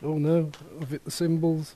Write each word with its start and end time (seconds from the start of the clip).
Oh 0.00 0.16
no, 0.16 0.52
I've 0.80 0.90
hit 0.90 1.04
the 1.04 1.10
cymbals. 1.10 1.74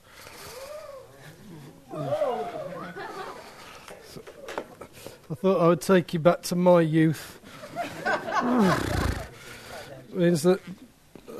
I 5.33 5.35
thought 5.35 5.59
I 5.59 5.67
would 5.67 5.81
take 5.81 6.13
you 6.13 6.19
back 6.19 6.43
to 6.43 6.55
my 6.55 6.79
youth. 6.79 7.41
Means 10.13 10.43
that 10.43 10.61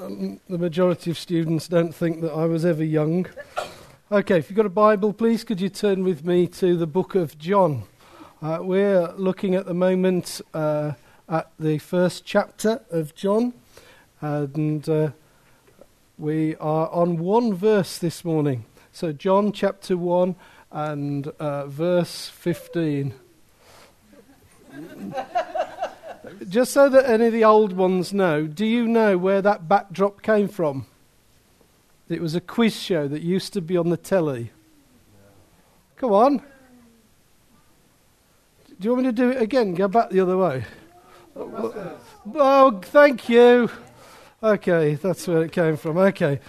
um, 0.02 0.42
the 0.50 0.58
majority 0.58 1.12
of 1.12 1.18
students 1.18 1.70
don't 1.70 1.96
think 1.96 2.20
that 2.22 2.34
I 2.34 2.46
was 2.46 2.66
ever 2.66 2.84
young. 2.84 3.28
Okay, 4.12 4.38
if 4.38 4.50
you've 4.50 4.58
got 4.58 4.66
a 4.66 4.70
Bible, 4.70 5.14
please 5.14 5.46
could 5.46 5.62
you 5.62 5.70
turn 5.70 6.04
with 6.04 6.26
me 6.26 6.48
to 6.48 6.76
the 6.76 6.88
book 6.88 7.16
of 7.16 7.38
John? 7.38 7.84
Uh, 8.42 8.60
we're 8.62 9.14
looking 9.14 9.56
at 9.56 9.66
the 9.66 9.74
moment 9.74 10.42
uh, 10.54 10.92
at 11.30 11.50
the 11.58 11.78
first 11.78 12.26
chapter 12.26 12.82
of 12.92 13.16
John, 13.16 13.54
and 14.20 14.90
uh, 14.90 15.12
we 16.24 16.56
are 16.56 16.90
on 16.90 17.18
one 17.18 17.54
verse 17.54 17.98
this 17.98 18.24
morning. 18.24 18.64
So, 18.94 19.12
John 19.12 19.52
chapter 19.52 19.98
1 19.98 20.38
and 20.72 21.28
uh, 21.28 21.66
verse 21.68 22.30
15. 22.30 23.14
Just 26.48 26.72
so 26.72 26.88
that 26.88 27.10
any 27.10 27.26
of 27.26 27.34
the 27.34 27.44
old 27.44 27.74
ones 27.74 28.14
know, 28.14 28.48
do 28.48 28.66
you 28.66 28.88
know 28.88 29.18
where 29.18 29.42
that 29.42 29.68
backdrop 29.68 30.22
came 30.22 30.48
from? 30.48 30.86
It 32.08 32.22
was 32.22 32.36
a 32.36 32.42
quiz 32.42 32.74
show 32.74 33.10
that 33.10 33.22
used 33.22 33.52
to 33.54 33.62
be 33.62 33.76
on 33.76 33.90
the 33.90 33.98
telly. 33.98 34.52
Come 35.98 36.14
on. 36.14 36.38
Do 38.68 38.76
you 38.80 38.92
want 38.92 39.04
me 39.04 39.10
to 39.10 39.12
do 39.12 39.30
it 39.30 39.42
again? 39.42 39.74
Go 39.74 39.90
back 39.90 40.10
the 40.10 40.22
other 40.22 40.38
way. 40.38 40.64
Oh, 41.36 42.80
thank 42.82 43.28
you. 43.28 43.70
Okay, 44.44 44.96
that's 44.96 45.26
where 45.26 45.44
it 45.44 45.54
came 45.54 45.78
from. 45.78 45.98
Okay. 45.98 46.42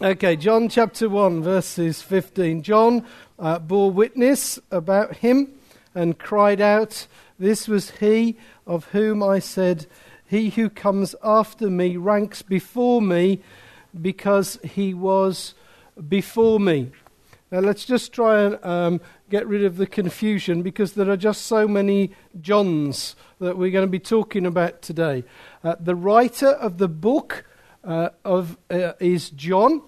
Okay, 0.00 0.36
John 0.36 0.68
chapter 0.68 1.08
1, 1.08 1.42
verses 1.42 2.00
15. 2.00 2.62
John 2.62 3.04
uh, 3.40 3.58
bore 3.58 3.90
witness 3.90 4.60
about 4.70 5.16
him 5.16 5.48
and 5.96 6.16
cried 6.16 6.60
out, 6.60 7.08
This 7.40 7.66
was 7.66 7.90
he 7.90 8.36
of 8.68 8.84
whom 8.90 9.20
I 9.20 9.40
said, 9.40 9.88
He 10.24 10.50
who 10.50 10.70
comes 10.70 11.16
after 11.24 11.68
me 11.68 11.96
ranks 11.96 12.40
before 12.40 13.02
me 13.02 13.42
because 14.00 14.60
he 14.62 14.94
was 14.94 15.54
before 16.08 16.60
me. 16.60 16.92
Now, 17.52 17.60
let's 17.60 17.84
just 17.84 18.12
try 18.12 18.42
and 18.42 18.64
um, 18.64 19.00
get 19.30 19.46
rid 19.46 19.64
of 19.64 19.76
the 19.76 19.86
confusion 19.86 20.62
because 20.62 20.94
there 20.94 21.08
are 21.08 21.16
just 21.16 21.42
so 21.42 21.68
many 21.68 22.10
Johns 22.40 23.14
that 23.38 23.56
we're 23.56 23.70
going 23.70 23.86
to 23.86 23.90
be 23.90 24.00
talking 24.00 24.44
about 24.46 24.82
today. 24.82 25.22
Uh, 25.62 25.76
the 25.78 25.94
writer 25.94 26.48
of 26.48 26.78
the 26.78 26.88
book 26.88 27.44
uh, 27.84 28.08
of, 28.24 28.58
uh, 28.68 28.94
is 28.98 29.30
John, 29.30 29.82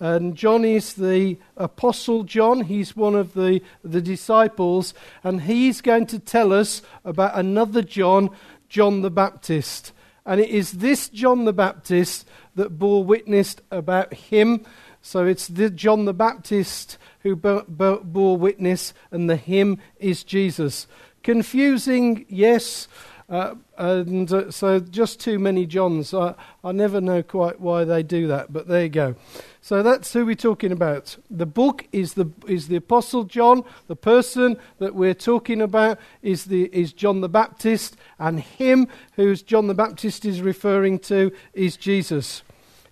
and 0.00 0.34
John 0.34 0.64
is 0.64 0.94
the 0.94 1.36
Apostle 1.58 2.24
John. 2.24 2.62
He's 2.62 2.96
one 2.96 3.14
of 3.14 3.34
the, 3.34 3.60
the 3.82 4.00
disciples, 4.00 4.94
and 5.22 5.42
he's 5.42 5.82
going 5.82 6.06
to 6.06 6.18
tell 6.18 6.54
us 6.54 6.80
about 7.04 7.38
another 7.38 7.82
John, 7.82 8.30
John 8.70 9.02
the 9.02 9.10
Baptist. 9.10 9.92
And 10.24 10.40
it 10.40 10.48
is 10.48 10.72
this 10.72 11.10
John 11.10 11.44
the 11.44 11.52
Baptist 11.52 12.26
that 12.54 12.78
bore 12.78 13.04
witness 13.04 13.56
about 13.70 14.14
him 14.14 14.64
so 15.04 15.26
it's 15.26 15.48
the 15.48 15.68
John 15.68 16.06
the 16.06 16.14
Baptist 16.14 16.96
who 17.20 17.36
bore 17.36 18.36
witness, 18.38 18.94
and 19.10 19.28
the 19.28 19.36
him 19.36 19.78
is 19.98 20.24
Jesus. 20.24 20.86
Confusing, 21.22 22.24
yes, 22.26 22.88
uh, 23.28 23.54
and 23.76 24.32
uh, 24.32 24.50
so 24.50 24.80
just 24.80 25.20
too 25.20 25.38
many 25.38 25.66
Johns. 25.66 26.14
I, 26.14 26.34
I 26.64 26.72
never 26.72 27.02
know 27.02 27.22
quite 27.22 27.60
why 27.60 27.84
they 27.84 28.02
do 28.02 28.28
that, 28.28 28.50
but 28.50 28.66
there 28.66 28.84
you 28.84 28.88
go. 28.88 29.14
So 29.60 29.82
that's 29.82 30.10
who 30.14 30.24
we're 30.24 30.36
talking 30.36 30.72
about. 30.72 31.18
The 31.30 31.44
book 31.44 31.86
is 31.92 32.14
the 32.14 32.30
is 32.48 32.68
the 32.68 32.76
Apostle 32.76 33.24
John. 33.24 33.62
The 33.88 33.96
person 33.96 34.56
that 34.78 34.94
we're 34.94 35.12
talking 35.12 35.60
about 35.60 35.98
is 36.22 36.46
the 36.46 36.70
is 36.72 36.94
John 36.94 37.20
the 37.20 37.28
Baptist, 37.28 37.98
and 38.18 38.40
him 38.40 38.88
who's 39.16 39.42
John 39.42 39.66
the 39.66 39.74
Baptist 39.74 40.24
is 40.24 40.40
referring 40.40 40.98
to 41.00 41.30
is 41.52 41.76
Jesus. 41.76 42.42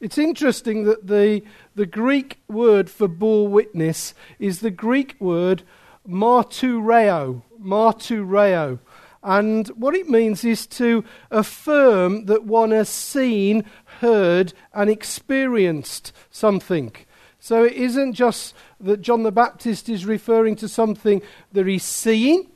It's 0.03 0.19
interesting 0.19 0.83
that 0.87 1.07
the, 1.07 1.45
the 1.77 1.87
Greek 1.87 2.41
word 2.49 2.91
for 2.91 3.07
bore 3.07 3.47
witness 3.47 4.15
is 4.41 4.59
the 4.59 4.73
Greek 4.73 5.15
word 5.21 5.63
martureo. 6.07 7.43
Martureo. 7.63 8.81
And 9.23 9.69
what 9.69 9.95
it 9.95 10.09
means 10.09 10.45
is 10.45 10.67
to 10.67 11.05
affirm 11.31 12.27
that 12.27 12.43
one 12.43 12.73
has 12.73 12.89
seen, 12.89 13.65
heard, 14.01 14.53
and 14.75 14.91
experienced 14.91 16.13
something. 16.33 16.91
So 17.39 17.63
it 17.63 17.75
isn't 17.75 18.15
just 18.15 18.57
that 18.81 19.03
John 19.03 19.23
the 19.23 19.31
Baptist 19.31 19.89
is 19.89 20.05
referring 20.05 20.57
to 20.57 20.69
something 20.69 21.23
that 21.53 21.69
he's 21.69 21.85
seeing, 21.85 22.49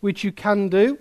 which 0.00 0.22
you 0.22 0.32
can 0.32 0.68
do, 0.68 0.98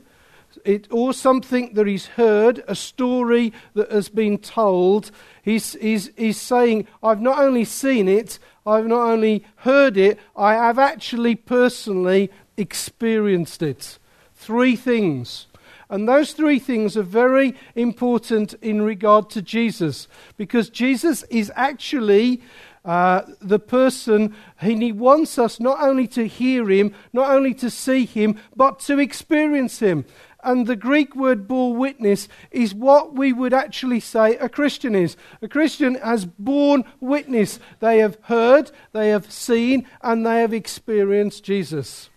it, 0.66 0.88
or 0.92 1.14
something 1.14 1.74
that 1.74 1.88
he's 1.88 2.08
heard, 2.08 2.64
a 2.68 2.76
story 2.76 3.54
that 3.74 3.92
has 3.92 4.10
been 4.10 4.38
told. 4.38 5.12
He's, 5.42 5.74
he's, 5.74 6.12
he's 6.18 6.40
saying, 6.40 6.88
I've 7.02 7.22
not 7.22 7.40
only 7.40 7.66
seen 7.66 8.08
it, 8.08 8.40
I've 8.66 8.88
not 8.88 9.10
only 9.10 9.46
heard 9.58 9.98
it, 9.98 10.20
I 10.36 10.54
have 10.54 10.80
actually 10.80 11.36
personally 11.36 12.32
experienced 12.58 13.62
it. 13.62 14.00
Three 14.36 14.76
things. 14.76 15.48
And 15.90 16.08
those 16.08 16.34
three 16.34 16.60
things 16.60 16.98
are 16.98 17.04
very 17.04 17.56
important 17.76 18.54
in 18.62 18.82
regard 18.82 19.30
to 19.32 19.42
Jesus 19.42 20.08
because 20.38 20.70
Jesus 20.70 21.24
is 21.24 21.52
actually 21.56 22.42
uh, 22.86 23.22
the 23.40 23.60
person, 23.60 24.36
and 24.60 24.84
he 24.84 24.92
wants 24.92 25.38
us 25.38 25.60
not 25.60 25.82
only 25.82 26.08
to 26.08 26.28
hear 26.28 26.70
him, 26.70 26.94
not 27.14 27.30
only 27.30 27.54
to 27.54 27.70
see 27.70 28.06
him, 28.06 28.38
but 28.56 28.80
to 28.80 29.00
experience 29.00 29.80
him. 29.80 30.04
And 30.44 30.68
the 30.68 30.76
Greek 30.76 31.16
word 31.16 31.48
bore 31.48 31.76
witness 31.76 32.28
is 32.52 32.74
what 32.74 33.14
we 33.14 33.32
would 33.32 33.54
actually 33.54 34.00
say 34.00 34.36
a 34.38 34.50
Christian 34.50 34.96
is. 34.96 35.16
A 35.42 35.48
Christian 35.48 35.96
has 35.96 36.26
borne 36.26 36.84
witness. 37.00 37.60
They 37.80 38.00
have 38.00 38.18
heard, 38.24 38.72
they 38.92 39.10
have 39.10 39.32
seen, 39.32 39.88
and 40.02 40.26
they 40.26 40.42
have 40.42 40.54
experienced 40.54 41.44
Jesus. 41.44 42.10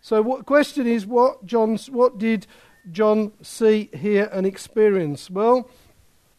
So, 0.00 0.22
what 0.22 0.46
question 0.46 0.86
is 0.86 1.06
what 1.06 1.46
John's 1.46 1.90
what 1.90 2.18
did 2.18 2.46
John 2.92 3.32
see, 3.42 3.90
hear, 3.92 4.28
and 4.32 4.46
experience? 4.46 5.30
Well, 5.30 5.68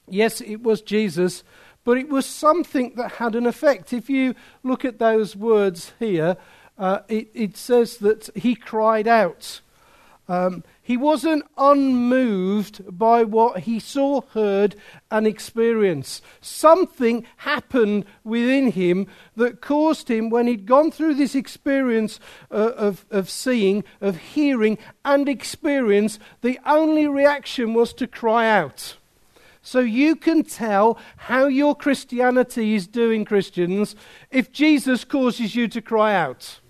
yes, 0.08 0.40
it 0.42 0.64
was 0.64 0.82
Jesus, 0.82 1.44
but 1.84 1.98
it 1.98 2.10
was 2.10 2.26
something 2.26 2.94
that 2.96 3.14
had 3.14 3.36
an 3.36 3.46
effect. 3.46 3.92
If 3.92 4.10
you 4.10 4.36
look 4.64 4.86
at 4.86 5.00
those 5.00 5.36
words 5.36 5.94
here, 6.00 6.38
uh, 6.78 7.00
it, 7.08 7.30
it, 7.34 7.58
says 7.58 7.98
that 7.98 8.30
he 8.36 8.56
cried 8.56 9.08
out. 9.08 9.62
Um, 10.30 10.64
he 10.88 10.96
wasn't 10.96 11.44
unmoved 11.58 12.98
by 12.98 13.22
what 13.22 13.64
he 13.64 13.78
saw, 13.78 14.22
heard, 14.22 14.74
and 15.12 15.28
experienced. 15.28 16.24
Something 16.40 17.26
happened 17.36 18.06
within 18.24 18.72
him 18.72 19.08
that 19.36 19.60
caused 19.60 20.10
him, 20.10 20.30
when 20.30 20.48
he'd 20.48 20.66
gone 20.66 20.92
through 20.92 21.16
this 21.16 21.36
experience 21.36 22.22
uh, 22.50 22.72
of, 22.78 23.06
of 23.12 23.30
seeing, 23.30 23.84
of 24.00 24.16
hearing, 24.16 24.78
and 25.04 25.28
experience, 25.28 26.20
the 26.40 26.58
only 26.66 27.06
reaction 27.06 27.74
was 27.74 27.94
to 27.96 28.08
cry 28.08 28.48
out. 28.48 28.96
So 29.62 29.82
you 29.82 30.16
can 30.16 30.44
tell 30.44 30.98
how 31.18 31.48
your 31.48 31.76
Christianity 31.76 32.76
is 32.76 32.88
doing, 32.88 33.26
Christians, 33.26 33.94
if 34.32 34.54
Jesus 34.54 35.04
causes 35.04 35.54
you 35.54 35.68
to 35.68 35.82
cry 35.82 36.16
out. 36.16 36.62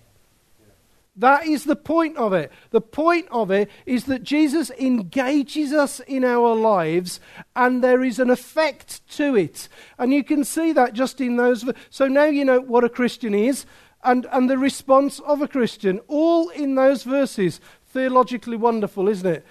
That 1.18 1.46
is 1.46 1.64
the 1.64 1.74
point 1.74 2.16
of 2.16 2.32
it. 2.32 2.52
The 2.70 2.80
point 2.80 3.26
of 3.32 3.50
it 3.50 3.68
is 3.86 4.04
that 4.04 4.22
Jesus 4.22 4.70
engages 4.70 5.72
us 5.72 5.98
in 6.00 6.24
our 6.24 6.54
lives 6.54 7.18
and 7.56 7.82
there 7.82 8.04
is 8.04 8.20
an 8.20 8.30
effect 8.30 9.06
to 9.16 9.34
it. 9.34 9.68
And 9.98 10.14
you 10.14 10.22
can 10.22 10.44
see 10.44 10.72
that 10.72 10.92
just 10.92 11.20
in 11.20 11.36
those. 11.36 11.68
So 11.90 12.06
now 12.06 12.26
you 12.26 12.44
know 12.44 12.60
what 12.60 12.84
a 12.84 12.88
Christian 12.88 13.34
is 13.34 13.66
and, 14.04 14.28
and 14.30 14.48
the 14.48 14.58
response 14.58 15.18
of 15.20 15.42
a 15.42 15.48
Christian. 15.48 15.98
All 16.06 16.50
in 16.50 16.76
those 16.76 17.02
verses. 17.02 17.60
Theologically 17.88 18.56
wonderful, 18.56 19.08
isn't 19.08 19.26
it? 19.26 19.44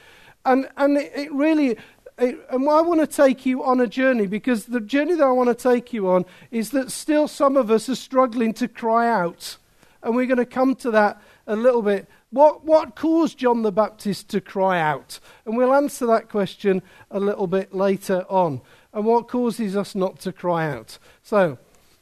And, 0.45 0.69
and 0.77 0.97
it, 0.97 1.11
it 1.15 1.33
really. 1.33 1.77
It, 2.17 2.39
and 2.49 2.67
I 2.67 2.81
want 2.81 3.01
to 3.01 3.07
take 3.07 3.45
you 3.45 3.63
on 3.63 3.79
a 3.79 3.87
journey 3.87 4.25
because 4.25 4.65
the 4.65 4.79
journey 4.79 5.15
that 5.15 5.23
I 5.23 5.31
want 5.31 5.49
to 5.49 5.69
take 5.69 5.93
you 5.93 6.09
on 6.09 6.25
is 6.49 6.71
that 6.71 6.91
still 6.91 7.27
some 7.27 7.57
of 7.57 7.69
us 7.69 7.89
are 7.89 7.95
struggling 7.95 8.53
to 8.53 8.67
cry 8.67 9.07
out. 9.07 9.57
And 10.01 10.15
we're 10.15 10.25
going 10.25 10.37
to 10.37 10.45
come 10.45 10.73
to 10.75 10.91
that 10.91 11.21
a 11.47 11.55
little 11.55 11.81
bit. 11.81 12.07
What, 12.29 12.65
what 12.65 12.95
caused 12.95 13.37
John 13.37 13.61
the 13.61 13.71
Baptist 13.71 14.29
to 14.29 14.41
cry 14.41 14.79
out? 14.79 15.19
And 15.45 15.57
we'll 15.57 15.73
answer 15.73 16.05
that 16.07 16.29
question 16.29 16.81
a 17.09 17.19
little 17.19 17.47
bit 17.47 17.73
later 17.73 18.25
on. 18.29 18.61
And 18.93 19.05
what 19.05 19.27
causes 19.27 19.75
us 19.75 19.95
not 19.95 20.19
to 20.21 20.33
cry 20.33 20.69
out? 20.69 20.99
So, 21.23 21.57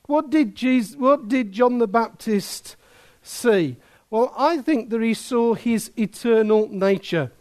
what 0.08 0.30
did, 0.30 0.56
Jesus, 0.56 0.96
what 0.96 1.28
did 1.28 1.52
John 1.52 1.78
the 1.78 1.88
Baptist 1.88 2.76
see? 3.22 3.78
Well, 4.10 4.34
I 4.38 4.58
think 4.60 4.90
that 4.90 5.02
he 5.02 5.14
saw 5.14 5.54
his 5.54 5.92
eternal 5.98 6.68
nature. 6.70 7.32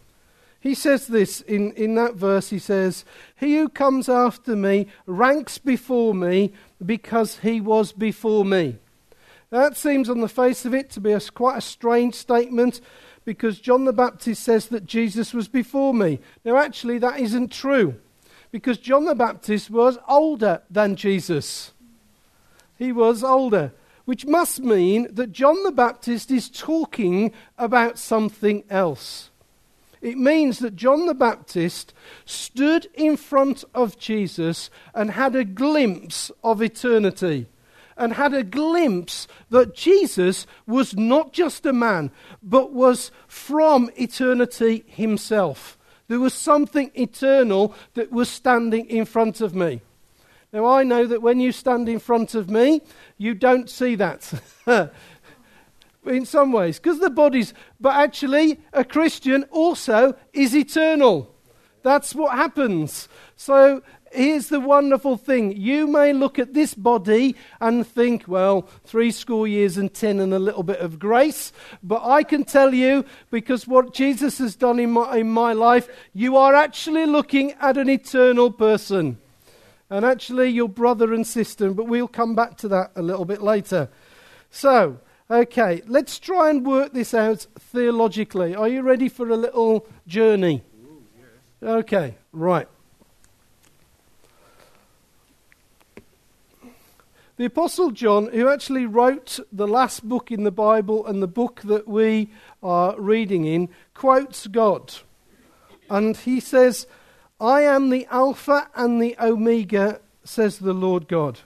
He 0.61 0.75
says 0.75 1.07
this 1.07 1.43
in, 1.43 1.73
in 1.73 1.95
that 1.97 2.15
verse. 2.15 2.49
He 2.49 2.59
says, 2.59 3.05
He 3.37 3.57
who 3.57 3.69
comes 3.69 4.09
after 4.09 4.57
me 4.57 4.87
ranks 5.05 5.59
before 5.59 6.15
me 6.15 6.55
because 6.85 7.41
he 7.41 7.61
was 7.61 7.93
before 7.93 8.47
me. 8.47 8.79
That 9.55 9.77
seems 9.77 10.11
on 10.11 10.21
the 10.21 10.29
face 10.29 10.65
of 10.65 10.75
it 10.75 10.91
to 10.91 11.01
be 11.01 11.13
a, 11.13 11.21
quite 11.21 11.59
a 11.59 11.61
strange 11.61 12.17
statement 12.17 12.81
because 13.25 13.61
John 13.61 13.85
the 13.85 13.93
Baptist 13.93 14.43
says 14.43 14.67
that 14.71 14.85
Jesus 14.85 15.33
was 15.33 15.47
before 15.47 15.95
me. 15.95 16.19
Now, 16.45 16.57
actually, 16.57 16.99
that 16.99 17.21
isn't 17.21 17.53
true 17.53 17.95
because 18.51 18.79
John 18.79 19.05
the 19.05 19.15
Baptist 19.15 19.71
was 19.71 19.97
older 20.09 20.63
than 20.69 20.97
Jesus. 20.97 21.73
He 22.77 22.91
was 22.91 23.23
older, 23.23 23.73
which 24.07 24.27
must 24.27 24.59
mean 24.59 25.07
that 25.15 25.31
John 25.31 25.63
the 25.63 25.71
Baptist 25.71 26.33
is 26.33 26.51
talking 26.51 27.31
about 27.57 27.97
something 27.97 28.65
else. 28.69 29.31
It 30.03 30.19
means 30.19 30.59
that 30.59 30.75
John 30.75 31.07
the 31.07 31.15
Baptist 31.15 31.95
stood 32.25 32.89
in 32.93 33.17
front 33.17 33.63
of 33.73 34.01
Jesus 34.01 34.69
and 34.97 35.13
had 35.13 35.37
a 35.37 35.45
glimpse 35.45 36.33
of 36.43 36.61
eternity 36.61 37.47
and 37.97 38.15
had 38.15 38.35
a 38.35 38.43
glimpse 38.43 39.27
that 39.51 39.75
Jesus 39.75 40.47
was 40.67 40.97
not 40.97 41.33
just 41.33 41.67
a 41.67 41.73
man, 41.73 42.11
but 42.43 42.73
was 42.73 43.11
from 43.27 43.91
eternity 43.97 44.85
himself. 44.87 45.79
There 46.09 46.21
was 46.21 46.35
something 46.35 46.91
eternal 46.95 47.75
that 47.95 48.13
was 48.13 48.29
standing 48.29 48.87
in 48.87 49.05
front 49.05 49.41
of 49.41 49.55
me. 49.55 49.81
Now, 50.53 50.67
I 50.67 50.85
know 50.85 51.07
that 51.07 51.23
when 51.23 51.41
you 51.41 51.51
stand 51.51 51.89
in 51.89 51.99
front 51.99 52.35
of 52.35 52.49
me, 52.49 52.83
you 53.19 53.35
don't 53.35 53.69
see 53.69 53.97
that. 53.97 54.33
in 56.07 56.27
some 56.27 56.53
ways, 56.53 56.79
because 56.79 57.01
the 57.01 57.11
body's. 57.11 57.55
But 57.81 57.95
actually, 57.97 58.61
a 58.73 58.85
Christian 58.85 59.45
also 59.51 60.15
is 60.33 60.55
eternal. 60.55 61.35
That's 61.83 62.15
what 62.15 62.33
happens. 62.33 63.09
So 63.37 63.83
here's 64.15 64.49
the 64.49 64.61
wonderful 64.61 65.17
thing. 65.17 65.57
You 65.57 65.87
may 65.87 66.13
look 66.13 66.39
at 66.39 66.55
this 66.55 66.75
body 66.75 67.37
and 67.61 67.87
think, 67.87 68.25
well, 68.27 68.69
three 68.85 69.11
score 69.11 69.47
years 69.47 69.77
and 69.77 69.93
ten 69.93 70.21
and 70.21 70.33
a 70.33 70.39
little 70.39 70.63
bit 70.63 70.81
of 70.81 70.99
grace. 70.99 71.53
But 71.83 72.03
I 72.05 72.23
can 72.23 72.45
tell 72.45 72.73
you, 72.73 73.05
because 73.31 73.67
what 73.67 73.95
Jesus 73.95 74.39
has 74.39 74.57
done 74.57 74.79
in 74.79 74.93
my, 74.93 75.17
in 75.19 75.31
my 75.31 75.53
life, 75.53 75.89
you 76.13 76.37
are 76.37 76.55
actually 76.55 77.07
looking 77.07 77.53
at 77.61 77.77
an 77.77 77.89
eternal 77.89 78.51
person. 78.51 79.19
And 79.91 80.05
actually, 80.05 80.49
your 80.49 80.69
brother 80.69 81.13
and 81.13 81.27
sister, 81.27 81.71
but 81.71 81.87
we'll 81.87 82.09
come 82.09 82.35
back 82.35 82.57
to 82.59 82.69
that 82.69 82.93
a 82.97 83.03
little 83.03 83.27
bit 83.27 83.43
later. 83.43 83.91
So, 84.51 84.99
okay, 85.31 85.83
let's 85.87 86.19
try 86.19 86.51
and 86.51 86.67
work 86.67 86.93
this 86.93 87.13
out 87.13 87.47
theologically. 87.59 88.55
Are 88.55 88.69
you 88.69 88.83
ready 88.83 89.09
for 89.09 89.29
a 89.29 89.37
little 89.37 89.87
journey? 90.07 90.63
Okay, 91.63 92.17
right. 92.33 92.69
The 97.37 97.47
Apostle 97.47 97.91
John, 97.91 98.29
who 98.29 98.49
actually 98.49 98.87
wrote 98.87 99.41
the 99.51 99.67
last 99.67 100.09
book 100.09 100.31
in 100.31 100.45
the 100.45 100.53
Bible 100.53 101.05
and 101.05 101.21
the 101.21 101.27
book 101.27 101.63
that 101.65 101.89
we 101.89 102.31
are 102.63 102.95
reading 103.01 103.45
in, 103.45 103.71
quotes 103.93 104.47
God. 104.47 104.95
And 105.91 106.17
he 106.17 106.39
says, 106.39 106.87
I 107.41 107.63
am 107.63 107.91
the 107.91 108.07
Alpha 108.09 108.69
and 108.77 109.03
the 109.03 109.17
Omega, 109.21 110.01
says 110.23 110.61
the 110.61 110.73
Lord 110.73 111.09
God, 111.09 111.41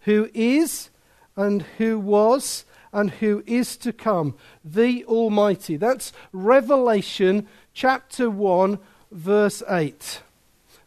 who 0.00 0.30
is 0.32 0.88
and 1.36 1.60
who 1.76 2.00
was 2.00 2.64
and 2.90 3.10
who 3.10 3.44
is 3.46 3.76
to 3.76 3.92
come, 3.92 4.36
the 4.64 5.04
Almighty. 5.04 5.76
That's 5.76 6.14
Revelation 6.32 7.46
chapter 7.74 8.30
1, 8.30 8.78
verse 9.12 9.62
8. 9.68 10.22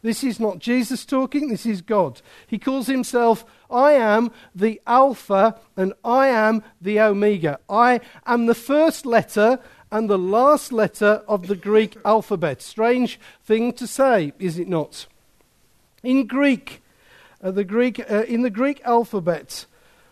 This 0.02 0.24
is 0.24 0.40
not 0.40 0.58
Jesus 0.58 1.04
talking, 1.04 1.50
this 1.50 1.66
is 1.66 1.82
God. 1.82 2.20
He 2.48 2.58
calls 2.58 2.88
himself, 2.88 3.44
I 3.70 3.92
am 3.92 4.30
the 4.54 4.80
Alpha 4.86 5.58
and 5.76 5.92
I 6.04 6.28
am 6.28 6.62
the 6.80 7.00
Omega. 7.00 7.58
I 7.68 8.00
am 8.26 8.46
the 8.46 8.54
first 8.54 9.06
letter 9.06 9.58
and 9.90 10.08
the 10.08 10.18
last 10.18 10.72
letter 10.72 11.22
of 11.26 11.46
the 11.46 11.56
Greek 11.56 11.96
alphabet. 12.04 12.62
Strange 12.62 13.18
thing 13.44 13.72
to 13.74 13.86
say, 13.86 14.32
is 14.38 14.58
it 14.58 14.68
not? 14.68 15.06
In 16.02 16.26
Greek, 16.26 16.82
uh, 17.42 17.50
the 17.50 17.64
Greek 17.64 17.98
uh, 18.10 18.24
in 18.24 18.42
the 18.42 18.50
Greek 18.50 18.80
alphabet, 18.84 19.66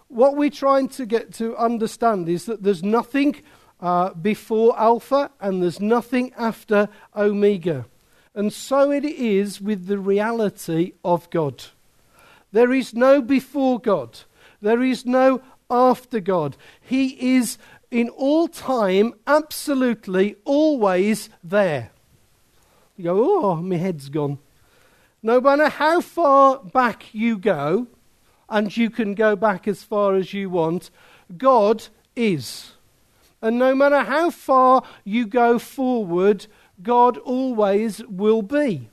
what 0.09 0.37
we're 0.37 0.51
trying 0.51 0.89
to 0.89 1.07
get 1.07 1.33
to 1.35 1.57
understand 1.57 2.29
is 2.29 2.47
that 2.47 2.63
there's 2.63 2.83
nothing 2.83 3.37
uh, 3.81 4.15
before 4.15 4.79
Alpha 4.79 5.31
and 5.41 5.63
there's 5.63 5.81
nothing 5.81 6.33
after 6.37 6.89
Omega. 7.15 7.87
And 8.35 8.53
so 8.53 8.91
it 8.91 9.05
is 9.05 9.61
with 9.61 9.87
the 9.87 9.99
reality 9.99 10.93
of 11.05 11.29
God. 11.31 11.65
There 12.53 12.73
is 12.73 12.95
no 12.95 13.21
before 13.21 13.79
God, 13.79 14.19
there 14.61 14.83
is 14.83 15.05
no 15.05 15.43
after 15.71 16.21
God. 16.21 16.57
He 16.81 17.37
is 17.37 17.59
in 17.91 18.09
all 18.11 18.49
time 18.49 19.15
absolutely 19.27 20.37
always 20.45 21.31
there. 21.43 21.91
You 22.97 23.05
go, 23.05 23.43
oh, 23.43 23.57
my 23.57 23.77
head's 23.77 24.09
gone. 24.09 24.39
No 25.23 25.41
matter 25.41 25.69
how 25.69 26.01
far 26.01 26.59
back 26.59 27.13
you 27.13 27.39
go, 27.39 27.87
and 28.49 28.75
you 28.77 28.91
can 28.91 29.15
go 29.15 29.37
back 29.37 29.69
as 29.69 29.83
far 29.83 30.15
as 30.15 30.33
you 30.33 30.51
want, 30.51 30.91
God 31.37 31.89
is. 32.17 32.73
And 33.43 33.59
no 33.59 33.75
matter 33.75 34.01
how 34.01 34.31
far 34.31 34.83
you 35.05 35.27
go 35.27 35.59
forward, 35.59 36.47
God 36.83 37.19
always 37.19 38.03
will 38.07 38.43
be. 38.43 38.89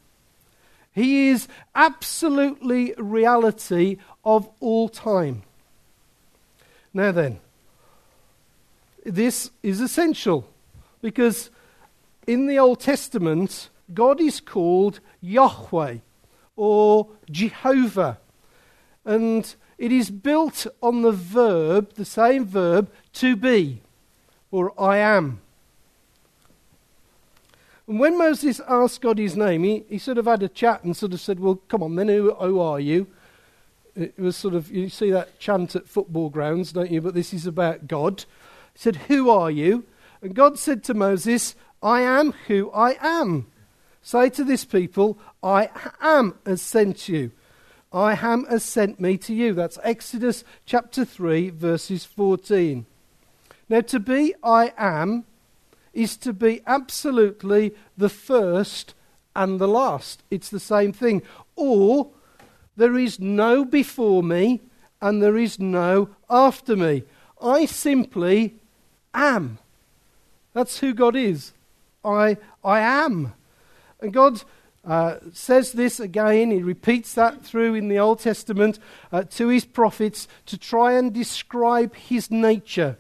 He 0.96 1.28
is 1.28 1.50
absolutely 1.76 2.94
reality 2.98 3.98
of 4.24 4.50
all 4.62 4.88
time. 4.88 5.44
Now 6.94 7.12
then, 7.12 7.42
this 9.04 9.52
is 9.62 9.82
essential 9.82 10.48
because 11.02 11.50
in 12.26 12.48
the 12.48 12.58
Old 12.58 12.80
Testament, 12.80 13.70
God 13.94 14.22
is 14.22 14.40
called 14.40 15.02
Yahweh 15.20 15.98
or 16.56 17.10
Jehovah. 17.30 18.18
And 19.04 19.54
it 19.78 19.92
is 19.92 20.10
built 20.10 20.66
on 20.82 21.02
the 21.02 21.12
verb, 21.12 21.94
the 21.96 22.06
same 22.06 22.46
verb, 22.46 22.90
to 23.16 23.36
be, 23.36 23.82
or 24.50 24.72
I 24.82 24.98
am. 24.98 25.42
And 27.88 28.00
when 28.00 28.18
Moses 28.18 28.60
asked 28.68 29.02
God 29.02 29.18
his 29.18 29.36
name, 29.36 29.64
he, 29.64 29.86
he 29.90 29.98
sort 29.98 30.18
of 30.18 30.26
had 30.26 30.42
a 30.42 30.50
chat 30.50 30.84
and 30.84 30.98
sort 30.98 31.14
of 31.14 31.22
said, 31.22 31.40
Well, 31.40 31.56
come 31.68 31.84
on, 31.84 31.96
then 31.96 32.08
who, 32.08 32.34
who 32.34 32.60
are 32.60 32.80
you? 32.80 33.08
It 33.96 34.20
was 34.20 34.36
sort 34.36 34.56
of, 34.56 34.72
you 34.72 34.90
see 34.90 35.12
that 35.12 35.40
chant 35.40 35.76
at 35.76 35.88
football 35.88 36.30
grounds, 36.30 36.74
don't 36.74 36.92
you? 36.92 37.02
But 37.02 37.14
this 37.14 37.34
is 37.34 37.46
about 37.46 37.88
God. 37.88 38.26
He 38.74 38.80
said, 38.80 38.96
Who 39.08 39.30
are 39.30 39.52
you? 39.52 39.86
And 40.22 40.34
God 40.34 40.58
said 40.58 40.84
to 40.86 40.94
Moses, 40.94 41.56
I 41.82 42.02
am 42.02 42.34
who 42.48 42.72
I 42.72 42.98
am. 43.00 43.48
Say 44.02 44.30
to 44.32 44.44
this 44.44 44.66
people, 44.66 45.18
I 45.42 45.70
am 46.02 46.36
has 46.46 46.62
sent 46.62 47.08
you. 47.08 47.32
I 47.94 48.14
am 48.14 48.46
has 48.46 48.64
sent 48.64 49.00
me 49.00 49.18
to 49.20 49.34
you. 49.34 49.54
That's 49.54 49.80
Exodus 49.84 50.44
chapter 50.66 51.06
3, 51.06 51.52
verses 51.52 52.06
14. 52.06 52.86
Now, 53.70 53.82
to 53.82 54.00
be 54.00 54.36
I 54.44 54.74
am 54.78 55.26
is 55.96 56.18
to 56.18 56.34
be 56.34 56.62
absolutely 56.68 57.74
the 57.98 58.10
first 58.10 58.94
and 59.36 59.60
the 59.60 59.68
last. 59.68 60.22
It's 60.30 60.50
the 60.50 60.60
same 60.60 60.94
thing. 60.94 61.24
Or 61.56 62.12
there 62.76 62.98
is 62.98 63.20
no 63.20 63.66
before 63.66 64.22
me 64.22 64.62
and 65.02 65.24
there 65.24 65.38
is 65.38 65.60
no 65.60 66.10
after 66.30 66.76
me. 66.76 67.04
I 67.42 67.66
simply 67.66 68.56
am. 69.14 69.58
That's 70.54 70.80
who 70.80 70.94
God 70.94 71.16
is. 71.16 71.54
I, 72.04 72.38
I 72.64 72.80
am. 72.80 73.34
And 74.00 74.14
God 74.14 74.44
uh, 74.86 75.18
says 75.34 75.72
this 75.72 76.00
again. 76.00 76.52
He 76.52 76.62
repeats 76.62 77.14
that 77.14 77.44
through 77.44 77.76
in 77.76 77.88
the 77.88 78.00
Old 78.00 78.20
Testament 78.20 78.80
uh, 79.12 79.24
to 79.24 79.48
his 79.48 79.66
prophets 79.66 80.28
to 80.46 80.58
try 80.58 80.94
and 80.94 81.14
describe 81.14 81.96
his 81.96 82.30
nature. 82.30 82.98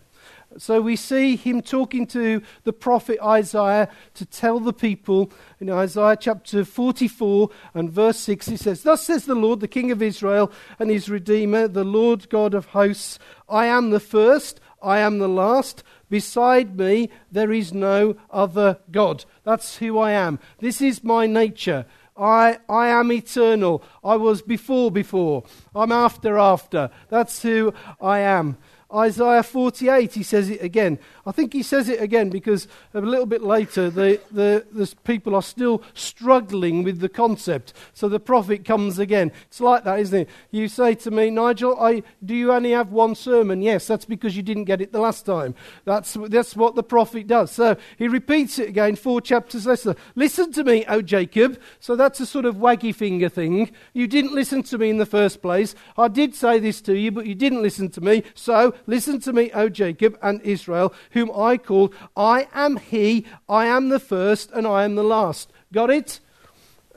So 0.57 0.81
we 0.81 0.95
see 0.95 1.35
him 1.35 1.61
talking 1.61 2.07
to 2.07 2.41
the 2.63 2.73
prophet 2.73 3.19
Isaiah 3.21 3.89
to 4.13 4.25
tell 4.25 4.59
the 4.59 4.73
people 4.73 5.31
in 5.59 5.69
Isaiah 5.69 6.17
chapter 6.19 6.63
44 6.63 7.49
and 7.73 7.91
verse 7.91 8.17
6. 8.19 8.47
He 8.47 8.57
says, 8.57 8.83
Thus 8.83 9.03
says 9.03 9.25
the 9.25 9.35
Lord, 9.35 9.59
the 9.59 9.67
King 9.67 9.91
of 9.91 10.01
Israel 10.01 10.51
and 10.79 10.89
his 10.89 11.09
Redeemer, 11.09 11.67
the 11.67 11.83
Lord 11.83 12.29
God 12.29 12.53
of 12.53 12.67
hosts 12.67 13.19
I 13.47 13.65
am 13.65 13.91
the 13.91 13.99
first, 13.99 14.59
I 14.81 14.99
am 14.99 15.19
the 15.19 15.29
last. 15.29 15.83
Beside 16.09 16.77
me, 16.77 17.09
there 17.31 17.51
is 17.51 17.73
no 17.73 18.15
other 18.29 18.79
God. 18.91 19.25
That's 19.43 19.77
who 19.77 19.97
I 19.97 20.11
am. 20.11 20.39
This 20.59 20.81
is 20.81 21.03
my 21.03 21.25
nature. 21.25 21.85
I, 22.17 22.59
I 22.69 22.87
am 22.87 23.11
eternal. 23.11 23.83
I 24.03 24.15
was 24.15 24.41
before, 24.41 24.91
before. 24.91 25.43
I'm 25.73 25.91
after, 25.91 26.37
after. 26.37 26.89
That's 27.09 27.41
who 27.41 27.73
I 27.99 28.19
am. 28.19 28.57
Isaiah 28.95 29.43
48, 29.43 30.13
he 30.13 30.23
says 30.23 30.49
it 30.49 30.61
again. 30.61 30.99
I 31.25 31.31
think 31.31 31.53
he 31.53 31.63
says 31.63 31.89
it 31.89 32.01
again 32.01 32.29
because 32.29 32.67
a 32.93 33.01
little 33.01 33.25
bit 33.25 33.41
later 33.41 33.89
the, 33.89 34.21
the, 34.31 34.65
the 34.71 34.93
people 35.03 35.35
are 35.35 35.41
still 35.41 35.81
struggling 35.93 36.83
with 36.83 36.99
the 36.99 37.09
concept. 37.09 37.73
So 37.93 38.07
the 38.07 38.19
prophet 38.19 38.63
comes 38.63 38.99
again. 38.99 39.31
It's 39.47 39.59
like 39.59 39.83
that, 39.83 39.99
isn't 39.99 40.21
it? 40.21 40.29
You 40.51 40.67
say 40.67 40.95
to 40.95 41.11
me, 41.11 41.29
Nigel, 41.29 41.79
I, 41.79 42.03
do 42.23 42.35
you 42.35 42.53
only 42.53 42.71
have 42.71 42.91
one 42.91 43.15
sermon? 43.15 43.61
Yes, 43.61 43.87
that's 43.87 44.05
because 44.05 44.37
you 44.37 44.43
didn't 44.43 44.65
get 44.65 44.81
it 44.81 44.91
the 44.91 44.99
last 44.99 45.25
time. 45.25 45.55
That's, 45.83 46.17
that's 46.29 46.55
what 46.55 46.75
the 46.75 46.83
prophet 46.83 47.27
does. 47.27 47.51
So 47.51 47.75
he 47.97 48.07
repeats 48.07 48.59
it 48.59 48.69
again 48.69 48.95
four 48.95 49.19
chapters 49.21 49.65
later. 49.65 49.95
Listen 50.15 50.51
to 50.53 50.63
me, 50.63 50.85
O 50.87 51.01
Jacob. 51.01 51.59
So 51.79 51.95
that's 51.95 52.19
a 52.19 52.25
sort 52.25 52.45
of 52.45 52.55
waggy 52.55 52.93
finger 52.93 53.29
thing. 53.29 53.71
You 53.93 54.07
didn't 54.07 54.33
listen 54.33 54.63
to 54.63 54.77
me 54.77 54.89
in 54.89 54.97
the 54.97 55.05
first 55.05 55.41
place. 55.41 55.75
I 55.97 56.07
did 56.07 56.35
say 56.35 56.59
this 56.59 56.81
to 56.81 56.95
you, 56.97 57.11
but 57.11 57.25
you 57.25 57.35
didn't 57.35 57.61
listen 57.61 57.89
to 57.89 58.01
me. 58.01 58.23
So 58.33 58.73
Listen 58.87 59.19
to 59.21 59.33
me, 59.33 59.51
O 59.53 59.69
Jacob 59.69 60.17
and 60.21 60.41
Israel, 60.41 60.93
whom 61.11 61.31
I 61.35 61.57
called. 61.57 61.93
I 62.15 62.47
am 62.53 62.77
he, 62.77 63.25
I 63.49 63.65
am 63.65 63.89
the 63.89 63.99
first, 63.99 64.51
and 64.51 64.67
I 64.67 64.83
am 64.83 64.95
the 64.95 65.03
last. 65.03 65.51
Got 65.73 65.89
it? 65.89 66.19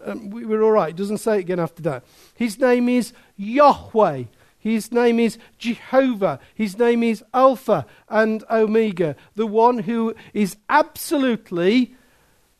Um, 0.04 0.30
we, 0.30 0.44
we're 0.44 0.62
all 0.62 0.70
right. 0.70 0.94
Doesn't 0.94 1.18
say 1.18 1.36
it 1.36 1.40
again 1.40 1.60
after 1.60 1.82
that. 1.82 2.04
His 2.34 2.58
name 2.58 2.88
is 2.88 3.12
Yahweh. 3.36 4.24
His 4.58 4.92
name 4.92 5.18
is 5.20 5.38
Jehovah. 5.58 6.40
His 6.54 6.78
name 6.78 7.02
is 7.02 7.24
Alpha 7.32 7.86
and 8.08 8.44
Omega. 8.50 9.16
The 9.34 9.46
one 9.46 9.78
who 9.78 10.14
is 10.34 10.56
absolutely, 10.68 11.94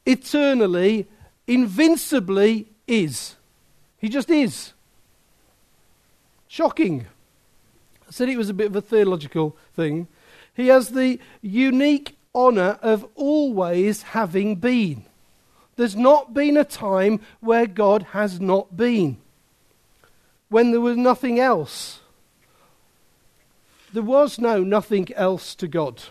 eternally, 0.06 1.06
invincibly 1.46 2.68
is. 2.86 3.36
He 3.98 4.08
just 4.08 4.30
is. 4.30 4.72
Shocking. 6.46 7.06
I 8.08 8.10
said 8.10 8.30
it 8.30 8.38
was 8.38 8.48
a 8.48 8.54
bit 8.54 8.68
of 8.68 8.76
a 8.76 8.80
theological 8.80 9.56
thing. 9.74 10.08
He 10.54 10.68
has 10.68 10.88
the 10.88 11.20
unique 11.42 12.16
honour 12.34 12.78
of 12.80 13.06
always 13.14 14.02
having 14.02 14.56
been. 14.56 15.04
There's 15.76 15.94
not 15.94 16.32
been 16.32 16.56
a 16.56 16.64
time 16.64 17.20
where 17.40 17.66
God 17.66 18.02
has 18.10 18.40
not 18.40 18.76
been, 18.76 19.18
when 20.48 20.70
there 20.70 20.80
was 20.80 20.96
nothing 20.96 21.38
else. 21.38 22.00
There 23.92 24.02
was 24.02 24.38
no 24.38 24.64
nothing 24.64 25.12
else 25.14 25.54
to 25.56 25.68
God. 25.68 26.02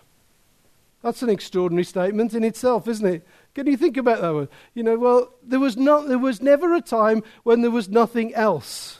That's 1.01 1.21
an 1.21 1.29
extraordinary 1.29 1.83
statement 1.83 2.33
in 2.33 2.43
itself, 2.43 2.87
isn't 2.87 3.05
it? 3.05 3.27
Can 3.55 3.67
you 3.67 3.77
think 3.77 3.97
about 3.97 4.21
that 4.21 4.33
one? 4.33 4.49
You 4.73 4.83
know, 4.83 4.97
well, 4.97 5.33
there 5.43 5.59
was, 5.59 5.75
not, 5.75 6.07
there 6.07 6.19
was 6.19 6.41
never 6.41 6.75
a 6.75 6.81
time 6.81 7.23
when 7.43 7.61
there 7.61 7.71
was 7.71 7.89
nothing 7.89 8.33
else 8.35 8.99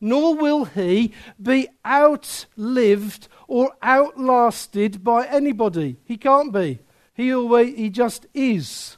nor 0.00 0.34
will 0.34 0.64
he 0.64 1.12
be 1.40 1.68
outlived 1.86 3.28
or 3.46 3.72
outlasted 3.82 5.04
by 5.04 5.26
anybody. 5.26 5.96
He 6.04 6.16
can't 6.16 6.52
be. 6.52 6.78
He 7.14 7.34
always 7.34 7.76
he 7.76 7.90
just 7.90 8.26
is. 8.32 8.96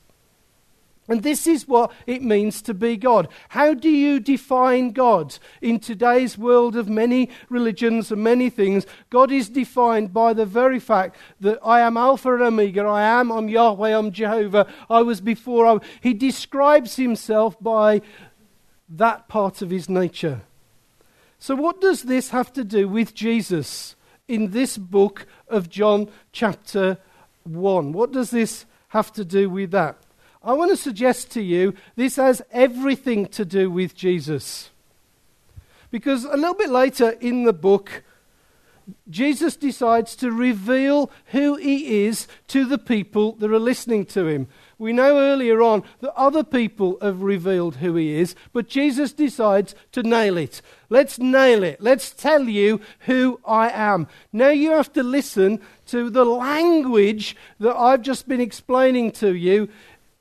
And 1.09 1.25
this 1.25 1.49
is 1.49 1.67
what 1.67 1.91
it 2.07 2.23
means 2.23 2.63
to 2.63 2.75
be 2.75 2.97
God. 2.97 3.29
How 3.49 3.75
do 3.75 3.91
you 3.91 4.21
define 4.21 4.93
God? 4.93 5.37
In 5.61 5.81
today's 5.81 6.39
world 6.39 6.77
of 6.77 6.89
many 6.89 7.29
religions 7.49 8.13
and 8.13 8.23
many 8.23 8.49
things, 8.49 8.87
God 9.11 9.33
is 9.33 9.49
defined 9.49 10.15
by 10.15 10.33
the 10.33 10.47
very 10.47 10.79
fact 10.79 11.17
that 11.41 11.59
I 11.65 11.81
am 11.81 11.97
Alpha 11.97 12.33
and 12.35 12.43
Omega, 12.43 12.83
I 12.83 13.03
am, 13.03 13.33
I'm 13.33 13.49
Yahweh, 13.49 13.99
I'm 13.99 14.13
Jehovah, 14.13 14.73
I 14.89 15.03
was 15.03 15.21
before. 15.21 15.67
I, 15.67 15.79
he 16.01 16.15
describes 16.15 16.95
himself 16.95 17.61
by 17.61 18.01
that 18.89 19.27
part 19.27 19.61
of 19.61 19.71
his 19.71 19.89
nature. 19.89 20.43
So, 21.43 21.57
what 21.57 21.81
does 21.81 22.05
this 22.05 22.31
have 22.31 22.53
to 22.53 22.63
do 22.63 22.87
with 22.87 23.17
Jesus 23.17 23.97
in 24.29 24.53
this 24.53 24.79
book 24.79 25.27
of 25.49 25.69
John, 25.69 26.09
chapter 26.31 26.99
1? 27.43 27.91
What 27.91 28.13
does 28.13 28.31
this 28.31 28.65
have 28.91 29.13
to 29.15 29.25
do 29.25 29.51
with 29.51 29.73
that? 29.73 29.97
I 30.45 30.53
want 30.53 30.71
to 30.71 30.77
suggest 30.77 31.33
to 31.33 31.43
you 31.43 31.75
this 31.97 32.15
has 32.15 32.43
everything 32.53 33.27
to 33.27 33.45
do 33.45 33.73
with 33.73 33.97
Jesus. 33.97 34.71
Because 35.91 36.25
a 36.27 36.37
little 36.37 36.55
bit 36.55 36.71
later 36.71 37.11
in 37.11 37.43
the 37.43 37.53
book, 37.53 38.05
Jesus 39.09 39.57
decides 39.57 40.17
to 40.17 40.33
reveal 40.33 41.11
who 41.27 41.57
he 41.57 42.05
is 42.05 42.27
to 42.49 42.65
the 42.65 42.79
people 42.79 43.33
that 43.37 43.51
are 43.51 43.59
listening 43.59 44.07
to 44.07 44.27
him. 44.27 44.49
We 44.79 44.93
know 44.93 45.19
earlier 45.19 45.62
on 45.62 45.85
that 46.01 46.12
other 46.15 46.43
people 46.43 46.99
have 47.01 47.23
revealed 47.23 47.77
who 47.77 47.95
he 47.95 48.15
is, 48.15 48.35
but 48.53 48.69
Jesus 48.69 49.12
decides 49.12 49.75
to 49.93 50.03
nail 50.03 50.37
it. 50.37 50.61
Let's 50.89 51.19
nail 51.19 51.62
it. 51.62 51.81
Let's 51.81 52.11
tell 52.11 52.49
you 52.49 52.81
who 53.01 53.41
I 53.45 53.71
am. 53.71 54.09
Now 54.33 54.51
you 54.51 54.73
have 54.73 54.93
to 54.95 55.03
listen 55.03 55.61
to 55.87 56.11
the 56.11 56.25
language 56.25 57.37
that 57.61 57.77
I've 57.77 58.03
just 58.03 58.27
been 58.27 58.41
explaining 58.41 59.12
to 59.12 59.35
you 59.35 59.69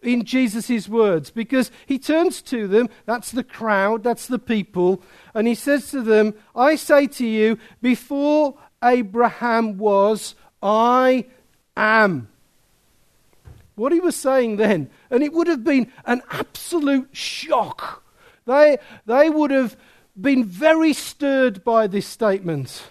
in 0.01 0.25
Jesus' 0.25 0.87
words 0.87 1.31
because 1.31 1.71
he 1.85 1.99
turns 1.99 2.41
to 2.43 2.67
them, 2.67 2.89
that's 3.05 3.31
the 3.31 3.43
crowd, 3.43 4.03
that's 4.03 4.27
the 4.27 4.39
people, 4.39 5.01
and 5.33 5.47
he 5.47 5.55
says 5.55 5.91
to 5.91 6.01
them, 6.01 6.33
I 6.55 6.75
say 6.75 7.07
to 7.07 7.25
you, 7.25 7.57
before 7.81 8.55
Abraham 8.83 9.77
was, 9.77 10.35
I 10.61 11.25
am 11.75 12.27
what 13.81 13.91
he 13.91 13.99
was 13.99 14.15
saying 14.15 14.57
then. 14.57 14.89
And 15.09 15.23
it 15.23 15.33
would 15.33 15.47
have 15.47 15.63
been 15.63 15.91
an 16.05 16.21
absolute 16.29 17.09
shock. 17.13 18.03
They, 18.45 18.77
they 19.07 19.29
would 19.29 19.51
have 19.51 19.75
been 20.19 20.45
very 20.45 20.93
stirred 20.93 21.63
by 21.63 21.87
this 21.87 22.05
statement. 22.05 22.83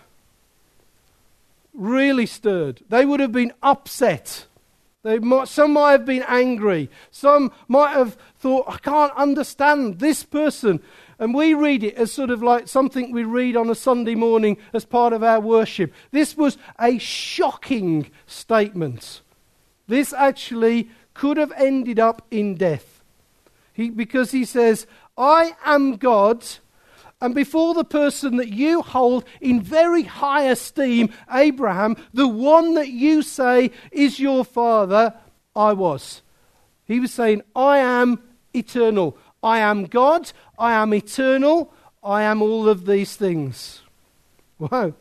Really 1.72 2.26
stirred. 2.26 2.82
They 2.88 3.04
would 3.04 3.20
have 3.20 3.30
been 3.30 3.52
upset. 3.62 4.46
They 5.02 5.18
might, 5.18 5.48
some 5.48 5.74
might 5.74 5.92
have 5.92 6.04
been 6.04 6.24
angry. 6.26 6.90
Some 7.10 7.52
might 7.68 7.92
have 7.92 8.16
thought, 8.38 8.64
I 8.66 8.78
can't 8.78 9.12
understand 9.16 10.00
this 10.00 10.24
person. 10.24 10.80
And 11.20 11.34
we 11.34 11.52
read 11.52 11.84
it 11.84 11.96
as 11.96 12.10
sort 12.10 12.30
of 12.30 12.42
like 12.42 12.66
something 12.66 13.12
we 13.12 13.24
read 13.24 13.54
on 13.54 13.68
a 13.68 13.74
Sunday 13.74 14.14
morning 14.14 14.56
as 14.72 14.86
part 14.86 15.12
of 15.12 15.22
our 15.22 15.38
worship. 15.38 15.92
This 16.12 16.34
was 16.34 16.56
a 16.80 16.96
shocking 16.96 18.10
statement. 18.26 19.20
This 19.86 20.14
actually 20.14 20.88
could 21.12 21.36
have 21.36 21.52
ended 21.58 22.00
up 22.00 22.26
in 22.30 22.54
death. 22.54 23.04
He, 23.74 23.90
because 23.90 24.30
he 24.30 24.46
says, 24.46 24.86
I 25.18 25.52
am 25.62 25.96
God, 25.96 26.46
and 27.20 27.34
before 27.34 27.74
the 27.74 27.84
person 27.84 28.38
that 28.38 28.48
you 28.48 28.80
hold 28.80 29.24
in 29.42 29.60
very 29.60 30.04
high 30.04 30.44
esteem, 30.44 31.12
Abraham, 31.30 31.98
the 32.14 32.28
one 32.28 32.74
that 32.74 32.88
you 32.88 33.20
say 33.20 33.72
is 33.92 34.18
your 34.18 34.42
father, 34.42 35.14
I 35.54 35.74
was. 35.74 36.22
He 36.86 36.98
was 36.98 37.12
saying, 37.12 37.42
I 37.54 37.76
am 37.78 38.22
eternal. 38.54 39.18
I 39.42 39.58
am 39.58 39.84
God. 39.84 40.32
I 40.58 40.72
am 40.72 40.92
eternal. 40.94 41.72
I 42.02 42.22
am 42.22 42.42
all 42.42 42.68
of 42.68 42.86
these 42.86 43.16
things. 43.16 43.82
Wow. 44.58 44.94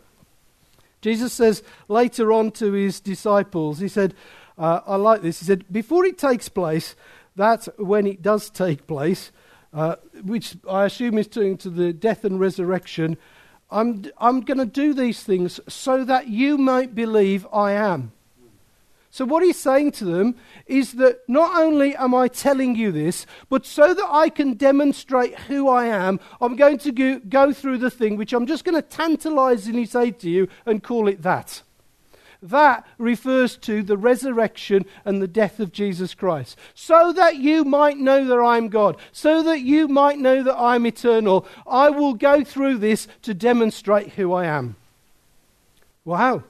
Jesus 1.01 1.31
says 1.34 1.63
later 1.88 2.31
on 2.34 2.51
to 2.51 2.74
his 2.74 3.00
disciples, 3.00 3.79
he 3.79 3.88
said, 3.88 4.13
uh, 4.58 4.81
I 4.86 4.96
like 4.98 5.22
this. 5.22 5.39
He 5.39 5.46
said, 5.46 5.65
before 5.72 6.05
it 6.05 6.17
takes 6.17 6.50
place, 6.50 6.96
that's 7.36 7.69
when 7.77 8.05
it 8.05 8.22
does 8.22 8.50
take 8.50 8.86
place, 8.86 9.31
uh, 9.74 9.96
which 10.24 10.58
I 10.69 10.86
assume 10.86 11.17
is 11.17 11.27
turning 11.27 11.58
to 11.60 11.69
the 11.69 11.93
death 11.93 12.25
and 12.25 12.39
resurrection. 12.39 13.17
I'm, 13.72 14.05
I'm 14.17 14.41
going 14.41 14.58
to 14.58 14.65
do 14.65 14.93
these 14.93 15.24
things 15.24 15.60
so 15.67 16.03
that 16.03 16.27
you 16.27 16.58
might 16.58 16.96
believe 16.96 17.48
I 17.53 17.74
am. 17.74 18.12
So, 19.11 19.25
what 19.25 19.43
he's 19.43 19.57
saying 19.57 19.93
to 19.93 20.05
them 20.05 20.35
is 20.67 20.93
that 20.93 21.27
not 21.27 21.59
only 21.59 21.95
am 21.95 22.13
I 22.13 22.27
telling 22.27 22.75
you 22.75 22.91
this, 22.91 23.25
but 23.49 23.65
so 23.65 23.93
that 23.93 24.07
I 24.07 24.29
can 24.29 24.53
demonstrate 24.53 25.37
who 25.41 25.67
I 25.67 25.85
am, 25.85 26.19
I'm 26.39 26.55
going 26.55 26.77
to 26.79 26.91
go, 26.91 27.19
go 27.19 27.51
through 27.51 27.79
the 27.79 27.89
thing 27.89 28.17
which 28.17 28.33
I'm 28.33 28.45
just 28.45 28.63
going 28.63 28.75
to 28.75 28.87
tantalizingly 28.87 29.85
say 29.85 30.11
to 30.11 30.29
you 30.29 30.47
and 30.65 30.83
call 30.83 31.07
it 31.07 31.23
that. 31.23 31.63
That 32.41 32.87
refers 32.97 33.57
to 33.57 33.83
the 33.83 33.97
resurrection 33.97 34.85
and 35.03 35.21
the 35.21 35.27
death 35.27 35.59
of 35.59 35.73
Jesus 35.73 36.13
Christ. 36.13 36.57
So 36.73 37.11
that 37.11 37.37
you 37.37 37.65
might 37.65 37.97
know 37.97 38.25
that 38.25 38.39
I'm 38.39 38.69
God, 38.69 38.95
so 39.11 39.41
that 39.43 39.61
you 39.61 39.87
might 39.87 40.19
know 40.19 40.43
that 40.43 40.55
I'm 40.55 40.85
eternal, 40.85 41.47
I 41.67 41.89
will 41.89 42.13
go 42.13 42.43
through 42.43 42.77
this 42.77 43.07
to 43.23 43.33
demonstrate 43.33 44.09
who 44.11 44.33
I 44.33 44.45
am. 44.45 44.75
Wow. 46.05 46.43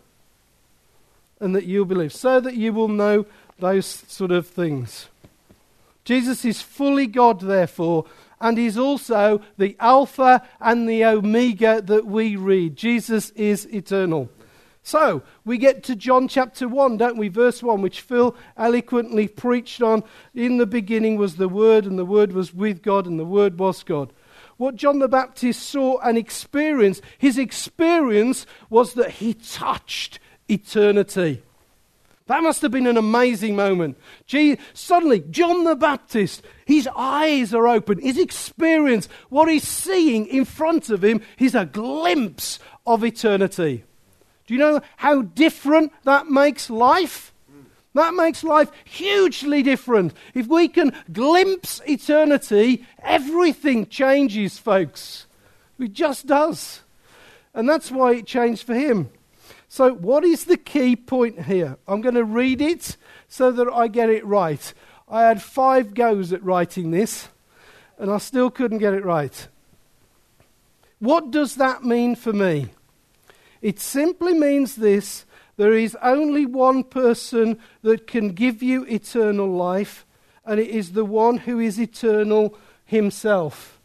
And 1.39 1.55
that 1.55 1.65
you'll 1.65 1.85
believe, 1.85 2.13
so 2.13 2.39
that 2.39 2.55
you 2.55 2.73
will 2.73 2.89
know 2.89 3.25
those 3.59 3.85
sort 3.85 4.31
of 4.31 4.47
things. 4.47 5.07
Jesus 6.03 6.43
is 6.43 6.61
fully 6.61 7.07
God, 7.07 7.41
therefore, 7.41 8.05
and 8.41 8.57
he's 8.57 8.77
also 8.77 9.41
the 9.57 9.75
Alpha 9.79 10.41
and 10.59 10.87
the 10.87 11.05
Omega 11.05 11.81
that 11.81 12.05
we 12.05 12.35
read. 12.35 12.75
Jesus 12.75 13.31
is 13.31 13.65
eternal. 13.65 14.29
So, 14.81 15.21
we 15.45 15.57
get 15.57 15.83
to 15.83 15.95
John 15.95 16.27
chapter 16.27 16.67
1, 16.67 16.97
don't 16.97 17.17
we? 17.17 17.27
Verse 17.27 17.61
1, 17.61 17.81
which 17.81 18.01
Phil 18.01 18.35
eloquently 18.57 19.27
preached 19.27 19.81
on. 19.81 20.03
In 20.33 20.57
the 20.57 20.65
beginning 20.65 21.17
was 21.17 21.35
the 21.35 21.49
Word, 21.49 21.85
and 21.85 21.99
the 21.99 22.05
Word 22.05 22.31
was 22.31 22.53
with 22.53 22.81
God, 22.81 23.05
and 23.05 23.19
the 23.19 23.25
Word 23.25 23.59
was 23.59 23.83
God. 23.83 24.11
what 24.59 24.75
John 24.75 24.99
the 24.99 25.07
Baptist 25.07 25.63
saw 25.63 25.99
and 25.99 26.17
experienced. 26.17 27.01
His 27.17 27.37
experience 27.37 28.45
was 28.69 28.93
that 28.93 29.11
he 29.11 29.33
touched 29.33 30.19
eternity. 30.49 31.41
That 32.27 32.43
must 32.43 32.61
have 32.61 32.71
been 32.71 32.85
an 32.85 32.97
amazing 32.97 33.55
moment. 33.55 33.97
Gee, 34.27 34.59
suddenly, 34.73 35.21
John 35.31 35.63
the 35.63 35.75
Baptist, 35.75 36.43
his 36.65 36.87
eyes 36.95 37.55
are 37.55 37.67
open. 37.67 37.99
His 37.99 38.19
experience, 38.19 39.09
what 39.29 39.49
he's 39.49 39.67
seeing 39.67 40.27
in 40.27 40.45
front 40.45 40.91
of 40.91 41.03
him, 41.03 41.21
is 41.39 41.55
a 41.55 41.65
glimpse 41.65 42.59
of 42.85 43.03
eternity. 43.03 43.83
Do 44.45 44.53
you 44.53 44.59
know 44.59 44.81
how 44.97 45.23
different 45.23 45.91
that 46.03 46.27
makes 46.27 46.69
life? 46.69 47.33
That 47.95 48.13
makes 48.13 48.43
life 48.43 48.69
hugely 48.85 49.63
different. 49.63 50.13
If 50.35 50.45
we 50.45 50.67
can 50.67 50.93
glimpse 51.11 51.81
eternity, 51.87 52.85
everything 53.01 53.87
changes, 53.87 54.59
folks. 54.59 55.25
It 55.79 55.93
just 55.93 56.27
does. 56.27 56.81
And 57.55 57.67
that's 57.67 57.91
why 57.91 58.13
it 58.13 58.27
changed 58.27 58.67
for 58.67 58.75
him. 58.75 59.09
So, 59.71 59.93
what 59.93 60.25
is 60.25 60.45
the 60.45 60.57
key 60.57 60.95
point 60.95 61.43
here? 61.43 61.77
I'm 61.87 62.01
going 62.01 62.15
to 62.15 62.23
read 62.23 62.59
it 62.59 62.97
so 63.27 63.51
that 63.51 63.67
I 63.71 63.87
get 63.87 64.09
it 64.09 64.25
right. 64.25 64.73
I 65.07 65.21
had 65.21 65.43
five 65.43 65.93
goes 65.93 66.33
at 66.33 66.43
writing 66.43 66.89
this, 66.89 67.29
and 67.99 68.09
I 68.09 68.17
still 68.17 68.49
couldn't 68.49 68.79
get 68.79 68.95
it 68.95 69.05
right. 69.05 69.47
What 70.97 71.29
does 71.29 71.55
that 71.55 71.83
mean 71.83 72.15
for 72.15 72.33
me? 72.33 72.69
It 73.61 73.79
simply 73.79 74.33
means 74.33 74.75
this 74.75 75.25
there 75.55 75.73
is 75.73 75.95
only 76.01 76.47
one 76.47 76.83
person 76.83 77.59
that 77.83 78.07
can 78.07 78.29
give 78.29 78.63
you 78.63 78.85
eternal 78.85 79.47
life, 79.47 80.03
and 80.45 80.59
it 80.59 80.69
is 80.69 80.93
the 80.93 81.05
one 81.05 81.37
who 81.37 81.59
is 81.59 81.79
eternal 81.79 82.57
himself. 82.85 83.79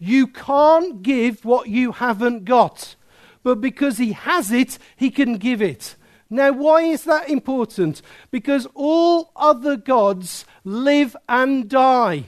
You 0.00 0.26
can't 0.26 1.02
give 1.02 1.44
what 1.44 1.68
you 1.68 1.92
haven't 1.92 2.46
got, 2.46 2.96
but 3.42 3.60
because 3.60 3.98
he 3.98 4.12
has 4.12 4.50
it, 4.50 4.78
he 4.96 5.10
can 5.10 5.38
give 5.38 5.60
it. 5.62 5.96
Now, 6.30 6.52
why 6.52 6.82
is 6.82 7.04
that 7.04 7.28
important? 7.28 8.00
Because 8.30 8.66
all 8.74 9.32
other 9.36 9.76
gods 9.76 10.46
live 10.64 11.14
and 11.28 11.68
die. 11.68 12.26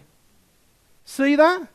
See 1.04 1.37
that? 1.37 1.68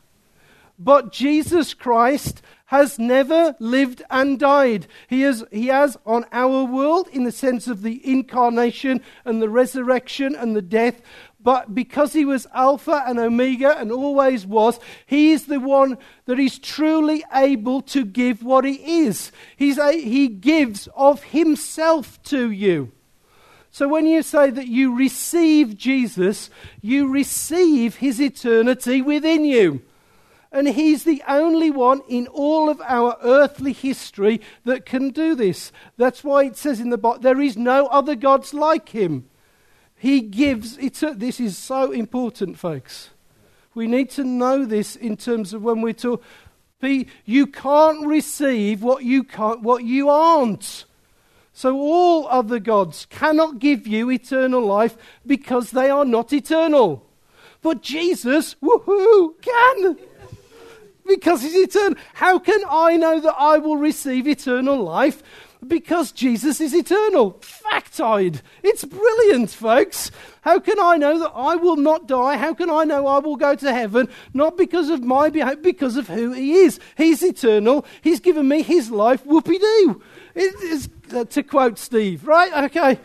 But 0.78 1.12
Jesus 1.12 1.74
Christ 1.74 2.42
has 2.68 3.00
never 3.00 3.56
lived 3.60 4.04
and 4.12 4.40
died. 4.40 4.86
He, 5.08 5.24
is, 5.24 5.44
he 5.52 5.68
has 5.68 5.98
on 6.06 6.24
our 6.32 6.64
world 6.66 7.08
in 7.12 7.24
the 7.24 7.32
sense 7.32 7.68
of 7.68 7.82
the 7.82 8.00
incarnation 8.08 9.02
and 9.26 9.42
the 9.42 9.50
resurrection 9.50 10.36
and 10.36 10.56
the 10.56 10.62
death. 10.62 11.02
But 11.42 11.74
because 11.74 12.12
he 12.12 12.26
was 12.26 12.48
Alpha 12.54 13.04
and 13.08 13.18
Omega 13.18 13.78
and 13.78 13.92
always 13.92 14.46
was, 14.46 14.78
he 15.06 15.32
is 15.32 15.46
the 15.46 15.60
one 15.60 15.98
that 16.26 16.38
is 16.38 16.60
truly 16.60 17.24
able 17.34 17.82
to 17.84 18.04
give 18.04 18.44
what 18.44 18.66
he 18.66 19.04
is. 19.06 19.32
He's 19.56 19.78
a, 19.78 19.94
he 19.94 20.28
gives 20.28 20.90
of 20.96 21.24
himself 21.24 22.22
to 22.24 22.52
you. 22.52 22.92
So 23.72 23.88
when 23.88 24.06
you 24.06 24.22
say 24.22 24.50
that 24.50 24.68
you 24.68 24.96
receive 24.96 25.78
Jesus, 25.78 26.50
you 26.82 27.08
receive 27.08 27.98
his 27.98 28.20
eternity 28.20 29.02
within 29.02 29.46
you. 29.46 29.82
And 30.52 30.68
he's 30.68 31.04
the 31.04 31.24
only 31.28 31.70
one 31.70 32.02
in 32.10 32.28
all 32.28 32.70
of 32.70 32.82
our 32.82 33.18
earthly 33.24 33.72
history 33.72 34.42
that 34.66 34.86
can 34.86 35.12
do 35.12 35.36
this. 35.36 35.72
That's 35.96 36.24
why 36.24 36.46
it 36.46 36.58
says 36.58 36.80
in 36.80 36.90
the 36.90 36.98
Bible, 36.98 37.20
there 37.20 37.40
is 37.40 37.56
no 37.56 37.86
other 37.88 38.16
gods 38.16 38.54
like 38.54 38.90
him. 38.90 39.29
He 40.00 40.22
gives, 40.22 40.78
this 40.78 41.40
is 41.40 41.58
so 41.58 41.92
important, 41.92 42.58
folks. 42.58 43.10
We 43.76 43.86
need 43.86 44.10
to 44.12 44.24
know 44.24 44.66
this 44.66 44.96
in 44.96 45.18
terms 45.18 45.54
of 45.54 45.62
when 45.62 45.82
we're 45.82 45.94
talk. 45.94 46.24
You 46.82 47.48
can't 47.48 48.08
receive 48.08 48.82
what 48.82 49.04
you, 49.04 49.26
can't, 49.26 49.62
what 49.62 49.84
you 49.84 50.10
aren't. 50.10 50.86
So 51.52 51.78
all 51.78 52.28
other 52.30 52.60
gods 52.60 53.06
cannot 53.10 53.60
give 53.60 53.86
you 53.86 54.10
eternal 54.10 54.66
life 54.66 54.96
because 55.28 55.72
they 55.72 55.90
are 55.90 56.06
not 56.06 56.32
eternal. 56.32 57.06
But 57.62 57.82
Jesus, 57.82 58.56
woohoo, 58.64 59.34
can 59.42 59.98
because 61.06 61.42
he's 61.42 61.56
eternal. 61.56 61.98
How 62.14 62.40
can 62.40 62.62
I 62.70 62.96
know 62.96 63.20
that 63.20 63.36
I 63.38 63.58
will 63.58 63.76
receive 63.76 64.28
eternal 64.28 64.82
life? 64.82 65.22
Because 65.68 66.14
Jesus 66.14 66.62
is 66.62 66.74
eternal. 66.74 67.34
Factoid. 67.42 68.42
It's 68.64 68.86
brilliant, 68.86 69.50
folks. 69.50 70.10
How 70.42 70.60
can 70.60 70.80
I 70.80 70.96
know 70.96 71.20
that 71.20 71.32
I 71.36 71.56
will 71.56 71.76
not 71.76 72.08
die? 72.08 72.38
How 72.38 72.54
can 72.54 72.70
I 72.70 72.86
know 72.86 73.08
I 73.08 73.20
will 73.20 73.36
go 73.36 73.56
to 73.56 73.74
heaven? 73.74 74.08
Not 74.34 74.56
because 74.56 74.90
of 74.90 75.04
my 75.04 75.30
behavior, 75.30 75.58
because 75.58 75.98
of 75.98 76.08
who 76.08 76.32
he 76.32 76.54
is. 76.54 76.80
He's 76.96 77.22
eternal. 77.22 77.86
He's 78.02 78.22
given 78.22 78.48
me 78.48 78.62
his 78.62 78.90
life. 78.90 79.26
Whoopie 79.26 79.60
doo. 79.60 80.02
Uh, 81.14 81.26
to 81.26 81.44
quote 81.44 81.78
Steve, 81.78 82.26
right? 82.26 82.66
Okay. 82.66 83.00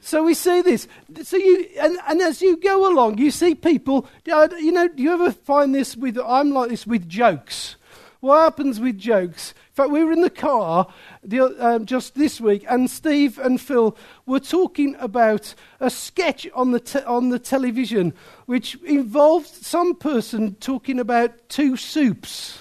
So 0.00 0.24
we 0.24 0.34
see 0.34 0.62
this. 0.62 0.86
So 1.24 1.36
you, 1.36 1.68
and, 1.80 1.98
and 2.06 2.20
as 2.20 2.40
you 2.40 2.56
go 2.56 2.90
along, 2.92 3.18
you 3.18 3.30
see 3.30 3.54
people. 3.54 4.06
You 4.24 4.72
know, 4.72 4.88
do 4.88 5.02
you 5.02 5.12
ever 5.12 5.32
find 5.32 5.74
this 5.74 5.96
with? 5.96 6.18
I'm 6.18 6.52
like 6.52 6.70
this 6.70 6.86
with 6.86 7.08
jokes. 7.08 7.76
What 8.20 8.40
happens 8.40 8.78
with 8.78 8.98
jokes? 8.98 9.54
Fact, 9.80 9.92
we 9.92 10.04
were 10.04 10.12
in 10.12 10.20
the 10.20 10.28
car 10.28 10.92
the, 11.24 11.40
um, 11.66 11.86
just 11.86 12.14
this 12.14 12.38
week, 12.38 12.66
and 12.68 12.90
Steve 12.90 13.38
and 13.38 13.58
Phil 13.58 13.96
were 14.26 14.38
talking 14.38 14.94
about 15.00 15.54
a 15.80 15.88
sketch 15.88 16.46
on 16.54 16.72
the 16.72 16.80
te- 16.80 17.02
on 17.04 17.30
the 17.30 17.38
television, 17.38 18.12
which 18.44 18.74
involved 18.84 19.46
some 19.46 19.94
person 19.94 20.54
talking 20.56 21.00
about 21.00 21.48
two 21.48 21.78
soups, 21.78 22.58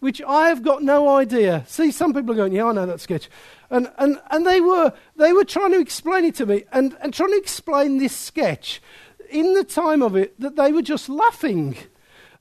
which 0.00 0.20
I 0.20 0.50
have 0.50 0.62
got 0.62 0.82
no 0.82 1.08
idea. 1.08 1.64
See, 1.68 1.90
some 1.90 2.12
people 2.12 2.32
are 2.32 2.36
going, 2.36 2.52
"Yeah, 2.52 2.66
I 2.66 2.72
know 2.72 2.84
that 2.84 3.00
sketch." 3.00 3.30
And, 3.70 3.90
and, 3.96 4.20
and 4.30 4.46
they, 4.46 4.60
were, 4.60 4.92
they 5.16 5.32
were 5.32 5.44
trying 5.44 5.72
to 5.72 5.80
explain 5.80 6.26
it 6.26 6.34
to 6.34 6.44
me 6.44 6.64
and, 6.70 6.94
and 7.00 7.14
trying 7.14 7.30
to 7.30 7.38
explain 7.38 7.96
this 7.96 8.14
sketch 8.14 8.82
in 9.30 9.54
the 9.54 9.64
time 9.64 10.02
of 10.02 10.16
it 10.16 10.38
that 10.38 10.56
they 10.56 10.70
were 10.70 10.82
just 10.82 11.08
laughing. 11.08 11.78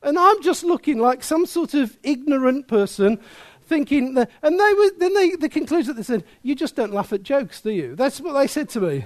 And 0.03 0.19
I'm 0.19 0.43
just 0.43 0.63
looking 0.63 0.99
like 0.99 1.23
some 1.23 1.47
sort 1.47 1.73
of 1.73 1.97
ignorant 2.03 2.67
person 2.67 3.19
thinking 3.65 4.13
that, 4.15 4.29
and 4.41 4.59
they 4.59 4.73
were, 4.73 4.91
then 4.97 5.13
they, 5.13 5.31
the 5.31 5.49
conclusion 5.49 5.87
that 5.87 5.97
they 5.97 6.03
said, 6.03 6.23
you 6.43 6.55
just 6.55 6.75
don't 6.75 6.93
laugh 6.93 7.11
at 7.13 7.23
jokes, 7.23 7.61
do 7.61 7.71
you? 7.71 7.95
That's 7.95 8.21
what 8.21 8.33
they 8.33 8.47
said 8.47 8.69
to 8.69 8.81
me. 8.81 9.05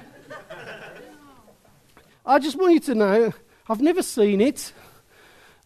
I 2.25 2.39
just 2.39 2.57
want 2.57 2.73
you 2.73 2.79
to 2.81 2.95
know, 2.95 3.33
I've 3.69 3.81
never 3.81 4.03
seen 4.03 4.41
it 4.41 4.73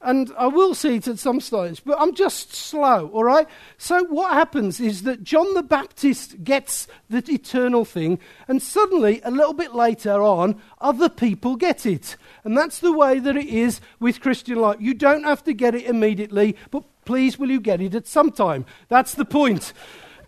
and 0.04 0.32
I 0.38 0.48
will 0.48 0.76
see 0.76 0.98
it 0.98 1.08
at 1.08 1.18
some 1.18 1.40
stage, 1.40 1.82
but 1.84 2.00
I'm 2.00 2.14
just 2.14 2.54
slow, 2.54 3.08
all 3.08 3.24
right? 3.24 3.48
So, 3.78 4.04
what 4.04 4.34
happens 4.34 4.80
is 4.80 5.04
that 5.04 5.24
John 5.24 5.54
the 5.54 5.64
Baptist 5.64 6.44
gets 6.44 6.88
the 7.10 7.24
eternal 7.30 7.86
thing, 7.86 8.20
and 8.48 8.62
suddenly, 8.62 9.22
a 9.24 9.32
little 9.32 9.54
bit 9.54 9.74
later 9.74 10.22
on, 10.22 10.62
other 10.82 11.08
people 11.08 11.56
get 11.56 11.86
it. 11.86 12.18
And 12.44 12.58
that's 12.58 12.80
the 12.80 12.92
way 12.92 13.20
that 13.20 13.38
it 13.38 13.48
is 13.48 13.80
with 14.00 14.20
Christian 14.20 14.60
life. 14.60 14.78
You 14.80 14.94
don't 14.94 15.24
have 15.24 15.44
to 15.46 15.54
get 15.54 15.74
it 15.74 15.86
immediately, 15.86 16.58
but 16.70 16.84
please, 17.06 17.38
will 17.38 17.52
you 17.52 17.60
get 17.60 17.82
it 17.82 17.96
at 17.96 18.08
some 18.08 18.32
time? 18.32 18.66
That's 18.88 19.14
the 19.14 19.26
point. 19.26 19.74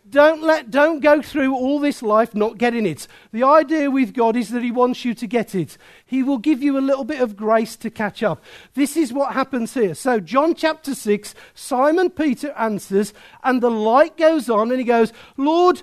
Don't, 0.08 0.44
let, 0.44 0.70
don't 0.70 1.00
go 1.00 1.22
through 1.22 1.56
all 1.56 1.80
this 1.80 2.04
life 2.04 2.36
not 2.36 2.60
getting 2.60 2.86
it. 2.86 3.08
The 3.32 3.44
idea 3.44 3.90
with 3.90 4.14
God 4.14 4.36
is 4.36 4.50
that 4.50 4.62
He 4.62 4.72
wants 4.72 5.04
you 5.04 5.16
to 5.16 5.26
get 5.26 5.56
it. 5.56 5.78
He 6.06 6.22
will 6.22 6.38
give 6.38 6.62
you 6.62 6.78
a 6.78 6.80
little 6.80 7.04
bit 7.04 7.22
of 7.22 7.36
grace 7.36 7.76
to 7.78 7.90
catch 7.90 8.22
up. 8.22 8.44
This 8.76 8.96
is 8.96 9.12
what 9.12 9.34
happens 9.34 9.74
here. 9.74 9.96
So, 9.96 10.20
John 10.20 10.54
chapter 10.54 10.94
6, 10.94 11.34
Simon 11.56 12.12
Peter 12.12 12.52
answers, 12.52 13.14
and 13.44 13.62
the 13.62 13.72
light 13.72 14.16
goes 14.16 14.48
on, 14.48 14.70
and 14.70 14.80
he 14.80 14.86
goes, 14.86 15.12
Lord, 15.38 15.82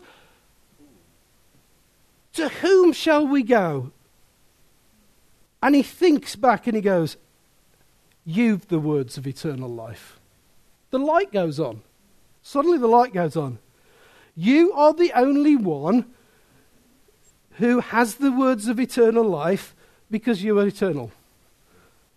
to 2.35 2.49
whom 2.49 2.93
shall 2.93 3.27
we 3.27 3.43
go? 3.43 3.91
And 5.63 5.75
he 5.75 5.83
thinks 5.83 6.37
back 6.37 6.67
and 6.67 6.75
he 6.75 6.83
goes, 6.83 7.17
You've 8.25 8.69
the 8.69 8.79
words 8.79 9.19
of 9.19 9.27
eternal 9.27 9.69
life. 9.69 10.21
The 10.93 10.99
light 10.99 11.33
goes 11.33 11.59
on. 11.59 11.81
Suddenly 12.43 12.79
the 12.79 12.87
light 12.87 13.15
goes 13.15 13.35
on. 13.35 13.59
You 14.37 14.73
are 14.75 14.93
the 14.93 15.11
only 15.15 15.57
one 15.57 16.07
who 17.53 17.81
has 17.81 18.17
the 18.17 18.31
words 18.31 18.69
of 18.69 18.79
eternal 18.79 19.25
life 19.25 19.75
because 20.11 20.45
you 20.45 20.59
are 20.59 20.67
eternal. 20.67 21.11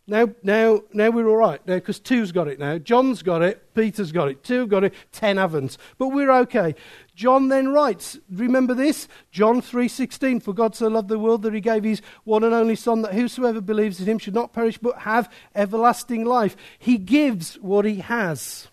Now, 0.07 0.29
now, 0.43 0.81
now 0.93 1.09
we're 1.09 1.27
all 1.27 1.35
right. 1.35 1.65
Now, 1.67 1.75
because 1.75 1.99
two's 1.99 2.31
got 2.31 2.47
it 2.47 2.59
now. 2.59 2.77
John's 2.77 3.23
got 3.23 3.41
it. 3.41 3.73
Peter's 3.73 4.11
got 4.11 4.27
it. 4.27 4.43
Two 4.43 4.67
got 4.67 4.83
it. 4.83 4.93
Ten 5.11 5.37
haven't. 5.37 5.77
But 5.97 6.09
we're 6.09 6.31
okay. 6.31 6.75
John 7.15 7.47
then 7.47 7.69
writes, 7.69 8.19
remember 8.29 8.75
this? 8.75 9.07
John 9.31 9.61
3.16, 9.61 10.43
For 10.43 10.53
God 10.53 10.75
so 10.75 10.87
loved 10.87 11.07
the 11.07 11.17
world 11.17 11.41
that 11.41 11.55
he 11.55 11.61
gave 11.61 11.83
his 11.83 12.03
one 12.23 12.43
and 12.43 12.53
only 12.53 12.75
Son, 12.75 13.01
that 13.01 13.13
whosoever 13.13 13.61
believes 13.61 13.99
in 13.99 14.05
him 14.05 14.19
should 14.19 14.35
not 14.35 14.53
perish 14.53 14.77
but 14.77 14.99
have 14.99 15.31
everlasting 15.55 16.23
life. 16.23 16.55
He 16.77 16.99
gives 16.99 17.55
what 17.55 17.85
he 17.85 17.95
has. 17.95 18.67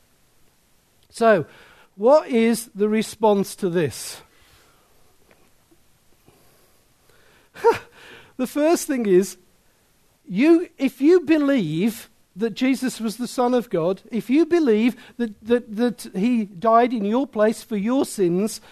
So, 1.09 1.47
what 1.97 2.29
is 2.29 2.69
the 2.75 2.89
response 2.89 3.55
to 3.57 3.71
this? 3.71 4.21
the 8.37 8.47
first 8.47 8.87
thing 8.87 9.07
is, 9.07 9.39
you, 10.33 10.71
if 10.79 11.03
you 11.03 11.21
believe 11.21 12.09
that 12.37 12.55
Jesus 12.55 12.99
was 12.99 13.19
the 13.19 13.27
Son 13.27 13.53
of 13.53 13.69
God, 13.69 14.01
if 14.11 14.31
you 14.31 14.47
believe 14.47 14.97
that, 15.19 15.39
that, 15.45 15.77
that 15.77 16.11
He 16.15 16.47
died 16.47 16.95
in 16.95 17.05
your 17.05 17.27
place 17.27 17.63
for 17.63 17.77
your 17.77 18.07
sins, 18.07 18.63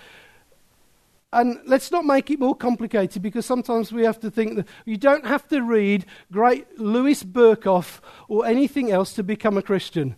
and 1.34 1.60
let's 1.66 1.90
not 1.90 2.06
make 2.06 2.30
it 2.30 2.40
more 2.40 2.56
complicated 2.56 3.20
because 3.20 3.44
sometimes 3.44 3.92
we 3.92 4.04
have 4.04 4.18
to 4.20 4.30
think 4.30 4.56
that 4.56 4.68
you 4.86 4.96
don't 4.96 5.26
have 5.26 5.46
to 5.48 5.60
read 5.60 6.06
great 6.32 6.80
Louis 6.80 7.22
Berkhof 7.22 8.00
or 8.26 8.46
anything 8.46 8.90
else 8.90 9.12
to 9.12 9.22
become 9.22 9.58
a 9.58 9.62
Christian. 9.62 10.16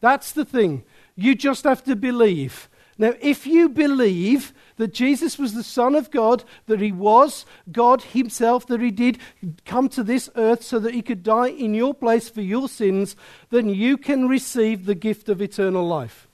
That's 0.00 0.30
the 0.30 0.44
thing. 0.44 0.84
You 1.16 1.34
just 1.34 1.64
have 1.64 1.82
to 1.84 1.96
believe. 1.96 2.68
Now, 3.00 3.14
if 3.20 3.46
you 3.46 3.68
believe 3.68 4.52
that 4.76 4.92
Jesus 4.92 5.38
was 5.38 5.54
the 5.54 5.62
Son 5.62 5.94
of 5.94 6.10
God, 6.10 6.42
that 6.66 6.80
he 6.80 6.90
was 6.90 7.46
God 7.70 8.02
himself, 8.02 8.66
that 8.66 8.80
he 8.80 8.90
did 8.90 9.18
come 9.64 9.88
to 9.90 10.02
this 10.02 10.28
earth 10.34 10.64
so 10.64 10.80
that 10.80 10.94
he 10.94 11.02
could 11.02 11.22
die 11.22 11.48
in 11.48 11.74
your 11.74 11.94
place 11.94 12.28
for 12.28 12.40
your 12.40 12.68
sins, 12.68 13.14
then 13.50 13.68
you 13.68 13.96
can 13.96 14.28
receive 14.28 14.84
the 14.84 14.96
gift 14.96 15.28
of 15.28 15.40
eternal 15.40 15.86
life. 15.86 16.26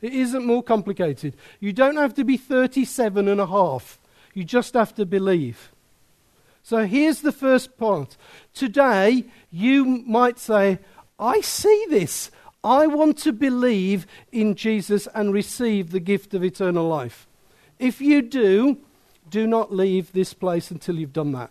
It 0.00 0.12
isn't 0.12 0.44
more 0.44 0.64
complicated. 0.64 1.36
You 1.60 1.72
don't 1.72 1.96
have 1.96 2.14
to 2.14 2.24
be 2.24 2.36
37 2.36 3.28
and 3.28 3.40
a 3.40 3.46
half. 3.46 4.00
You 4.34 4.42
just 4.42 4.74
have 4.74 4.94
to 4.96 5.06
believe. 5.06 5.70
So 6.64 6.86
here's 6.86 7.20
the 7.20 7.32
first 7.32 7.76
point. 7.76 8.16
Today, 8.54 9.24
you 9.52 9.84
might 9.84 10.40
say, 10.40 10.80
I 11.18 11.40
see 11.40 11.86
this. 11.88 12.32
I 12.64 12.86
want 12.86 13.18
to 13.18 13.32
believe 13.32 14.06
in 14.30 14.54
Jesus 14.54 15.08
and 15.14 15.32
receive 15.32 15.90
the 15.90 16.00
gift 16.00 16.32
of 16.34 16.44
eternal 16.44 16.86
life. 16.86 17.26
If 17.78 18.00
you 18.00 18.22
do, 18.22 18.78
do 19.28 19.46
not 19.46 19.72
leave 19.72 20.12
this 20.12 20.32
place 20.34 20.70
until 20.70 20.96
you've 20.96 21.12
done 21.12 21.32
that. 21.32 21.50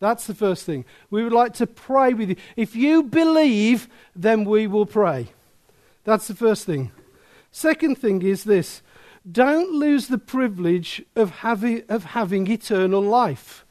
That's 0.00 0.26
the 0.26 0.34
first 0.34 0.64
thing. 0.64 0.84
We 1.10 1.22
would 1.22 1.32
like 1.32 1.54
to 1.54 1.66
pray 1.66 2.14
with 2.14 2.30
you. 2.30 2.36
If 2.56 2.74
you 2.74 3.02
believe, 3.02 3.88
then 4.16 4.44
we 4.44 4.66
will 4.66 4.86
pray. 4.86 5.28
That's 6.04 6.26
the 6.26 6.34
first 6.34 6.64
thing. 6.64 6.92
Second 7.50 7.96
thing 7.98 8.22
is 8.22 8.44
this 8.44 8.82
don't 9.30 9.72
lose 9.72 10.08
the 10.08 10.18
privilege 10.18 11.02
of 11.16 11.30
having, 11.30 11.82
of 11.88 12.04
having 12.04 12.50
eternal 12.50 13.00
life. 13.00 13.64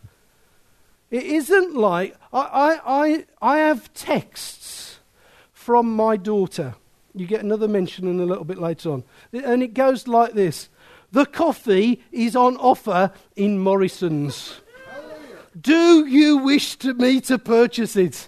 It 1.11 1.23
isn't 1.23 1.75
like 1.75 2.15
I, 2.31 2.39
I, 2.41 2.79
I, 2.85 3.25
I 3.41 3.57
have 3.59 3.93
texts 3.93 4.92
from 5.63 5.95
my 5.95 6.17
daughter. 6.17 6.75
You 7.15 7.25
get 7.25 7.41
another 7.41 7.69
mention 7.69 8.05
in 8.07 8.19
a 8.19 8.25
little 8.25 8.43
bit 8.43 8.57
later 8.57 8.91
on. 8.91 9.03
And 9.31 9.63
it 9.63 9.73
goes 9.73 10.07
like 10.09 10.33
this 10.33 10.69
The 11.11 11.25
coffee 11.25 12.03
is 12.11 12.35
on 12.35 12.57
offer 12.57 13.11
in 13.37 13.59
Morrison's. 13.59 14.59
Do 15.59 16.05
you 16.05 16.39
wish 16.39 16.75
to 16.77 16.93
me 16.93 17.21
to 17.21 17.37
purchase 17.37 17.95
it? 17.95 18.27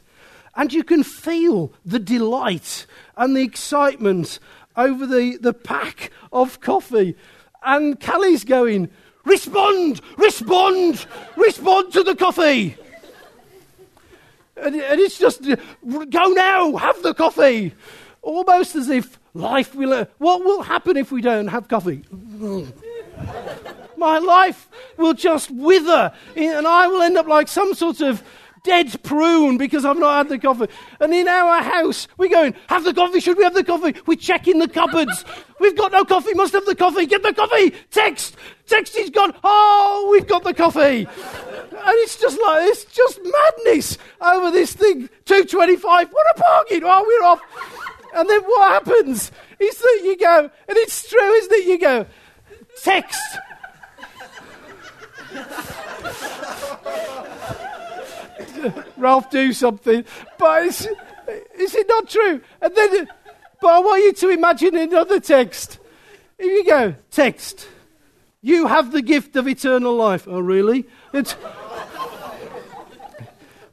And 0.55 0.71
you 0.71 0.83
can 0.83 1.03
feel 1.03 1.73
the 1.83 1.99
delight 1.99 2.85
and 3.17 3.35
the 3.35 3.41
excitement 3.41 4.39
over 4.77 5.05
the, 5.05 5.37
the 5.37 5.53
pack 5.53 6.11
of 6.31 6.61
coffee. 6.61 7.17
And 7.63 7.99
Callie's 7.99 8.45
going, 8.45 8.89
Respond! 9.25 9.99
Respond! 10.17 11.05
Respond 11.35 11.91
to 11.93 12.03
the 12.03 12.15
coffee! 12.15 12.77
And, 14.57 14.75
and 14.75 14.99
it's 14.99 15.17
just, 15.17 15.43
go 15.43 16.25
now, 16.27 16.75
have 16.77 17.01
the 17.01 17.13
coffee. 17.13 17.73
Almost 18.21 18.75
as 18.75 18.89
if 18.89 19.19
life 19.33 19.75
will, 19.75 20.07
what 20.17 20.43
will 20.43 20.63
happen 20.63 20.97
if 20.97 21.11
we 21.11 21.21
don't 21.21 21.47
have 21.47 21.67
coffee? 21.67 22.03
My 23.97 24.17
life 24.17 24.69
will 24.97 25.13
just 25.13 25.51
wither, 25.51 26.11
and 26.35 26.67
I 26.67 26.87
will 26.87 27.01
end 27.01 27.17
up 27.17 27.27
like 27.27 27.47
some 27.47 27.73
sort 27.73 28.01
of 28.01 28.23
dead 28.65 29.01
prune 29.03 29.57
because 29.57 29.85
I've 29.85 29.97
not 29.97 30.17
had 30.17 30.29
the 30.29 30.39
coffee. 30.39 30.67
And 30.99 31.13
in 31.13 31.27
our 31.27 31.61
house, 31.61 32.07
we're 32.17 32.29
going, 32.29 32.55
have 32.67 32.83
the 32.83 32.93
coffee, 32.93 33.19
should 33.19 33.37
we 33.37 33.43
have 33.43 33.53
the 33.53 33.63
coffee? 33.63 33.95
We're 34.05 34.15
checking 34.15 34.59
the 34.59 34.67
cupboards. 34.67 35.23
We've 35.59 35.77
got 35.77 35.91
no 35.91 36.03
coffee, 36.03 36.33
must 36.33 36.53
have 36.53 36.65
the 36.65 36.75
coffee, 36.75 37.05
get 37.05 37.23
the 37.23 37.33
coffee, 37.33 37.73
text, 37.91 38.35
text 38.65 38.97
is 38.97 39.09
gone, 39.11 39.33
oh, 39.43 40.09
we've 40.11 40.27
got 40.27 40.43
the 40.43 40.53
coffee. 40.53 41.07
And 41.07 41.95
it's 42.03 42.19
just 42.19 42.41
like, 42.41 42.67
it's 42.67 42.85
just 42.85 43.19
madness 43.23 43.97
over 44.19 44.51
this 44.51 44.73
thing. 44.73 45.07
225, 45.25 46.09
what 46.11 46.25
a 46.35 46.39
bargain, 46.39 46.81
oh, 46.83 47.05
we're 47.07 47.27
off. 47.27 47.41
And 48.15 48.29
then 48.29 48.41
what 48.43 48.71
happens 48.71 49.31
is 49.59 49.77
that 49.77 50.01
you 50.03 50.17
go, 50.17 50.49
and 50.67 50.77
it's 50.77 51.07
true, 51.07 51.31
isn't 51.33 51.53
it? 51.53 51.67
You 51.67 51.79
go, 51.79 52.05
text. 52.81 53.21
Ralph, 58.97 59.29
do 59.29 59.53
something. 59.53 60.05
But 60.37 60.63
is, 60.63 60.87
is 61.57 61.75
it 61.75 61.87
not 61.87 62.09
true? 62.09 62.41
And 62.61 62.75
then, 62.75 63.07
but 63.61 63.67
I 63.67 63.79
want 63.79 64.03
you 64.03 64.13
to 64.13 64.29
imagine 64.29 64.75
another 64.75 65.19
text. 65.19 65.79
Here 66.37 66.51
you 66.51 66.65
go, 66.65 66.95
text. 67.11 67.67
You 68.41 68.67
have 68.67 68.91
the 68.91 69.01
gift 69.01 69.35
of 69.35 69.47
eternal 69.47 69.95
life. 69.95 70.27
Oh, 70.27 70.39
really? 70.39 70.85
It's, 71.13 71.35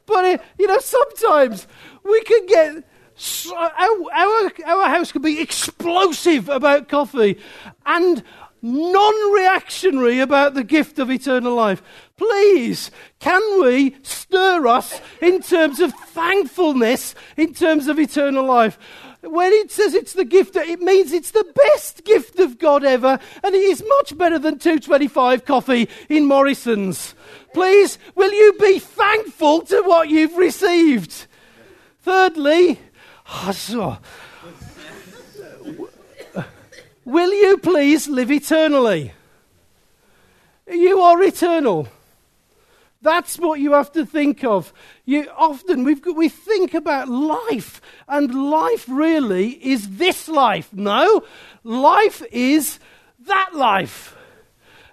but, 0.05 0.25
uh, 0.25 0.37
you 0.57 0.67
know, 0.67 0.79
sometimes 0.79 1.67
we 2.03 2.21
can 2.23 2.45
get. 2.47 2.83
So, 3.15 3.55
our, 3.55 3.69
our, 4.11 4.51
our 4.65 4.89
house 4.89 5.11
can 5.11 5.21
be 5.21 5.39
explosive 5.39 6.49
about 6.49 6.89
coffee. 6.89 7.39
And 7.85 8.23
non 8.63 9.33
reactionary 9.33 10.19
about 10.19 10.53
the 10.53 10.63
gift 10.63 10.97
of 10.97 11.11
eternal 11.11 11.53
life. 11.53 11.83
Please, 12.17 12.89
can 13.19 13.61
we 13.61 13.95
stir 14.01 14.65
us 14.65 15.01
in 15.21 15.41
terms 15.41 15.79
of 15.79 15.93
thankfulness, 15.93 17.13
in 17.37 17.53
terms 17.53 17.87
of 17.87 17.99
eternal 17.99 18.45
life? 18.45 18.79
When 19.21 19.51
it 19.53 19.71
says 19.71 19.93
it's 19.93 20.13
the 20.13 20.25
gift, 20.25 20.55
it 20.55 20.81
means 20.81 21.11
it's 21.11 21.31
the 21.31 21.45
best 21.55 22.03
gift 22.03 22.39
of 22.39 22.57
God 22.57 22.83
ever, 22.83 23.19
and 23.43 23.55
it 23.55 23.61
is 23.61 23.83
much 23.87 24.17
better 24.17 24.39
than 24.39 24.59
225 24.59 25.45
coffee 25.45 25.89
in 26.09 26.25
Morrison's. 26.25 27.15
Please, 27.53 27.97
will 28.15 28.33
you 28.33 28.53
be 28.59 28.79
thankful 28.79 29.61
to 29.61 29.81
what 29.83 30.09
you've 30.09 30.37
received? 30.37 31.27
Thirdly, 32.01 32.79
oh, 33.27 33.99
Will 37.05 37.33
you 37.33 37.57
please 37.57 38.07
live 38.07 38.31
eternally? 38.31 39.13
You 40.67 41.01
are 41.01 41.21
eternal. 41.21 41.89
That's 43.01 43.37
what 43.37 43.59
you 43.59 43.73
have 43.73 43.91
to 43.93 44.05
think 44.05 44.45
of. 44.45 44.71
You, 45.03 45.29
often 45.35 45.83
we've 45.83 46.01
got, 46.01 46.15
we 46.15 46.29
think 46.29 46.73
about 46.73 47.09
life, 47.09 47.81
and 48.07 48.49
life 48.49 48.85
really 48.87 49.49
is 49.49 49.97
this 49.97 50.29
life. 50.29 50.71
No, 50.71 51.23
life 51.65 52.23
is 52.31 52.79
that 53.25 53.49
life. 53.53 54.15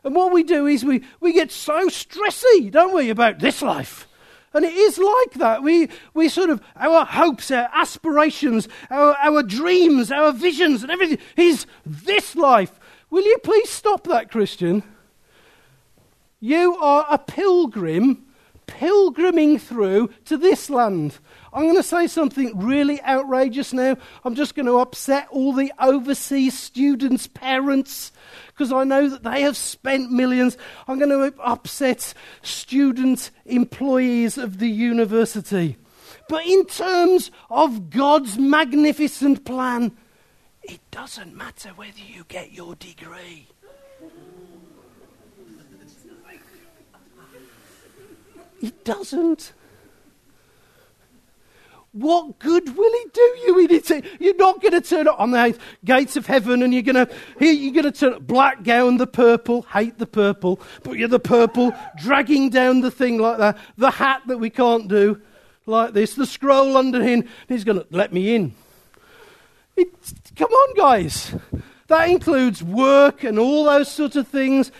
And 0.02 0.14
what 0.14 0.32
we 0.32 0.42
do 0.42 0.66
is 0.66 0.84
we, 0.84 1.04
we 1.20 1.32
get 1.32 1.52
so 1.52 1.88
stressy, 1.88 2.70
don't 2.72 2.94
we, 2.94 3.10
about 3.10 3.38
this 3.38 3.62
life. 3.62 4.08
And 4.52 4.64
it 4.64 4.74
is 4.74 4.98
like 4.98 5.34
that. 5.34 5.62
We, 5.62 5.88
we 6.12 6.28
sort 6.28 6.50
of, 6.50 6.60
our 6.76 7.04
hopes, 7.04 7.50
our 7.50 7.68
aspirations, 7.72 8.68
our, 8.90 9.16
our 9.22 9.42
dreams, 9.42 10.10
our 10.10 10.32
visions, 10.32 10.82
and 10.82 10.90
everything 10.90 11.18
is 11.36 11.66
this 11.86 12.34
life. 12.34 12.78
Will 13.10 13.24
you 13.24 13.38
please 13.44 13.70
stop 13.70 14.04
that, 14.08 14.30
Christian? 14.30 14.82
You 16.40 16.76
are 16.76 17.06
a 17.08 17.18
pilgrim, 17.18 18.26
pilgriming 18.66 19.60
through 19.60 20.10
to 20.24 20.36
this 20.36 20.68
land. 20.68 21.18
I'm 21.52 21.64
going 21.64 21.76
to 21.76 21.82
say 21.82 22.06
something 22.06 22.58
really 22.58 23.02
outrageous 23.02 23.72
now. 23.72 23.96
I'm 24.24 24.34
just 24.34 24.54
going 24.54 24.66
to 24.66 24.78
upset 24.78 25.26
all 25.30 25.52
the 25.52 25.72
overseas 25.80 26.56
students' 26.56 27.26
parents 27.26 28.12
because 28.48 28.72
I 28.72 28.84
know 28.84 29.08
that 29.08 29.24
they 29.24 29.42
have 29.42 29.56
spent 29.56 30.12
millions. 30.12 30.56
I'm 30.86 30.98
going 30.98 31.10
to 31.10 31.40
upset 31.40 32.14
student 32.42 33.30
employees 33.46 34.38
of 34.38 34.58
the 34.58 34.68
university. 34.68 35.76
But 36.28 36.46
in 36.46 36.66
terms 36.66 37.32
of 37.50 37.90
God's 37.90 38.38
magnificent 38.38 39.44
plan, 39.44 39.96
it 40.62 40.80
doesn't 40.92 41.34
matter 41.34 41.70
whether 41.70 41.98
you 41.98 42.24
get 42.28 42.52
your 42.52 42.76
degree. 42.76 43.48
It 48.62 48.84
doesn't. 48.84 49.52
What 51.92 52.38
good 52.38 52.76
will 52.76 52.92
he 52.92 53.04
do 53.12 53.20
you? 53.20 53.80
You're 54.20 54.36
not 54.36 54.62
going 54.62 54.72
to 54.72 54.80
turn 54.80 55.08
up 55.08 55.18
on 55.18 55.32
the 55.32 55.58
gates 55.84 56.16
of 56.16 56.26
heaven 56.26 56.62
and 56.62 56.72
you're 56.72 56.84
going 56.84 57.06
to, 57.06 57.12
here 57.38 57.52
you're 57.52 57.72
going 57.72 57.92
to 57.92 57.98
turn 57.98 58.22
black 58.22 58.62
gown, 58.62 58.98
the 58.98 59.08
purple, 59.08 59.62
hate 59.62 59.98
the 59.98 60.06
purple, 60.06 60.60
but 60.84 60.92
you're 60.92 61.08
the 61.08 61.18
purple, 61.18 61.72
dragging 62.00 62.48
down 62.48 62.80
the 62.80 62.92
thing 62.92 63.18
like 63.18 63.38
that, 63.38 63.58
the 63.76 63.90
hat 63.90 64.22
that 64.28 64.38
we 64.38 64.50
can't 64.50 64.86
do 64.86 65.20
like 65.66 65.92
this, 65.92 66.14
the 66.14 66.26
scroll 66.26 66.76
under 66.76 67.02
him, 67.02 67.24
he's 67.48 67.64
going 67.64 67.78
to 67.78 67.86
let 67.90 68.12
me 68.12 68.36
in. 68.36 68.54
It, 69.76 69.88
come 70.36 70.50
on, 70.50 70.74
guys. 70.76 71.34
That 71.88 72.08
includes 72.08 72.62
work 72.62 73.24
and 73.24 73.36
all 73.36 73.64
those 73.64 73.90
sort 73.90 74.14
of 74.14 74.28
things. 74.28 74.70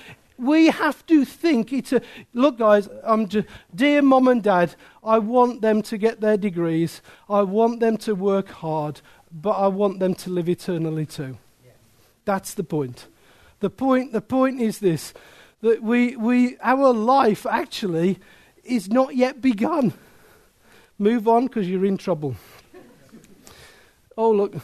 We 0.41 0.69
have 0.69 1.05
to 1.07 1.25
think 1.25 1.73
it's 1.73 1.93
a 1.93 2.01
look, 2.33 2.59
guys. 2.59 2.89
I'm 3.05 3.29
just, 3.29 3.47
dear 3.75 4.03
mom 4.03 4.29
and 4.29 4.43
dad. 4.43 4.75
I 5.05 5.19
want 5.19 5.61
them 5.61 5.83
to 5.83 5.99
get 5.99 6.21
their 6.21 6.37
degrees. 6.37 7.03
I 7.29 7.43
want 7.43 7.81
them 7.81 7.97
to 7.99 8.15
work 8.15 8.49
hard, 8.49 9.01
but 9.31 9.53
I 9.53 9.69
want 9.69 10.01
them 10.01 10.15
to 10.15 10.31
live 10.31 10.49
eternally 10.49 11.07
too. 11.07 11.39
Yeah. 11.65 11.73
That's 12.25 12.55
the 12.55 12.65
point. 12.65 13.07
The 13.61 13.71
point. 13.71 14.13
The 14.13 14.21
point 14.21 14.61
is 14.61 14.79
this: 14.79 15.13
that 15.61 15.83
we, 15.83 16.17
we 16.17 16.57
our 16.63 16.93
life 16.93 17.47
actually 17.47 18.19
is 18.65 18.89
not 18.89 19.15
yet 19.17 19.41
begun. 19.41 19.93
Move 20.99 21.29
on 21.29 21.47
because 21.47 21.69
you're 21.69 21.85
in 21.85 21.97
trouble. 21.97 22.37
Oh 24.17 24.31
look, 24.31 24.55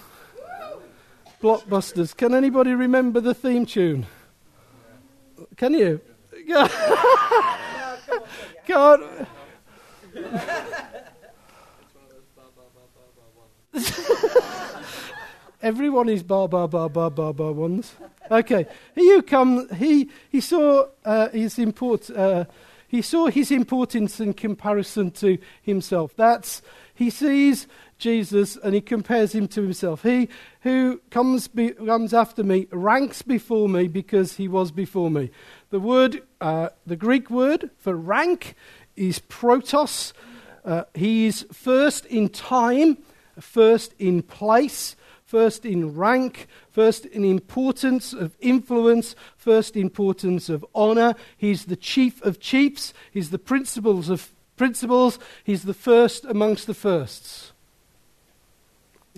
blockbusters. 1.42 2.16
Can 2.16 2.34
anybody 2.34 2.74
remember 2.74 3.20
the 3.20 3.34
theme 3.34 3.64
tune? 3.64 4.06
Can 5.56 5.74
you? 5.74 6.00
God. 8.66 9.26
Everyone 15.62 16.08
is 16.08 16.22
bar 16.22 16.48
bar 16.48 16.68
bar 16.68 16.88
bar 16.88 17.10
bar 17.10 17.34
bar 17.34 17.52
ones. 17.52 17.94
Okay, 18.30 18.66
he 18.94 19.00
you 19.02 19.22
come. 19.22 19.68
He 19.74 20.10
he 20.30 20.40
saw 20.40 20.86
uh, 21.04 21.28
his 21.30 21.58
import. 21.58 22.08
Uh, 22.10 22.44
he 22.88 23.02
saw 23.02 23.26
his 23.26 23.50
importance 23.50 24.20
in 24.20 24.32
comparison 24.34 25.10
to 25.12 25.38
himself. 25.62 26.14
That's 26.16 26.62
he 26.94 27.10
sees 27.10 27.66
Jesus 27.98 28.56
and 28.56 28.74
he 28.74 28.80
compares 28.80 29.34
him 29.34 29.48
to 29.48 29.62
himself. 29.62 30.02
He 30.02 30.28
who 30.60 31.00
comes, 31.10 31.48
be, 31.48 31.70
comes 31.70 32.12
after 32.12 32.42
me 32.42 32.66
ranks 32.70 33.22
before 33.22 33.68
me 33.68 33.88
because 33.88 34.36
he 34.36 34.48
was 34.48 34.70
before 34.70 35.10
me. 35.10 35.30
The 35.70 35.80
word, 35.80 36.22
uh, 36.40 36.70
the 36.86 36.96
Greek 36.96 37.30
word 37.30 37.70
for 37.78 37.94
rank 37.94 38.54
is 38.96 39.20
protos. 39.20 40.12
Uh, 40.64 40.84
he 40.94 41.26
is 41.26 41.46
first 41.52 42.06
in 42.06 42.28
time, 42.28 42.98
first 43.38 43.94
in 43.98 44.22
place, 44.22 44.96
first 45.24 45.64
in 45.64 45.94
rank, 45.94 46.46
first 46.70 47.06
in 47.06 47.24
importance 47.24 48.12
of 48.12 48.36
influence, 48.40 49.14
first 49.36 49.76
importance 49.76 50.48
of 50.48 50.64
honor. 50.74 51.14
He's 51.36 51.66
the 51.66 51.76
chief 51.76 52.22
of 52.22 52.40
chiefs. 52.40 52.92
He's 53.10 53.30
the 53.30 53.38
principles 53.38 54.08
of 54.08 54.32
principles. 54.56 55.18
He's 55.44 55.64
the 55.64 55.74
first 55.74 56.24
amongst 56.24 56.66
the 56.66 56.74
firsts. 56.74 57.52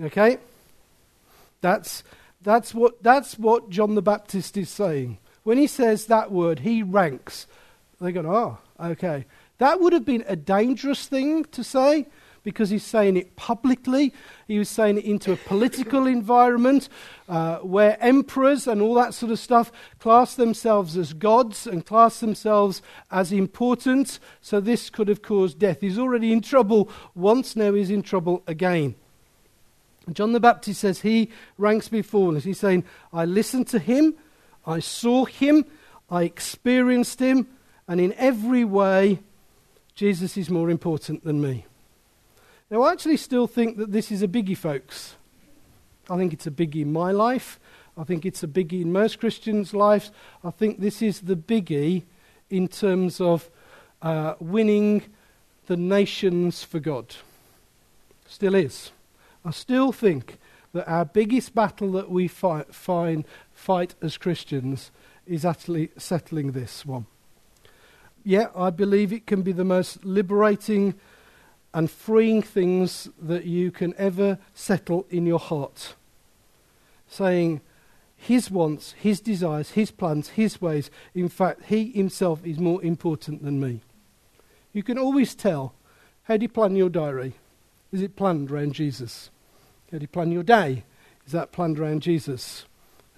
Okay? 0.01 0.39
That's, 1.61 2.03
that's, 2.43 2.75
what, 2.75 3.03
that's 3.03 3.39
what 3.39 3.71
John 3.71 3.95
the 3.95 4.03
Baptist 4.03 4.57
is 4.57 4.69
saying. 4.69 5.19
When 5.43 5.59
he 5.59 5.67
says 5.67 6.07
that 6.07 6.31
word, 6.31 6.61
he 6.61 6.83
ranks. 6.83 7.47
They 8.01 8.13
go, 8.13 8.21
oh, 8.21 8.59
okay. 8.91 9.27
That 9.59 9.81
would 9.81 9.93
have 9.93 10.05
been 10.05 10.25
a 10.29 10.37
dangerous 10.37 11.07
thing 11.07 11.45
to 11.47 11.65
say 11.65 12.07
because 12.45 12.71
he's 12.71 12.85
saying 12.85 13.17
it 13.17 13.37
publicly. 13.37 14.13
He 14.47 14.59
was 14.59 14.69
saying 14.69 14.99
it 14.99 15.05
into 15.05 15.33
a 15.33 15.37
political 15.37 16.07
environment 16.19 16.89
uh, 17.29 17.59
where 17.59 18.03
emperors 18.03 18.67
and 18.67 18.81
all 18.81 18.95
that 18.95 19.15
sort 19.15 19.33
of 19.33 19.39
stuff 19.39 19.73
class 19.99 20.35
themselves 20.35 20.97
as 20.97 21.13
gods 21.13 21.67
and 21.67 21.85
class 21.85 22.21
themselves 22.21 22.81
as 23.11 23.33
important. 23.33 24.19
So 24.41 24.61
this 24.61 24.91
could 24.91 25.09
have 25.09 25.23
caused 25.23 25.59
death. 25.59 25.81
He's 25.81 25.99
already 25.99 26.33
in 26.33 26.41
trouble 26.41 26.89
once, 27.15 27.57
now 27.57 27.75
he's 27.75 27.91
in 27.91 28.03
trouble 28.03 28.43
again. 28.47 28.95
John 30.15 30.33
the 30.33 30.41
Baptist 30.41 30.81
says 30.81 31.01
he 31.01 31.31
ranks 31.57 31.89
before 31.89 32.37
us. 32.37 32.45
He's 32.45 32.59
saying, 32.59 32.85
I 33.13 33.25
listened 33.25 33.67
to 33.69 33.79
him, 33.79 34.15
I 34.67 34.81
saw 34.81 35.25
him, 35.25 35.65
I 36.11 36.23
experienced 36.23 37.21
him, 37.21 37.47
and 37.87 38.01
in 38.01 38.13
every 38.15 38.65
way, 38.65 39.21
Jesus 39.95 40.37
is 40.37 40.51
more 40.51 40.71
important 40.71 41.25
than 41.25 41.41
me. 41.41 41.67
Now, 42.71 42.83
I 42.83 42.93
actually 42.93 43.17
still 43.17 43.47
think 43.47 43.79
that 43.79 43.93
this 43.93 44.13
is 44.13 44.23
a 44.23 44.29
biggie, 44.29 44.57
folks. 44.57 45.17
I 46.11 46.17
think 46.17 46.33
it's 46.33 46.47
a 46.47 46.51
biggie 46.51 46.83
in 46.83 46.93
my 46.93 47.13
life. 47.13 47.59
I 47.97 48.05
think 48.05 48.25
it's 48.25 48.43
a 48.43 48.47
biggie 48.47 48.83
in 48.83 48.93
most 48.93 49.19
Christians' 49.19 49.75
lives. 49.75 50.13
I 50.45 50.51
think 50.51 50.79
this 50.79 51.03
is 51.03 51.21
the 51.23 51.35
biggie 51.35 52.05
in 52.51 52.69
terms 52.69 53.21
of 53.21 53.51
uh, 54.03 54.35
winning 54.39 55.03
the 55.67 55.77
nations 55.77 56.63
for 56.63 56.79
God. 56.79 57.17
Still 58.27 58.55
is. 58.55 58.93
I 59.49 59.51
still 59.51 59.93
think 59.93 60.37
that 60.75 60.87
our 60.87 61.07
biggest 61.07 61.55
battle 61.55 61.93
that 61.93 62.11
we 62.11 62.29
fight, 62.29 62.75
find, 62.75 63.25
fight 63.51 63.95
as 64.03 64.19
Christians 64.19 64.91
is 65.27 65.47
actually 65.47 65.89
settling 65.97 66.53
this 66.53 66.85
one. 66.85 67.07
Yeah, 68.25 68.49
I 68.55 68.69
believe 68.69 69.11
it 69.11 69.27
can 69.27 69.41
be 69.41 69.53
the 69.53 69.65
most 69.65 70.05
liberating 70.05 70.97
and 71.73 71.91
freeing 71.91 72.43
things 72.43 73.09
that 73.19 73.47
you 73.47 73.71
can 73.71 73.95
ever 73.97 74.39
settle 74.53 75.07
in 75.09 75.25
your 75.25 75.39
heart. 75.39 75.95
Saying, 77.07 77.63
his 78.17 78.51
wants, 78.51 78.93
his 78.99 79.19
desires, 79.19 79.71
his 79.71 79.91
plans, 79.91 80.29
his 80.29 80.61
ways. 80.61 80.91
In 81.15 81.31
fact, 81.31 81.63
he 81.69 81.91
himself 81.93 82.45
is 82.45 82.59
more 82.59 82.85
important 82.85 83.43
than 83.43 83.61
me. 83.61 83.81
You 84.75 84.83
can 84.83 84.99
always 84.99 85.35
tell. 85.35 85.73
How 86.25 86.37
do 86.37 86.43
you 86.43 86.51
plan 86.51 86.77
your 86.77 86.91
diary? 86.91 87.33
Is 87.91 88.03
it 88.03 88.15
planned 88.15 88.51
around 88.51 88.75
Jesus? 88.75 89.31
How 89.91 89.99
do 89.99 90.03
you 90.03 90.09
plan 90.09 90.31
your 90.31 90.43
day? 90.43 90.85
Is 91.27 91.33
that 91.33 91.53
planned 91.53 91.79
around 91.79 92.03
Jesus? 92.03 92.67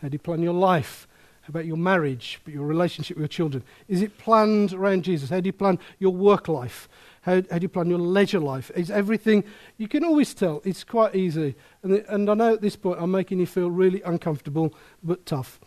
How 0.01 0.09
do 0.09 0.15
you 0.15 0.19
plan 0.19 0.41
your 0.41 0.55
life? 0.55 1.09
How 1.43 1.49
about 1.49 1.67
your 1.67 1.77
marriage, 1.77 2.41
But 2.45 2.55
your 2.55 2.67
relationship 2.67 3.17
with 3.17 3.23
your 3.23 3.29
children? 3.29 3.65
Is 3.89 4.03
it 4.03 4.19
planned 4.19 4.73
around 4.73 5.03
Jesus? 5.03 5.31
How 5.31 5.41
do 5.41 5.47
you 5.47 5.53
plan 5.53 5.79
your 5.99 6.13
work 6.13 6.49
life? 6.49 6.89
How, 7.23 7.43
how 7.51 7.59
do 7.59 7.63
you 7.63 7.69
plan 7.69 7.91
your 7.91 7.99
leisure 7.99 8.41
life? 8.41 8.71
Is 8.77 8.91
everything, 8.91 9.45
you 9.79 9.89
can 9.89 10.05
always 10.05 10.33
tell, 10.33 10.63
it's 10.65 10.85
quite 10.85 11.15
easy. 11.15 11.55
And, 11.83 11.93
the, 11.93 12.15
and 12.15 12.31
I 12.31 12.35
know 12.35 12.55
at 12.55 12.61
this 12.61 12.77
point 12.77 13.01
I'm 13.01 13.11
making 13.11 13.41
you 13.41 13.47
feel 13.47 13.71
really 13.71 14.01
uncomfortable, 14.03 14.73
but 15.03 15.27
tough. 15.27 15.59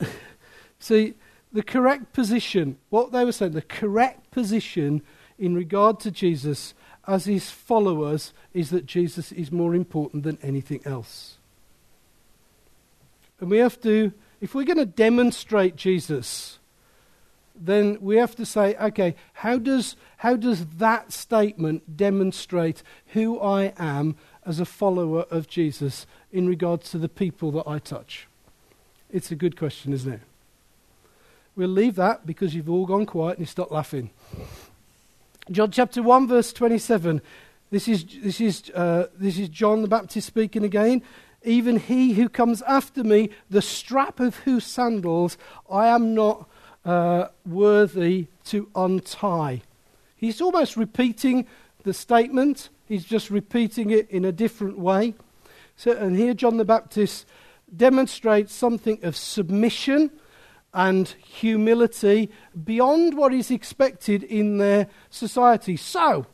See, 0.78 1.14
the 1.52 1.62
correct 1.62 2.12
position, 2.12 2.76
what 2.90 3.12
they 3.12 3.24
were 3.24 3.32
saying, 3.32 3.52
the 3.52 3.62
correct 3.62 4.30
position 4.30 5.02
in 5.38 5.54
regard 5.54 6.00
to 6.00 6.10
Jesus 6.10 6.74
as 7.06 7.24
his 7.24 7.50
followers 7.50 8.32
is 8.54 8.70
that 8.70 8.86
Jesus 8.86 9.32
is 9.32 9.50
more 9.50 9.74
important 9.74 10.22
than 10.22 10.38
anything 10.42 10.80
else. 10.84 11.38
And 13.40 13.50
we 13.50 13.58
have 13.58 13.80
to, 13.82 14.12
if 14.40 14.54
we're 14.54 14.64
going 14.64 14.78
to 14.78 14.86
demonstrate 14.86 15.74
Jesus, 15.74 16.58
then 17.54 17.98
we 18.00 18.16
have 18.16 18.36
to 18.36 18.46
say, 18.46 18.76
okay, 18.76 19.14
how 19.34 19.58
does, 19.58 19.96
how 20.18 20.36
does 20.36 20.66
that 20.76 21.12
statement 21.12 21.96
demonstrate 21.96 22.82
who 23.08 23.40
I 23.40 23.72
am 23.76 24.16
as 24.46 24.60
a 24.60 24.64
follower 24.64 25.26
of 25.30 25.48
Jesus 25.48 26.06
in 26.30 26.48
regards 26.48 26.90
to 26.90 26.98
the 26.98 27.08
people 27.08 27.50
that 27.52 27.68
I 27.68 27.78
touch? 27.78 28.28
It's 29.10 29.30
a 29.30 29.36
good 29.36 29.56
question, 29.56 29.92
isn't 29.92 30.12
it? 30.12 30.20
We'll 31.54 31.68
leave 31.68 31.96
that 31.96 32.26
because 32.26 32.54
you've 32.54 32.70
all 32.70 32.86
gone 32.86 33.04
quiet 33.04 33.38
and 33.38 33.40
you 33.40 33.46
stopped 33.46 33.72
laughing. 33.72 34.10
John 35.50 35.72
chapter 35.72 36.02
1, 36.04 36.28
verse 36.28 36.52
27. 36.52 37.20
This 37.70 37.88
is, 37.88 38.04
this, 38.22 38.40
is, 38.40 38.70
uh, 38.74 39.08
this 39.18 39.38
is 39.38 39.48
John 39.48 39.82
the 39.82 39.88
Baptist 39.88 40.26
speaking 40.26 40.62
again. 40.62 41.02
Even 41.42 41.78
he 41.80 42.12
who 42.12 42.28
comes 42.28 42.62
after 42.62 43.02
me, 43.02 43.30
the 43.50 43.60
strap 43.60 44.20
of 44.20 44.36
whose 44.36 44.64
sandals 44.64 45.36
I 45.68 45.88
am 45.88 46.14
not 46.14 46.48
uh, 46.84 47.26
worthy 47.44 48.28
to 48.44 48.68
untie. 48.76 49.62
He's 50.16 50.40
almost 50.40 50.76
repeating 50.76 51.48
the 51.82 51.92
statement, 51.92 52.68
he's 52.86 53.04
just 53.04 53.28
repeating 53.28 53.90
it 53.90 54.08
in 54.10 54.24
a 54.24 54.30
different 54.30 54.78
way. 54.78 55.14
So, 55.74 55.90
and 55.90 56.16
here 56.16 56.34
John 56.34 56.58
the 56.58 56.64
Baptist 56.64 57.26
demonstrates 57.74 58.54
something 58.54 59.00
of 59.02 59.16
submission 59.16 60.12
and 60.74 61.08
humility 61.08 62.30
beyond 62.64 63.16
what 63.16 63.34
is 63.34 63.50
expected 63.50 64.22
in 64.22 64.58
their 64.58 64.88
society. 65.10 65.76
So, 65.76 66.26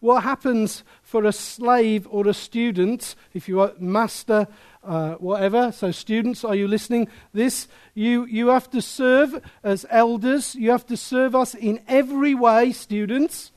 what 0.00 0.22
happens 0.22 0.84
for 1.02 1.24
a 1.24 1.32
slave 1.32 2.06
or 2.10 2.26
a 2.26 2.34
student, 2.34 3.14
if 3.34 3.48
you 3.48 3.60
are 3.60 3.72
master, 3.78 4.46
uh, 4.84 5.14
whatever, 5.14 5.72
so 5.72 5.90
students, 5.90 6.44
are 6.44 6.54
you 6.54 6.68
listening? 6.68 7.08
This, 7.32 7.66
you, 7.94 8.24
you 8.26 8.48
have 8.48 8.70
to 8.70 8.80
serve 8.80 9.42
as 9.64 9.84
elders, 9.90 10.54
you 10.54 10.70
have 10.70 10.86
to 10.86 10.96
serve 10.96 11.34
us 11.34 11.54
in 11.54 11.80
every 11.88 12.34
way, 12.34 12.72
students, 12.72 13.50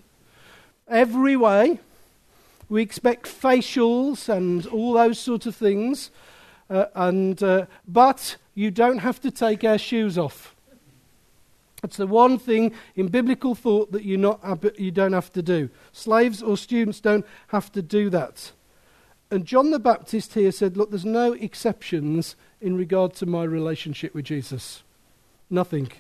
every 0.88 1.36
way. 1.36 1.80
We 2.68 2.82
expect 2.82 3.26
facials 3.26 4.30
and 4.30 4.66
all 4.68 4.94
those 4.94 5.20
sort 5.20 5.46
of 5.46 5.56
things. 5.56 6.12
Uh, 6.70 6.86
and, 6.96 7.42
uh, 7.42 7.66
but 7.88 8.36
you 8.54 8.70
don't 8.70 9.00
have 9.00 9.20
to 9.22 9.32
take 9.32 9.64
our 9.64 9.78
shoes 9.78 10.18
off. 10.18 10.56
It's 11.84 11.98
the 11.98 12.08
one 12.08 12.38
thing 12.38 12.74
in 12.96 13.08
biblical 13.08 13.56
thought 13.56 13.92
that 13.94 14.04
you, 14.04 14.18
not, 14.18 14.42
you 14.78 14.92
don't 14.92 15.14
have 15.14 15.32
to 15.34 15.42
do. 15.42 15.70
Slaves 15.92 16.44
or 16.44 16.58
students 16.58 17.00
don't 17.00 17.26
have 17.48 17.72
to 17.72 17.82
do 17.82 18.10
that. 18.10 18.52
And 19.32 19.46
John 19.46 19.72
the 19.72 19.80
Baptist 19.80 20.34
here 20.34 20.52
said, 20.52 20.76
Look, 20.76 20.90
there's 20.90 21.06
no 21.06 21.34
exceptions 21.34 22.36
in 22.60 22.76
regard 22.76 23.14
to 23.16 23.26
my 23.26 23.44
relationship 23.44 24.14
with 24.14 24.26
Jesus. 24.26 24.84
Nothing. 25.50 25.92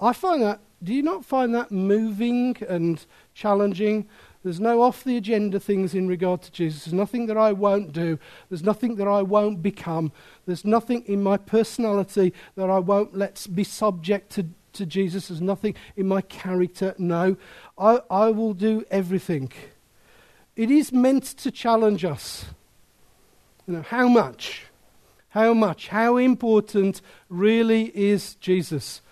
I 0.00 0.12
find 0.12 0.42
that, 0.42 0.60
do 0.82 0.92
you 0.92 1.02
not 1.02 1.24
find 1.24 1.54
that 1.54 1.70
moving 1.70 2.56
and 2.68 3.04
challenging? 3.32 4.06
There's 4.46 4.60
no 4.60 4.80
off 4.80 5.02
the 5.02 5.16
agenda 5.16 5.58
things 5.58 5.92
in 5.92 6.06
regard 6.06 6.40
to 6.42 6.52
Jesus. 6.52 6.84
There's 6.84 6.94
nothing 6.94 7.26
that 7.26 7.36
I 7.36 7.50
won't 7.50 7.92
do. 7.92 8.16
There's 8.48 8.62
nothing 8.62 8.94
that 8.94 9.08
I 9.08 9.20
won't 9.22 9.60
become. 9.60 10.12
There's 10.46 10.64
nothing 10.64 11.02
in 11.06 11.20
my 11.20 11.36
personality 11.36 12.32
that 12.54 12.70
I 12.70 12.78
won't 12.78 13.12
let 13.12 13.44
be 13.52 13.64
subject 13.64 14.30
to, 14.34 14.46
to 14.74 14.86
Jesus. 14.86 15.26
There's 15.26 15.40
nothing 15.40 15.74
in 15.96 16.06
my 16.06 16.20
character. 16.20 16.94
No, 16.96 17.36
I, 17.76 17.98
I 18.08 18.30
will 18.30 18.54
do 18.54 18.84
everything. 18.88 19.50
It 20.54 20.70
is 20.70 20.92
meant 20.92 21.24
to 21.38 21.50
challenge 21.50 22.04
us. 22.04 22.44
You 23.66 23.74
know, 23.74 23.82
how 23.82 24.06
much? 24.06 24.66
How 25.30 25.54
much? 25.54 25.88
How 25.88 26.18
important 26.18 27.00
really 27.28 27.86
is 27.96 28.36
Jesus? 28.36 29.02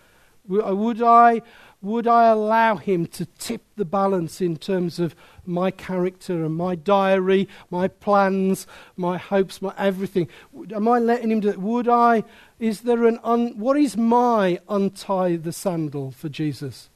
Uh, 0.48 0.76
would 0.76 1.02
I 1.02 1.42
would 1.84 2.06
I 2.06 2.28
allow 2.28 2.76
him 2.76 3.06
to 3.08 3.26
tip 3.38 3.62
the 3.76 3.84
balance 3.84 4.40
in 4.40 4.56
terms 4.56 4.98
of 4.98 5.14
my 5.44 5.70
character 5.70 6.44
and 6.44 6.54
my 6.54 6.74
diary, 6.74 7.48
my 7.70 7.88
plans, 7.88 8.66
my 8.96 9.18
hopes, 9.18 9.60
my 9.60 9.74
everything? 9.76 10.28
Am 10.74 10.88
I 10.88 10.98
letting 10.98 11.30
him 11.30 11.40
do 11.40 11.50
it? 11.50 11.60
Would 11.60 11.88
I? 11.88 12.24
Is 12.58 12.82
there 12.82 13.04
an 13.06 13.18
un, 13.22 13.58
what 13.58 13.76
is 13.76 13.96
my 13.96 14.60
untie 14.68 15.36
the 15.36 15.52
sandal 15.52 16.10
for 16.10 16.28
Jesus? 16.28 16.88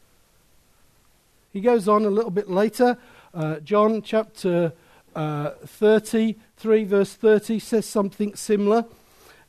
He 1.52 1.60
goes 1.60 1.88
on 1.88 2.04
a 2.04 2.10
little 2.10 2.30
bit 2.30 2.48
later. 2.48 2.96
Uh, 3.34 3.60
John 3.60 4.02
chapter 4.02 4.72
uh, 5.14 5.50
33, 5.64 6.84
verse 6.84 7.14
30 7.14 7.58
says 7.58 7.86
something 7.86 8.34
similar. 8.34 8.84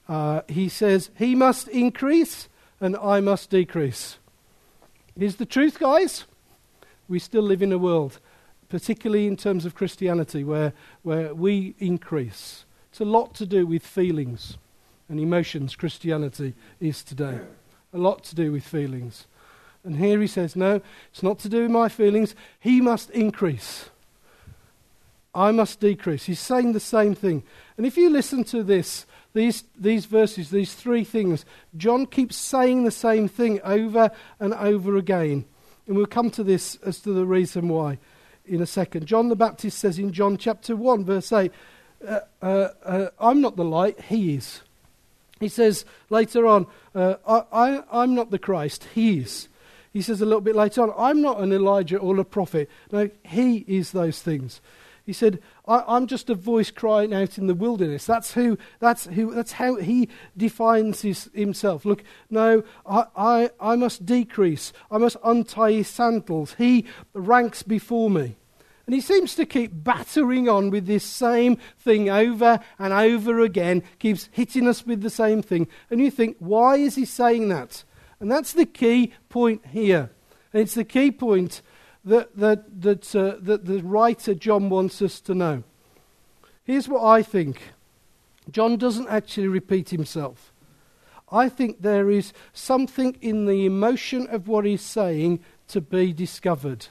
Uh, 0.07 0.41
he 0.47 0.67
says, 0.67 1.09
He 1.17 1.35
must 1.35 1.67
increase 1.67 2.49
and 2.81 2.97
I 2.97 3.19
must 3.19 3.49
decrease. 3.49 4.17
Here's 5.19 5.35
the 5.35 5.45
truth, 5.45 5.79
guys. 5.79 6.23
We 7.09 7.19
still 7.19 7.41
live 7.41 7.61
in 7.61 7.73
a 7.73 7.77
world, 7.77 8.19
particularly 8.69 9.27
in 9.27 9.35
terms 9.35 9.65
of 9.65 9.75
Christianity, 9.75 10.45
where, 10.45 10.71
where 11.03 11.33
we 11.33 11.75
increase. 11.77 12.63
It's 12.89 13.01
a 13.01 13.05
lot 13.05 13.33
to 13.35 13.45
do 13.45 13.67
with 13.67 13.85
feelings 13.85 14.57
and 15.09 15.19
emotions, 15.19 15.75
Christianity 15.75 16.53
is 16.79 17.03
today. 17.03 17.37
A 17.91 17.97
lot 17.97 18.23
to 18.25 18.35
do 18.35 18.53
with 18.53 18.63
feelings. 18.63 19.27
And 19.83 19.97
here 19.97 20.21
he 20.21 20.27
says, 20.27 20.55
no, 20.55 20.79
it's 21.11 21.21
not 21.21 21.37
to 21.39 21.49
do 21.49 21.63
with 21.63 21.71
my 21.71 21.89
feelings. 21.89 22.33
He 22.57 22.79
must 22.79 23.09
increase. 23.09 23.89
I 25.35 25.51
must 25.51 25.81
decrease. 25.81 26.23
He's 26.23 26.39
saying 26.39 26.71
the 26.71 26.79
same 26.79 27.13
thing. 27.13 27.43
And 27.75 27.85
if 27.85 27.97
you 27.97 28.09
listen 28.09 28.45
to 28.45 28.63
this, 28.63 29.05
these, 29.33 29.63
these 29.77 30.05
verses, 30.05 30.49
these 30.49 30.73
three 30.73 31.03
things, 31.03 31.45
John 31.77 32.05
keeps 32.05 32.35
saying 32.35 32.83
the 32.83 32.91
same 32.91 33.27
thing 33.27 33.59
over 33.63 34.11
and 34.39 34.53
over 34.53 34.97
again. 34.97 35.45
And 35.87 35.95
we'll 35.95 36.07
come 36.07 36.29
to 36.31 36.43
this 36.43 36.77
as 36.85 36.99
to 37.01 37.13
the 37.13 37.25
reason 37.25 37.67
why 37.69 37.99
in 38.49 38.61
a 38.61 38.65
second. 38.65 39.05
John 39.05 39.29
the 39.29 39.35
Baptist 39.35 39.77
says 39.77 39.99
in 39.99 40.11
John 40.11 40.37
chapter 40.37 40.75
1, 40.75 41.05
verse 41.05 41.31
8, 41.31 41.51
uh, 42.07 42.19
uh, 42.41 42.69
uh, 42.83 43.09
I'm 43.19 43.41
not 43.41 43.55
the 43.55 43.65
light, 43.65 43.99
he 44.01 44.35
is. 44.35 44.61
He 45.39 45.47
says 45.49 45.85
later 46.09 46.45
on, 46.47 46.67
uh, 46.95 47.15
I, 47.25 47.83
am 48.03 48.15
not 48.15 48.31
the 48.31 48.39
Christ, 48.39 48.87
he 48.95 49.19
is. 49.19 49.47
He 49.93 50.01
says 50.01 50.21
a 50.21 50.25
little 50.25 50.41
bit 50.41 50.55
later 50.55 50.81
on, 50.81 50.93
I'm 50.97 51.21
not 51.21 51.39
an 51.39 51.51
Elijah 51.51 51.97
or 51.97 52.17
a 52.19 52.25
prophet. 52.25 52.69
No, 52.91 53.09
he 53.23 53.65
is 53.67 53.91
those 53.91 54.21
things. 54.21 54.61
He 55.09 55.13
said, 55.13 55.39
I, 55.67 55.97
am 55.97 56.05
just 56.05 56.29
a 56.29 56.35
voice 56.35 56.69
crying 56.69 57.15
out 57.15 57.39
in 57.39 57.47
the 57.47 57.55
wilderness. 57.55 58.05
That's, 58.05 58.35
who, 58.35 58.59
that's, 58.79 59.07
who, 59.07 59.33
that's 59.33 59.53
how 59.53 59.77
he 59.77 60.07
defines 60.37 61.01
his, 61.01 61.31
himself. 61.33 61.83
Look, 61.83 62.03
no, 62.29 62.61
I, 62.85 63.05
I, 63.15 63.49
I 63.59 63.75
must 63.75 64.05
decrease. 64.05 64.71
I 64.91 64.99
must 64.99 65.17
untie 65.23 65.71
his 65.71 65.87
sandals. 65.87 66.53
He 66.59 66.85
ranks 67.13 67.63
before 67.63 68.11
me. 68.11 68.35
And 68.85 68.93
he 68.93 69.01
seems 69.01 69.33
to 69.33 69.47
keep 69.47 69.71
battering 69.83 70.47
on 70.47 70.69
with 70.69 70.85
this 70.85 71.05
same 71.05 71.57
thing 71.79 72.07
over 72.07 72.59
and 72.77 72.93
over 72.93 73.39
again, 73.39 73.81
keeps 73.97 74.29
hitting 74.31 74.67
us 74.67 74.85
with 74.85 75.01
the 75.01 75.09
same 75.09 75.41
thing. 75.41 75.67
And 75.89 75.99
you 75.99 76.11
think, 76.11 76.35
why 76.37 76.75
is 76.75 76.93
he 76.93 77.05
saying 77.05 77.49
that? 77.49 77.83
And 78.19 78.31
that's 78.31 78.53
the 78.53 78.67
key 78.67 79.13
point 79.27 79.65
here. 79.65 80.11
And 80.53 80.61
it's 80.61 80.75
the 80.75 80.83
key 80.83 81.09
point 81.09 81.63
that, 82.05 82.35
that, 82.37 82.81
that, 82.81 83.15
uh, 83.15 83.35
that 83.41 83.65
the 83.65 83.81
writer 83.83 84.33
John 84.33 84.69
wants 84.69 85.01
us 85.01 85.19
to 85.21 85.35
know. 85.35 85.63
Here's 86.63 86.87
what 86.87 87.03
I 87.03 87.23
think 87.23 87.61
John 88.51 88.77
doesn't 88.77 89.09
actually 89.09 89.47
repeat 89.47 89.89
himself. 89.89 90.53
I 91.31 91.49
think 91.49 91.81
there 91.81 92.09
is 92.09 92.33
something 92.53 93.17
in 93.21 93.45
the 93.45 93.65
emotion 93.65 94.27
of 94.27 94.47
what 94.47 94.65
he's 94.65 94.81
saying 94.81 95.39
to 95.67 95.81
be 95.81 96.13
discovered. 96.13 96.87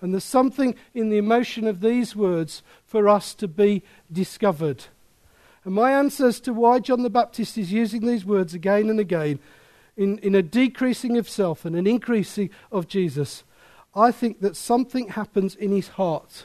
And 0.00 0.12
there's 0.12 0.24
something 0.24 0.74
in 0.94 1.08
the 1.08 1.16
emotion 1.16 1.66
of 1.66 1.80
these 1.80 2.14
words 2.14 2.62
for 2.84 3.08
us 3.08 3.34
to 3.34 3.48
be 3.48 3.82
discovered. 4.12 4.84
And 5.64 5.74
my 5.74 5.92
answer 5.92 6.26
as 6.26 6.38
to 6.40 6.52
why 6.52 6.80
John 6.80 7.02
the 7.02 7.10
Baptist 7.10 7.56
is 7.56 7.72
using 7.72 8.06
these 8.06 8.24
words 8.24 8.52
again 8.52 8.90
and 8.90 9.00
again 9.00 9.38
in, 9.96 10.18
in 10.18 10.34
a 10.34 10.42
decreasing 10.42 11.16
of 11.16 11.28
self 11.28 11.64
and 11.64 11.74
an 11.74 11.86
increasing 11.86 12.50
of 12.70 12.86
Jesus 12.86 13.42
I 13.96 14.12
think 14.12 14.40
that 14.40 14.56
something 14.56 15.08
happens 15.08 15.56
in 15.56 15.72
his 15.72 15.88
heart. 15.88 16.44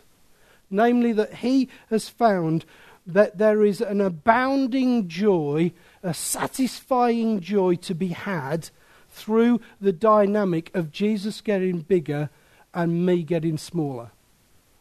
Namely, 0.69 1.11
that 1.11 1.35
he 1.35 1.67
has 1.89 2.07
found 2.07 2.63
that 3.05 3.37
there 3.37 3.65
is 3.65 3.81
an 3.81 3.99
abounding 3.99 5.09
joy, 5.09 5.73
a 6.01 6.13
satisfying 6.13 7.41
joy 7.41 7.75
to 7.75 7.93
be 7.93 8.07
had 8.07 8.69
through 9.09 9.59
the 9.81 9.91
dynamic 9.91 10.73
of 10.73 10.93
Jesus 10.93 11.41
getting 11.41 11.79
bigger 11.79 12.29
and 12.73 13.05
me 13.05 13.21
getting 13.23 13.57
smaller. 13.57 14.11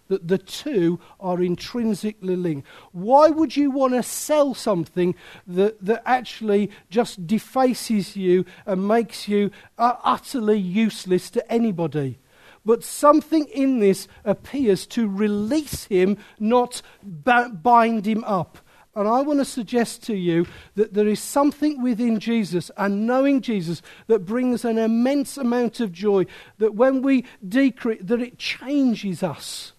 That 0.06 0.28
the 0.28 0.38
two 0.38 1.00
are 1.18 1.42
intrinsically 1.42 2.36
linked. 2.36 2.68
Why 2.92 3.30
would 3.30 3.56
you 3.56 3.72
want 3.72 3.94
to 3.94 4.02
sell 4.04 4.54
something 4.54 5.16
that, 5.44 5.84
that 5.84 6.02
actually 6.06 6.70
just 6.88 7.26
defaces 7.26 8.16
you 8.16 8.44
and 8.64 8.86
makes 8.86 9.26
you 9.26 9.50
uh, 9.76 9.96
utterly 10.04 10.58
useless 10.58 11.30
to 11.30 11.52
anybody? 11.52 12.19
But 12.64 12.84
something 12.84 13.46
in 13.46 13.80
this 13.80 14.06
appears 14.24 14.86
to 14.88 15.08
release 15.08 15.84
him, 15.84 16.18
not 16.38 16.82
bind 17.02 18.06
him 18.06 18.24
up. 18.24 18.58
And 18.94 19.08
I 19.08 19.22
want 19.22 19.38
to 19.38 19.44
suggest 19.44 20.02
to 20.04 20.14
you 20.14 20.46
that 20.74 20.94
there 20.94 21.06
is 21.06 21.20
something 21.20 21.80
within 21.80 22.18
Jesus 22.18 22.70
and 22.76 23.06
knowing 23.06 23.40
Jesus 23.40 23.82
that 24.08 24.26
brings 24.26 24.64
an 24.64 24.78
immense 24.78 25.36
amount 25.36 25.78
of 25.78 25.92
joy. 25.92 26.26
That 26.58 26.74
when 26.74 27.00
we 27.00 27.24
decrease, 27.46 28.00
that 28.02 28.20
it 28.20 28.36
changes 28.36 29.22
us 29.22 29.72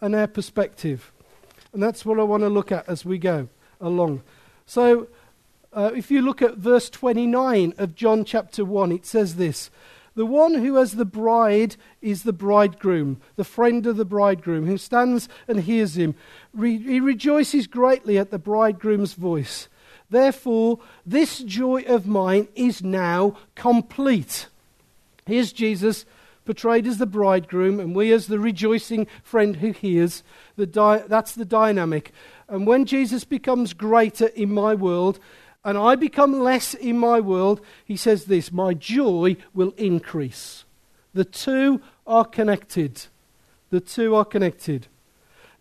and 0.00 0.14
our 0.14 0.28
perspective. 0.28 1.12
And 1.72 1.82
that's 1.82 2.04
what 2.04 2.20
I 2.20 2.22
want 2.22 2.44
to 2.44 2.48
look 2.48 2.70
at 2.70 2.88
as 2.88 3.04
we 3.04 3.18
go 3.18 3.48
along. 3.80 4.22
So, 4.64 5.08
uh, 5.72 5.90
if 5.96 6.10
you 6.10 6.22
look 6.22 6.42
at 6.42 6.58
verse 6.58 6.88
29 6.90 7.74
of 7.78 7.94
John 7.94 8.24
chapter 8.24 8.64
1, 8.64 8.92
it 8.92 9.06
says 9.06 9.36
this 9.36 9.70
the 10.14 10.26
one 10.26 10.54
who 10.54 10.76
has 10.76 10.92
the 10.92 11.04
bride 11.04 11.76
is 12.00 12.22
the 12.22 12.32
bridegroom, 12.32 13.20
the 13.36 13.44
friend 13.44 13.86
of 13.86 13.96
the 13.96 14.04
bridegroom, 14.04 14.66
who 14.66 14.76
stands 14.76 15.28
and 15.48 15.60
hears 15.60 15.96
him. 15.96 16.14
Re- 16.52 16.78
he 16.78 17.00
rejoices 17.00 17.66
greatly 17.66 18.18
at 18.18 18.30
the 18.30 18.38
bridegroom's 18.38 19.14
voice. 19.14 19.68
Therefore, 20.10 20.80
this 21.06 21.38
joy 21.38 21.84
of 21.86 22.06
mine 22.06 22.48
is 22.54 22.82
now 22.82 23.38
complete. 23.54 24.48
Here's 25.24 25.52
Jesus 25.52 26.04
portrayed 26.44 26.86
as 26.86 26.98
the 26.98 27.06
bridegroom, 27.06 27.80
and 27.80 27.94
we 27.94 28.12
as 28.12 28.26
the 28.26 28.38
rejoicing 28.38 29.06
friend 29.22 29.56
who 29.56 29.70
hears. 29.70 30.22
The 30.56 30.66
di- 30.66 31.04
that's 31.06 31.32
the 31.32 31.44
dynamic. 31.44 32.12
And 32.48 32.66
when 32.66 32.84
Jesus 32.84 33.24
becomes 33.24 33.72
greater 33.72 34.26
in 34.26 34.52
my 34.52 34.74
world, 34.74 35.18
and 35.64 35.78
I 35.78 35.94
become 35.94 36.40
less 36.40 36.74
in 36.74 36.98
my 36.98 37.20
world, 37.20 37.60
he 37.84 37.96
says 37.96 38.24
this 38.24 38.52
my 38.52 38.74
joy 38.74 39.36
will 39.54 39.72
increase. 39.76 40.64
The 41.14 41.24
two 41.24 41.80
are 42.06 42.24
connected. 42.24 43.06
The 43.70 43.80
two 43.80 44.14
are 44.14 44.24
connected. 44.24 44.88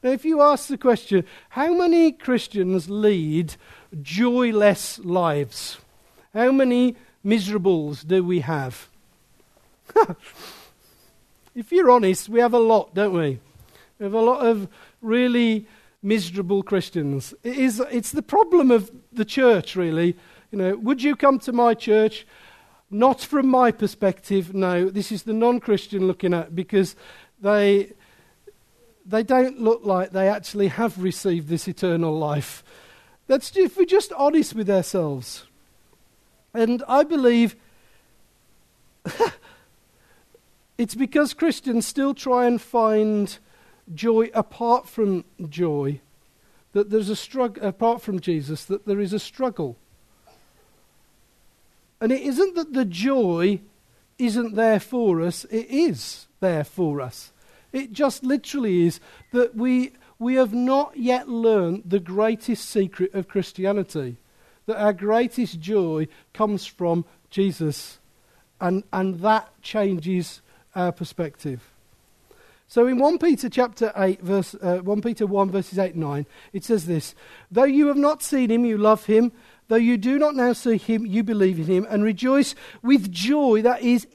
Now, 0.03 0.09
if 0.11 0.25
you 0.25 0.41
ask 0.41 0.67
the 0.67 0.77
question, 0.77 1.25
how 1.49 1.73
many 1.75 2.11
Christians 2.11 2.89
lead 2.89 3.55
joyless 4.01 4.97
lives? 4.99 5.77
How 6.33 6.51
many 6.51 6.95
miserables 7.23 8.03
do 8.03 8.23
we 8.23 8.39
have? 8.39 8.89
if 11.55 11.71
you're 11.71 11.91
honest, 11.91 12.29
we 12.29 12.39
have 12.39 12.53
a 12.53 12.59
lot, 12.59 12.95
don't 12.95 13.13
we? 13.13 13.39
We 13.99 14.05
have 14.05 14.13
a 14.13 14.21
lot 14.21 14.45
of 14.45 14.67
really 15.01 15.67
miserable 16.01 16.63
Christians. 16.63 17.33
It 17.43 17.57
is, 17.57 17.81
it's 17.91 18.11
the 18.11 18.21
problem 18.21 18.71
of 18.71 18.91
the 19.11 19.25
church, 19.25 19.75
really. 19.75 20.17
You 20.51 20.57
know, 20.57 20.75
would 20.77 21.01
you 21.03 21.15
come 21.15 21.39
to 21.39 21.51
my 21.51 21.73
church? 21.73 22.25
Not 22.89 23.21
from 23.21 23.47
my 23.47 23.71
perspective, 23.71 24.53
no. 24.53 24.89
This 24.89 25.11
is 25.11 25.23
the 25.23 25.33
non 25.33 25.59
Christian 25.59 26.07
looking 26.07 26.33
at 26.33 26.55
because 26.55 26.95
they, 27.39 27.93
they 29.05 29.23
don't 29.23 29.61
look 29.61 29.85
like 29.85 30.11
they 30.11 30.27
actually 30.27 30.67
have 30.67 31.01
received 31.01 31.47
this 31.47 31.67
eternal 31.67 32.17
life. 32.17 32.63
That's 33.27 33.55
if 33.55 33.77
we're 33.77 33.85
just 33.85 34.11
honest 34.13 34.55
with 34.55 34.69
ourselves. 34.69 35.45
And 36.53 36.83
I 36.87 37.03
believe 37.03 37.55
it's 40.77 40.95
because 40.95 41.33
Christians 41.33 41.85
still 41.85 42.13
try 42.13 42.45
and 42.45 42.59
find 42.59 43.37
joy 43.95 44.29
apart 44.33 44.87
from 44.87 45.25
joy 45.49 46.01
that 46.73 46.89
there's 46.89 47.09
a 47.09 47.15
struggle 47.15 47.63
apart 47.65 48.01
from 48.01 48.19
Jesus 48.19 48.65
that 48.65 48.85
there 48.85 48.99
is 48.99 49.13
a 49.13 49.19
struggle. 49.19 49.77
And 51.99 52.11
it 52.11 52.21
isn't 52.21 52.55
that 52.55 52.73
the 52.73 52.85
joy 52.85 53.61
isn't 54.17 54.55
there 54.55 54.79
for 54.79 55.21
us, 55.21 55.45
it 55.45 55.67
is 55.69 56.27
there 56.39 56.63
for 56.63 57.01
us. 57.01 57.31
It 57.71 57.93
just 57.93 58.23
literally 58.23 58.85
is 58.85 58.99
that 59.31 59.55
we 59.55 59.93
we 60.21 60.35
have 60.35 60.53
not 60.53 60.95
yet 60.97 61.27
learned 61.27 61.81
the 61.83 61.99
greatest 61.99 62.69
secret 62.69 63.11
of 63.15 63.27
Christianity. 63.27 64.17
That 64.67 64.79
our 64.79 64.93
greatest 64.93 65.59
joy 65.59 66.07
comes 66.31 66.67
from 66.67 67.05
Jesus. 67.31 67.97
And, 68.59 68.83
and 68.93 69.21
that 69.21 69.49
changes 69.63 70.43
our 70.75 70.91
perspective. 70.91 71.70
So 72.71 72.87
in 72.87 72.99
1 72.99 73.17
Peter 73.17 73.49
chapter 73.49 73.91
8, 73.97 74.21
verse, 74.21 74.55
uh, 74.61 74.77
1 74.77 75.01
Peter 75.01 75.27
1, 75.27 75.51
verses 75.51 75.77
8 75.77 75.91
and 75.91 76.03
9, 76.03 76.25
it 76.53 76.63
says 76.63 76.85
this 76.85 77.15
Though 77.51 77.65
you 77.65 77.87
have 77.87 77.97
not 77.97 78.23
seen 78.23 78.49
him, 78.49 78.63
you 78.63 78.77
love 78.77 79.07
him. 79.07 79.33
Though 79.67 79.75
you 79.75 79.97
do 79.97 80.17
not 80.17 80.35
now 80.35 80.53
see 80.53 80.77
him, 80.77 81.05
you 81.05 81.21
believe 81.21 81.59
in 81.59 81.65
him 81.65 81.85
and 81.89 82.01
rejoice 82.01 82.55
with 82.81 83.11
joy 83.11 83.61
that 83.63 83.81
is 83.81 84.07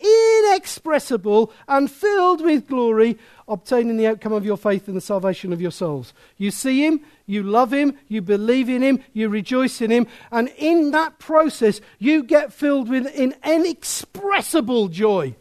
inexpressible 0.48 1.52
and 1.68 1.90
filled 1.90 2.40
with 2.40 2.66
glory, 2.66 3.18
obtaining 3.46 3.98
the 3.98 4.06
outcome 4.06 4.32
of 4.32 4.46
your 4.46 4.56
faith 4.56 4.88
and 4.88 4.96
the 4.96 5.02
salvation 5.02 5.52
of 5.52 5.60
your 5.60 5.70
souls. 5.70 6.14
You 6.38 6.50
see 6.50 6.82
him, 6.82 7.02
you 7.26 7.42
love 7.42 7.74
him, 7.74 7.98
you 8.08 8.22
believe 8.22 8.70
in 8.70 8.80
him, 8.80 9.04
you 9.12 9.28
rejoice 9.28 9.82
in 9.82 9.90
him, 9.90 10.06
and 10.32 10.48
in 10.56 10.92
that 10.92 11.18
process, 11.18 11.82
you 11.98 12.22
get 12.22 12.54
filled 12.54 12.88
with 12.88 13.06
an 13.18 13.34
inexpressible 13.44 14.88
joy. 14.88 15.36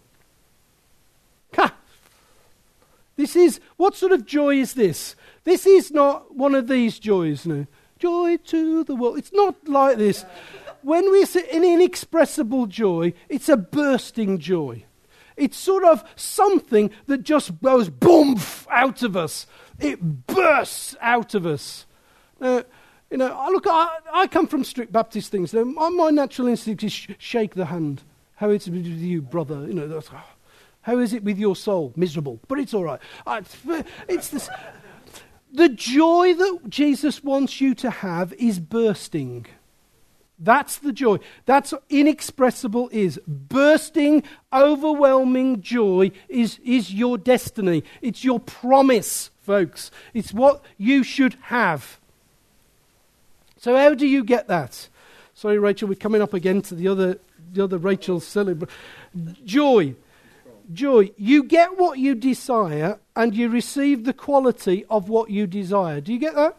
This 3.15 3.35
is, 3.35 3.59
what 3.77 3.95
sort 3.95 4.11
of 4.11 4.25
joy 4.25 4.55
is 4.55 4.73
this? 4.73 5.15
This 5.43 5.65
is 5.65 5.91
not 5.91 6.35
one 6.35 6.55
of 6.55 6.67
these 6.67 6.99
joys, 6.99 7.45
no 7.45 7.65
joy 7.97 8.37
to 8.37 8.83
the 8.83 8.95
world. 8.95 9.17
It's 9.17 9.33
not 9.33 9.67
like 9.67 9.97
this. 9.97 10.25
When 10.81 11.11
we 11.11 11.25
say 11.25 11.47
an 11.51 11.63
inexpressible 11.63 12.67
joy, 12.67 13.13
it's 13.29 13.49
a 13.49 13.57
bursting 13.57 14.37
joy. 14.37 14.85
It's 15.35 15.57
sort 15.57 15.83
of 15.83 16.03
something 16.15 16.91
that 17.07 17.23
just 17.23 17.61
goes 17.61 17.89
boom 17.89 18.39
out 18.69 19.03
of 19.03 19.17
us. 19.17 19.47
It 19.79 20.27
bursts 20.27 20.95
out 21.01 21.33
of 21.33 21.45
us. 21.45 21.85
Now, 22.39 22.63
you 23.09 23.17
know, 23.17 23.47
look, 23.51 23.65
I, 23.67 23.97
I 24.13 24.27
come 24.27 24.47
from 24.47 24.63
strict 24.63 24.91
Baptist 24.91 25.31
things. 25.31 25.53
My, 25.53 26.09
natural 26.09 26.47
instinct 26.47 26.83
is 26.83 26.93
sh- 26.93 27.09
shake 27.17 27.55
the 27.55 27.65
hand. 27.65 28.03
How 28.35 28.49
is 28.49 28.67
it 28.67 28.71
with 28.71 28.85
you, 28.85 29.21
brother? 29.21 29.65
You 29.67 29.73
know, 29.73 30.01
oh, 30.11 30.23
how 30.85 30.99
is 30.99 31.13
it 31.13 31.23
with 31.23 31.39
your 31.39 31.55
soul? 31.55 31.93
Miserable, 31.95 32.39
but 32.47 32.59
it's 32.59 32.71
all 32.71 32.83
right. 32.83 32.99
It's 34.07 34.29
this. 34.29 34.51
The 35.51 35.69
joy 35.69 36.35
that 36.35 36.59
Jesus 36.69 37.23
wants 37.23 37.59
you 37.59 37.73
to 37.73 37.89
have 37.89 38.33
is 38.33 38.59
bursting. 38.59 39.47
That's 40.37 40.77
the 40.77 40.93
joy. 40.93 41.17
That's 41.47 41.73
inexpressible 41.89 42.89
is. 42.91 43.19
Bursting, 43.25 44.21
overwhelming 44.53 45.63
joy 45.63 46.11
is, 46.29 46.59
is 46.63 46.93
your 46.93 47.17
destiny. 47.17 47.83
It's 48.03 48.23
your 48.23 48.39
promise, 48.39 49.31
folks. 49.41 49.89
It's 50.13 50.33
what 50.33 50.63
you 50.77 51.01
should 51.01 51.35
have. 51.45 51.99
So, 53.57 53.75
how 53.75 53.95
do 53.95 54.05
you 54.05 54.23
get 54.23 54.47
that? 54.49 54.87
Sorry, 55.33 55.57
Rachel, 55.57 55.87
we're 55.87 55.95
coming 55.95 56.21
up 56.21 56.35
again 56.35 56.61
to 56.61 56.75
the 56.75 56.89
other, 56.89 57.17
the 57.53 57.63
other 57.63 57.79
Rachel 57.79 58.19
celebration. 58.19 58.75
Joy 59.43 59.95
joy. 60.73 61.11
You 61.17 61.43
get 61.43 61.77
what 61.77 61.99
you 61.99 62.15
desire 62.15 62.99
and 63.15 63.35
you 63.35 63.49
receive 63.49 64.05
the 64.05 64.13
quality 64.13 64.85
of 64.89 65.09
what 65.09 65.29
you 65.29 65.47
desire. 65.47 66.01
Do 66.01 66.13
you 66.13 66.19
get 66.19 66.35
that? 66.35 66.57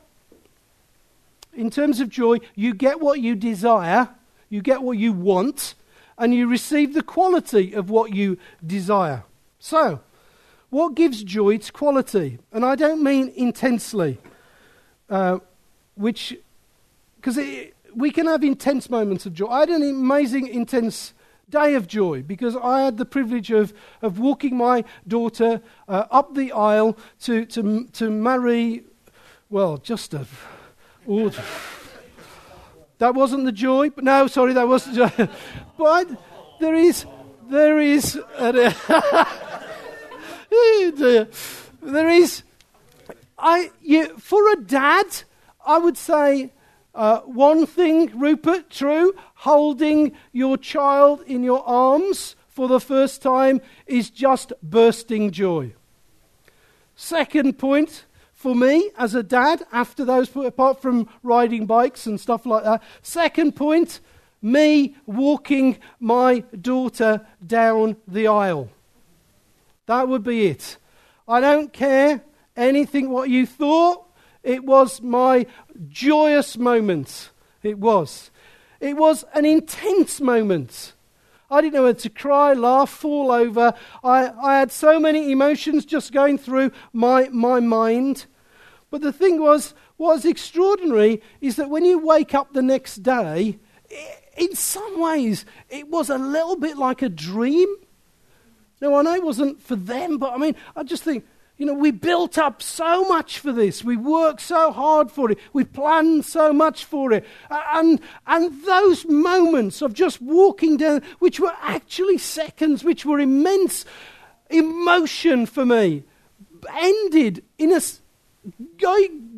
In 1.55 1.71
terms 1.71 2.01
of 2.01 2.09
joy, 2.09 2.39
you 2.55 2.75
get 2.75 3.01
what 3.01 3.21
you 3.21 3.35
desire, 3.35 4.11
you 4.51 4.61
get 4.61 4.83
what 4.83 4.99
you 4.99 5.13
want, 5.13 5.75
and 6.19 6.35
you 6.35 6.47
receive 6.47 6.95
the 6.95 7.03
quality 7.03 7.73
of 7.73 7.91
what 7.91 8.15
you 8.15 8.39
desire. 8.67 9.25
So, 9.59 10.01
what 10.71 10.95
gives 10.95 11.23
joy 11.23 11.55
its 11.55 11.71
quality? 11.71 12.39
And 12.53 12.65
I 12.65 12.75
don't 12.75 13.03
mean 13.03 13.33
intensely, 13.37 14.19
uh, 15.09 15.39
which, 15.95 16.37
because 17.17 17.39
we 17.95 18.11
can 18.11 18.27
have 18.27 18.45
intense 18.45 18.91
moments 18.91 19.25
of 19.25 19.33
joy. 19.33 19.49
I 19.49 19.61
had 19.61 19.71
an 19.71 19.83
amazing, 19.83 20.49
intense 20.49 21.15
day 21.49 21.74
of 21.74 21.86
joy 21.86 22.22
because 22.22 22.57
I 22.57 22.82
had 22.82 22.97
the 22.97 23.05
privilege 23.05 23.51
of, 23.51 23.72
of 24.03 24.18
walking 24.18 24.57
my 24.57 24.84
daughter 25.07 25.62
uh, 25.88 26.07
up 26.11 26.34
the 26.34 26.53
aisle 26.53 26.97
to, 27.22 27.44
to, 27.47 27.84
to 27.92 28.11
marry, 28.11 28.84
well, 29.49 29.76
just 29.76 30.14
a. 30.14 30.26
Oh, 31.09 31.32
that 32.99 33.14
wasn't 33.14 33.44
the 33.44 33.53
joy. 33.53 33.90
But 33.90 34.05
no, 34.05 34.26
sorry, 34.26 34.55
that 34.55 34.66
wasn't 34.66 34.97
joy. 34.97 35.28
but 35.78 36.09
there 36.61 36.74
is, 36.74 37.07
there 37.49 37.78
is, 37.78 38.18
uh, 38.36 38.53
there 41.82 42.09
is, 42.09 42.42
I, 43.38 43.70
you, 43.82 44.16
for 44.18 44.51
a 44.53 44.57
dad, 44.57 45.07
I 45.64 45.78
would 45.78 45.97
say 45.97 46.53
uh, 46.94 47.20
one 47.20 47.66
thing, 47.66 48.18
Rupert, 48.18 48.70
true, 48.70 49.14
holding 49.47 50.11
your 50.32 50.57
child 50.57 51.22
in 51.24 51.44
your 51.44 51.62
arms 51.68 52.34
for 52.49 52.66
the 52.66 52.80
first 52.80 53.22
time 53.22 53.61
is 53.86 54.11
just 54.11 54.53
bursting 54.61 55.30
joy. 55.30 55.72
Second 56.97 57.57
point 57.57 58.07
for 58.32 58.57
me 58.57 58.90
as 58.99 59.14
a 59.14 59.22
dad, 59.22 59.64
after 59.70 60.05
those, 60.05 60.34
apart 60.34 60.82
from 60.82 61.09
riding 61.22 61.64
bikes 61.64 62.07
and 62.07 62.18
stuff 62.18 62.44
like 62.44 62.64
that, 62.64 62.82
second 63.03 63.55
point, 63.55 64.01
me 64.42 64.97
walking 65.07 65.78
my 66.01 66.40
daughter 66.61 67.24
down 67.47 67.97
the 68.09 68.26
aisle. 68.26 68.68
That 69.86 70.09
would 70.09 70.24
be 70.24 70.49
it. 70.49 70.76
I 71.28 71.40
don't 71.40 71.72
care 71.72 72.20
anything 72.57 73.11
what 73.11 73.30
you 73.30 73.47
thought. 73.47 74.09
It 74.42 74.64
was 74.64 75.01
my 75.01 75.47
joyous 75.88 76.59
moment. 76.59 77.30
It 77.62 77.78
was. 77.78 78.32
It 78.81 78.97
was 78.97 79.24
an 79.35 79.45
intense 79.45 80.20
moment. 80.20 80.95
I 81.51 81.61
didn't 81.61 81.74
know 81.74 81.85
whether 81.85 82.01
to 82.01 82.11
cry, 82.11 82.53
laugh, 82.53 82.91
fall 82.91 83.31
over. 83.31 83.74
I, 84.03 84.31
I 84.31 84.59
had 84.59 84.72
so 84.72 84.99
many 84.99 85.31
emotions 85.31 85.85
just 85.85 86.12
going 86.12 86.39
through 86.39 86.72
my, 86.93 87.29
my 87.29 87.61
mind. 87.61 88.27
But 88.91 89.01
the 89.01 89.12
thing 89.12 89.41
was, 89.41 89.74
was 89.97 90.24
extraordinary 90.24 91.22
is 91.41 91.57
that 91.57 91.70
when 91.70 91.85
you 91.85 91.99
wake 91.99 92.35
up 92.35 92.53
the 92.53 92.62
next 92.62 92.97
day, 92.97 93.59
in 94.37 94.55
some 94.55 95.01
ways, 95.01 95.47
it 95.70 95.89
was 95.89 96.11
a 96.11 96.18
little 96.18 96.57
bit 96.57 96.77
like 96.77 97.03
a 97.03 97.09
dream. 97.09 97.68
Now, 98.81 98.97
I 98.97 99.03
know 99.03 99.14
it 99.14 99.22
wasn't 99.22 99.62
for 99.62 99.77
them, 99.77 100.18
but 100.18 100.33
I 100.33 100.37
mean, 100.37 100.55
I 100.74 100.83
just 100.83 101.03
think, 101.03 101.24
you 101.59 101.65
know, 101.65 101.75
we 101.75 101.91
built 101.91 102.37
up 102.37 102.61
so 102.61 103.05
much 103.05 103.39
for 103.39 103.51
this. 103.51 103.83
We 103.83 103.97
worked 103.97 104.43
so 104.43 104.73
hard 104.73 105.11
for 105.11 105.31
it. 105.31 105.39
We 105.55 105.65
planned 105.65 106.27
so 106.27 106.53
much 106.53 106.85
for 106.85 107.13
it. 107.13 107.25
And, 107.51 108.01
and 108.27 108.63
those 108.65 109.07
moments 109.07 109.81
of 109.81 109.95
just 109.95 110.21
walking 110.21 110.77
down, 110.77 111.03
which 111.19 111.41
were 111.41 111.55
actually 111.63 112.19
seconds, 112.19 112.85
which 112.85 113.07
were 113.07 113.19
immense 113.19 113.87
emotion 114.51 115.47
for 115.47 115.65
me, 115.65 116.05
ended 116.71 117.43
in 117.59 117.73
a 117.73 117.81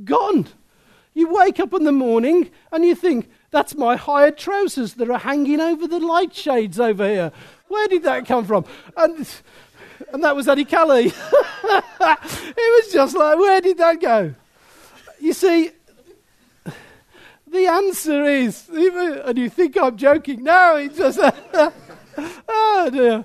gone. 0.05 0.49
You 1.15 1.33
wake 1.33 1.61
up 1.61 1.73
in 1.73 1.85
the 1.85 1.93
morning 1.93 2.51
and 2.73 2.85
you 2.85 2.95
think, 2.95 3.31
that's 3.51 3.75
my 3.75 3.97
hired 3.97 4.37
trousers 4.37 4.95
that 4.95 5.11
are 5.11 5.19
hanging 5.19 5.61
over 5.61 5.87
the 5.87 6.01
light 6.01 6.35
shades 6.35 6.79
over 6.79 7.09
here. 7.09 7.33
Where 7.69 7.89
did 7.89 8.03
that 8.03 8.27
come 8.27 8.45
from? 8.45 8.65
And 8.97 9.27
and 10.13 10.25
that 10.25 10.35
was 10.35 10.49
Eddie 10.49 10.65
Kelly. 10.65 11.07
it 11.65 12.85
was 12.85 12.93
just 12.93 13.17
like, 13.17 13.39
where 13.39 13.61
did 13.61 13.79
that 13.79 14.01
go? 14.01 14.35
You 15.21 15.33
see, 15.33 15.71
the 17.47 17.67
answer 17.67 18.25
is, 18.25 18.69
and 18.69 19.39
you 19.39 19.49
think 19.49 19.77
I'm 19.77 19.97
joking. 19.97 20.45
No, 20.45 20.77
it's 20.77 20.99
just, 20.99 21.19
oh 22.49 22.91
dear. 22.93 23.25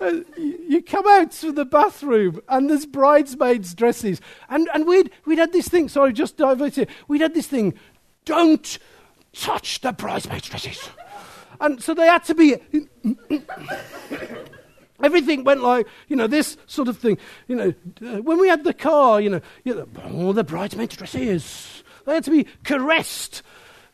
Uh, 0.00 0.20
you 0.36 0.82
come 0.82 1.06
out 1.06 1.30
to 1.30 1.52
the 1.52 1.64
bathroom 1.64 2.40
and 2.48 2.68
there's 2.68 2.84
bridesmaids' 2.84 3.74
dresses. 3.74 4.20
And, 4.48 4.68
and 4.74 4.86
we'd, 4.86 5.10
we'd 5.24 5.38
had 5.38 5.52
this 5.52 5.68
thing, 5.68 5.88
sorry, 5.88 6.12
just 6.12 6.36
diverted. 6.36 6.88
We'd 7.06 7.20
had 7.20 7.32
this 7.32 7.46
thing, 7.46 7.74
don't 8.24 8.78
touch 9.32 9.80
the 9.80 9.92
bridesmaids' 9.92 10.48
dresses. 10.48 10.90
And 11.60 11.82
so 11.82 11.94
they 11.94 12.06
had 12.06 12.24
to 12.24 12.34
be 12.34 12.56
Everything 15.02 15.42
went 15.42 15.60
like, 15.60 15.86
you 16.08 16.16
know, 16.16 16.26
this 16.26 16.56
sort 16.66 16.88
of 16.88 16.98
thing. 16.98 17.18
You 17.48 17.56
know, 17.56 17.74
uh, 18.02 18.22
when 18.22 18.38
we 18.38 18.48
had 18.48 18.64
the 18.64 18.74
car, 18.74 19.20
you 19.20 19.30
know, 19.30 19.40
you 19.64 19.74
know 19.74 19.88
oh, 20.04 20.32
the 20.32 20.44
bridesmaids' 20.44 20.96
dresses, 20.96 21.82
they 22.06 22.14
had 22.14 22.24
to 22.24 22.30
be 22.30 22.46
caressed. 22.62 23.42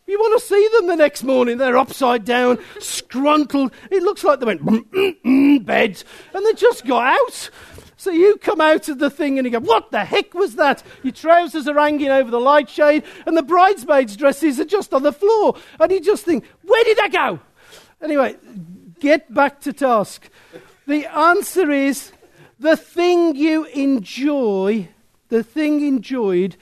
You 0.07 0.19
want 0.19 0.41
to 0.41 0.47
see 0.47 0.69
them 0.73 0.89
the 0.89 0.97
next 0.97 1.23
morning. 1.23 1.59
They're 1.59 1.77
upside 1.77 2.25
down, 2.25 2.59
scruntled. 2.81 3.73
It 3.91 4.03
looks 4.03 4.25
like 4.25 4.41
they 4.41 4.47
went 4.47 4.65
mm, 4.65 4.81
mm, 4.91 5.17
mm, 5.25 5.65
bed 5.65 6.03
and 6.35 6.45
they 6.45 6.53
just 6.53 6.85
got 6.85 7.05
out. 7.05 7.51
So 7.97 8.11
you 8.11 8.37
come 8.39 8.61
out 8.61 8.89
of 8.89 8.99
the 8.99 9.11
thing 9.11 9.39
and 9.39 9.45
you 9.45 9.53
go, 9.53 9.61
What 9.61 9.91
the 9.91 10.05
heck 10.05 10.35
was 10.35 10.57
that? 10.57 10.83
Your 11.03 11.13
trousers 11.13 11.69
are 11.69 11.79
hanging 11.79 12.09
over 12.09 12.31
the 12.31 12.41
light 12.41 12.69
shade 12.69 13.05
and 13.25 13.37
the 13.37 13.43
bridesmaids' 13.43 14.17
dresses 14.17 14.59
are 14.59 14.65
just 14.65 14.93
on 14.93 15.03
the 15.03 15.13
floor. 15.13 15.57
And 15.79 15.93
you 15.93 16.01
just 16.01 16.25
think, 16.25 16.45
Where 16.63 16.83
did 16.85 16.99
that 16.99 17.13
go? 17.13 17.41
Anyway, 18.03 18.37
get 18.99 19.33
back 19.33 19.61
to 19.61 19.73
task. 19.73 20.29
The 20.91 21.07
answer 21.07 21.71
is 21.71 22.11
the 22.59 22.77
thing 22.77 23.37
you 23.37 23.65
enjoy, 23.67 24.89
the 25.29 25.45
thing 25.45 25.87
enjoyed, 25.87 26.57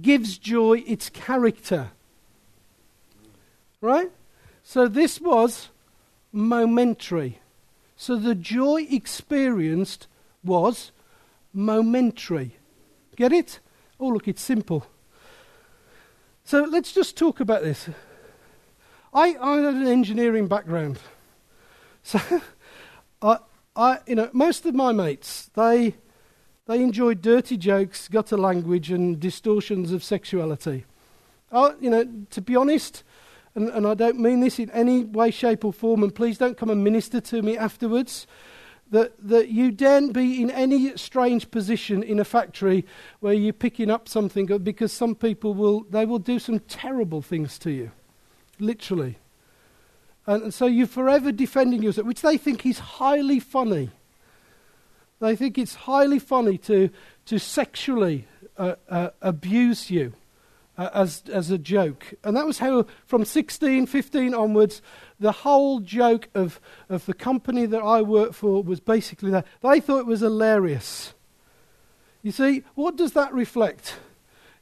gives 0.00 0.38
joy 0.38 0.84
its 0.86 1.10
character. 1.10 1.90
Right? 3.80 4.12
So 4.62 4.86
this 4.86 5.20
was 5.20 5.70
momentary. 6.30 7.40
So 7.96 8.14
the 8.14 8.36
joy 8.36 8.86
experienced 8.88 10.06
was 10.44 10.92
momentary. 11.52 12.58
Get 13.16 13.32
it? 13.32 13.58
Oh, 13.98 14.10
look, 14.10 14.28
it's 14.28 14.42
simple. 14.42 14.86
So 16.44 16.62
let's 16.62 16.92
just 16.92 17.16
talk 17.16 17.40
about 17.40 17.64
this. 17.64 17.88
I, 19.12 19.36
I 19.42 19.56
had 19.56 19.74
an 19.74 19.88
engineering 19.88 20.46
background. 20.46 21.00
So 22.04 22.20
I, 23.20 23.38
I, 23.76 23.98
you 24.06 24.14
know, 24.14 24.30
most 24.32 24.64
of 24.64 24.74
my 24.74 24.92
mates, 24.92 25.50
they, 25.54 25.96
they 26.66 26.82
enjoy 26.82 27.14
dirty 27.14 27.56
jokes, 27.56 28.08
gutter 28.08 28.38
language, 28.38 28.90
and 28.90 29.20
distortions 29.20 29.92
of 29.92 30.02
sexuality. 30.02 30.84
I, 31.52 31.74
you 31.80 31.90
know, 31.90 32.08
to 32.30 32.40
be 32.40 32.56
honest, 32.56 33.04
and, 33.54 33.68
and 33.68 33.86
I 33.86 33.94
don't 33.94 34.18
mean 34.18 34.40
this 34.40 34.58
in 34.58 34.70
any 34.70 35.04
way, 35.04 35.30
shape, 35.30 35.64
or 35.64 35.72
form, 35.72 36.02
and 36.02 36.14
please 36.14 36.38
don't 36.38 36.56
come 36.56 36.70
and 36.70 36.82
minister 36.82 37.20
to 37.20 37.42
me 37.42 37.56
afterwards 37.56 38.26
that, 38.90 39.12
that 39.18 39.48
you 39.48 39.70
daren't 39.70 40.12
be 40.12 40.42
in 40.42 40.50
any 40.50 40.96
strange 40.96 41.50
position 41.50 42.02
in 42.02 42.18
a 42.18 42.24
factory 42.24 42.84
where 43.20 43.34
you're 43.34 43.52
picking 43.52 43.90
up 43.90 44.08
something 44.08 44.46
because 44.58 44.92
some 44.92 45.14
people 45.14 45.54
will 45.54 45.80
they 45.90 46.04
will 46.04 46.18
do 46.18 46.38
some 46.38 46.60
terrible 46.60 47.20
things 47.20 47.58
to 47.58 47.70
you 47.70 47.90
literally 48.58 49.18
and, 50.26 50.52
so 50.52 50.66
you're 50.66 50.86
forever 50.86 51.32
defending 51.32 51.82
yourself 51.82 52.06
which 52.06 52.22
they 52.22 52.36
think 52.36 52.64
is 52.66 52.78
highly 52.78 53.40
funny 53.40 53.90
they 55.18 55.34
think 55.34 55.56
it's 55.56 55.74
highly 55.74 56.18
funny 56.18 56.58
to, 56.58 56.90
to 57.26 57.38
sexually 57.38 58.26
uh, 58.58 58.74
uh, 58.88 59.10
abuse 59.22 59.90
you 59.90 60.12
uh, 60.76 60.90
as, 60.92 61.22
as 61.32 61.50
a 61.50 61.58
joke. 61.58 62.14
And 62.22 62.36
that 62.36 62.46
was 62.46 62.58
how, 62.58 62.86
from 63.06 63.24
16, 63.24 63.86
15 63.86 64.34
onwards, 64.34 64.82
the 65.18 65.32
whole 65.32 65.80
joke 65.80 66.28
of, 66.34 66.60
of 66.88 67.06
the 67.06 67.14
company 67.14 67.64
that 67.66 67.80
I 67.82 68.02
worked 68.02 68.34
for 68.34 68.62
was 68.62 68.80
basically 68.80 69.30
that. 69.30 69.46
They 69.62 69.80
thought 69.80 70.00
it 70.00 70.06
was 70.06 70.20
hilarious. 70.20 71.14
You 72.22 72.32
see, 72.32 72.64
what 72.74 72.96
does 72.96 73.12
that 73.12 73.32
reflect? 73.32 73.98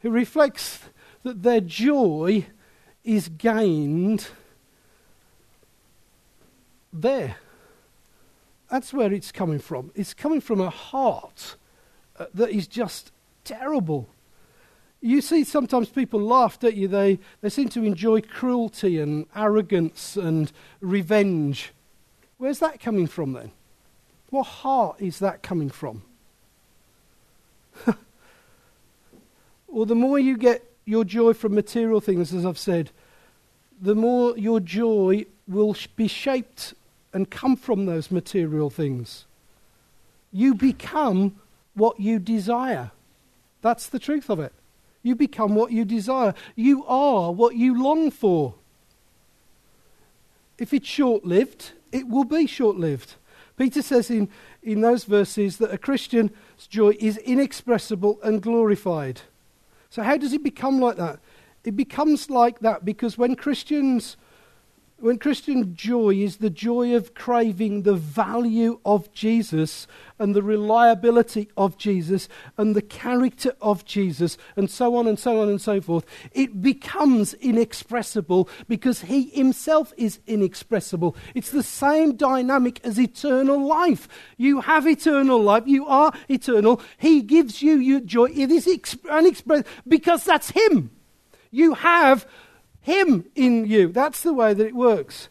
It 0.03 0.11
reflects 0.11 0.81
that 1.25 1.43
their 1.43 1.61
joy 1.61 2.47
is 3.03 3.29
gained 3.29 4.29
there. 6.95 7.37
That's 8.71 8.95
where 8.95 9.13
it's 9.13 9.33
coming 9.33 9.59
from. 9.59 9.91
It's 9.95 10.15
coming 10.15 10.41
from 10.41 10.61
a 10.61 10.71
heart 10.71 11.57
uh, 12.19 12.27
that 12.35 12.51
is 12.51 12.67
just 12.67 13.13
terrible 13.45 14.09
you 15.05 15.21
see 15.21 15.45
sometimes 15.45 15.91
people 15.91 16.19
laugh, 16.19 16.59
don't 16.59 16.75
you? 16.75 16.89
They, 16.89 17.19
they 17.43 17.51
seem 17.51 17.69
to 17.71 17.85
enjoy 17.85 18.23
cruelty 18.23 18.99
and 18.99 19.27
arrogance 19.37 20.17
and 20.17 20.51
revenge. 20.81 21.73
Where's 22.39 22.61
that 22.61 22.81
coming 22.81 23.07
from 23.07 23.35
then? 23.35 23.51
What 24.31 24.45
heart 24.45 24.97
is 25.01 25.19
that 25.19 25.43
coming 25.43 25.69
from? 25.69 26.05
well, 29.69 29.85
the 29.85 29.95
more 29.95 30.19
you 30.19 30.39
get 30.39 30.65
your 30.87 31.05
joy 31.05 31.35
from 31.35 31.55
material 31.55 32.01
things, 32.01 32.33
as 32.33 32.47
I've 32.47 32.59
said, 32.59 32.91
the 33.79 33.95
more 33.95 34.39
your 34.39 34.59
joy 34.59 35.27
will 35.47 35.77
be 35.97 36.09
shaped 36.09 36.73
and 37.15 37.31
come 37.31 37.57
from 37.57 37.87
those 37.87 38.11
material 38.11 38.69
things. 38.69 39.25
You 40.33 40.55
become 40.55 41.37
what 41.75 42.01
you 42.01 42.19
desire. 42.19 42.91
That's 43.63 43.87
the 43.87 44.01
truth 44.01 44.29
of 44.29 44.41
it. 44.41 44.53
You 45.03 45.15
become 45.15 45.55
what 45.55 45.71
you 45.71 45.85
desire. 45.85 46.35
You 46.57 46.85
are 46.87 47.33
what 47.33 47.55
you 47.55 47.81
long 47.81 48.11
for. 48.11 48.55
If 50.59 50.75
it's 50.75 50.89
short 50.89 51.25
lived, 51.25 51.73
it 51.93 52.09
will 52.09 52.25
be 52.25 52.47
short 52.47 52.77
lived. 52.77 53.15
Peter 53.57 53.83
says 53.83 54.11
in, 54.11 54.29
in 54.63 54.81
those 54.81 55.05
verses 55.05 55.59
that 55.59 55.73
a 55.73 55.79
Christian's 55.79 56.33
joy 56.69 56.97
is 56.99 57.19
inexpressible 57.19 58.19
and 58.23 58.43
glorified. 58.43 59.21
So, 59.91 60.03
how 60.03 60.17
does 60.17 60.33
it 60.33 60.43
become 60.43 60.81
like 60.81 60.97
that? 60.97 61.21
It 61.63 61.77
becomes 61.77 62.29
like 62.29 62.59
that 62.61 62.85
because 62.85 63.17
when 63.17 63.37
Christians 63.37 64.17
when 65.05 65.19
Christian 65.19 65.77
joy 65.77 66.15
is 66.15 66.39
the 66.39 66.49
joy 66.49 66.97
of 66.97 67.13
craving 67.13 67.83
the 67.83 67.93
value 67.93 68.81
of 68.87 69.13
Jesus 69.13 69.87
and 70.19 70.35
the 70.35 70.43
reliability 70.43 71.51
of 71.59 71.77
Jesus 71.77 72.27
and 72.57 72.75
the 72.75 72.81
character 72.81 73.55
of 73.61 73.85
Jesus 73.85 74.39
and 74.57 74.71
so 74.71 74.97
on 74.97 75.07
and 75.07 75.19
so 75.19 75.43
on 75.43 75.51
and 75.51 75.61
so 75.61 75.79
forth, 75.83 76.07
it 76.33 76.63
becomes 76.63 77.35
inexpressible 77.35 78.49
because 78.67 79.03
he 79.03 79.25
himself 79.25 79.93
is 79.99 80.21
inexpressible. 80.27 81.15
It's 81.35 81.51
the 81.51 81.63
same 81.63 82.17
dynamic 82.17 82.81
as 82.83 82.99
eternal 82.99 83.63
life. 83.63 84.09
You 84.39 84.63
have 84.63 84.89
eternal 84.89 85.39
life, 85.39 85.65
you 85.67 85.85
are 85.85 86.15
eternal. 86.31 86.81
He 86.97 87.21
gives 87.21 87.61
you 87.61 87.77
your 87.77 88.01
joy. 88.01 88.31
It 88.31 88.51
is 88.51 88.67
unexpressed 89.11 89.67
because 89.87 90.25
that's 90.25 90.53
him. 90.53 90.93
You 91.51 91.75
have 91.75 92.27
him 92.85 93.25
in 93.35 93.65
you. 93.65 93.89
That's 93.89 94.21
the 94.21 94.35
way 94.35 94.53
that 94.53 94.67
it 94.67 94.75
works. 94.75 95.31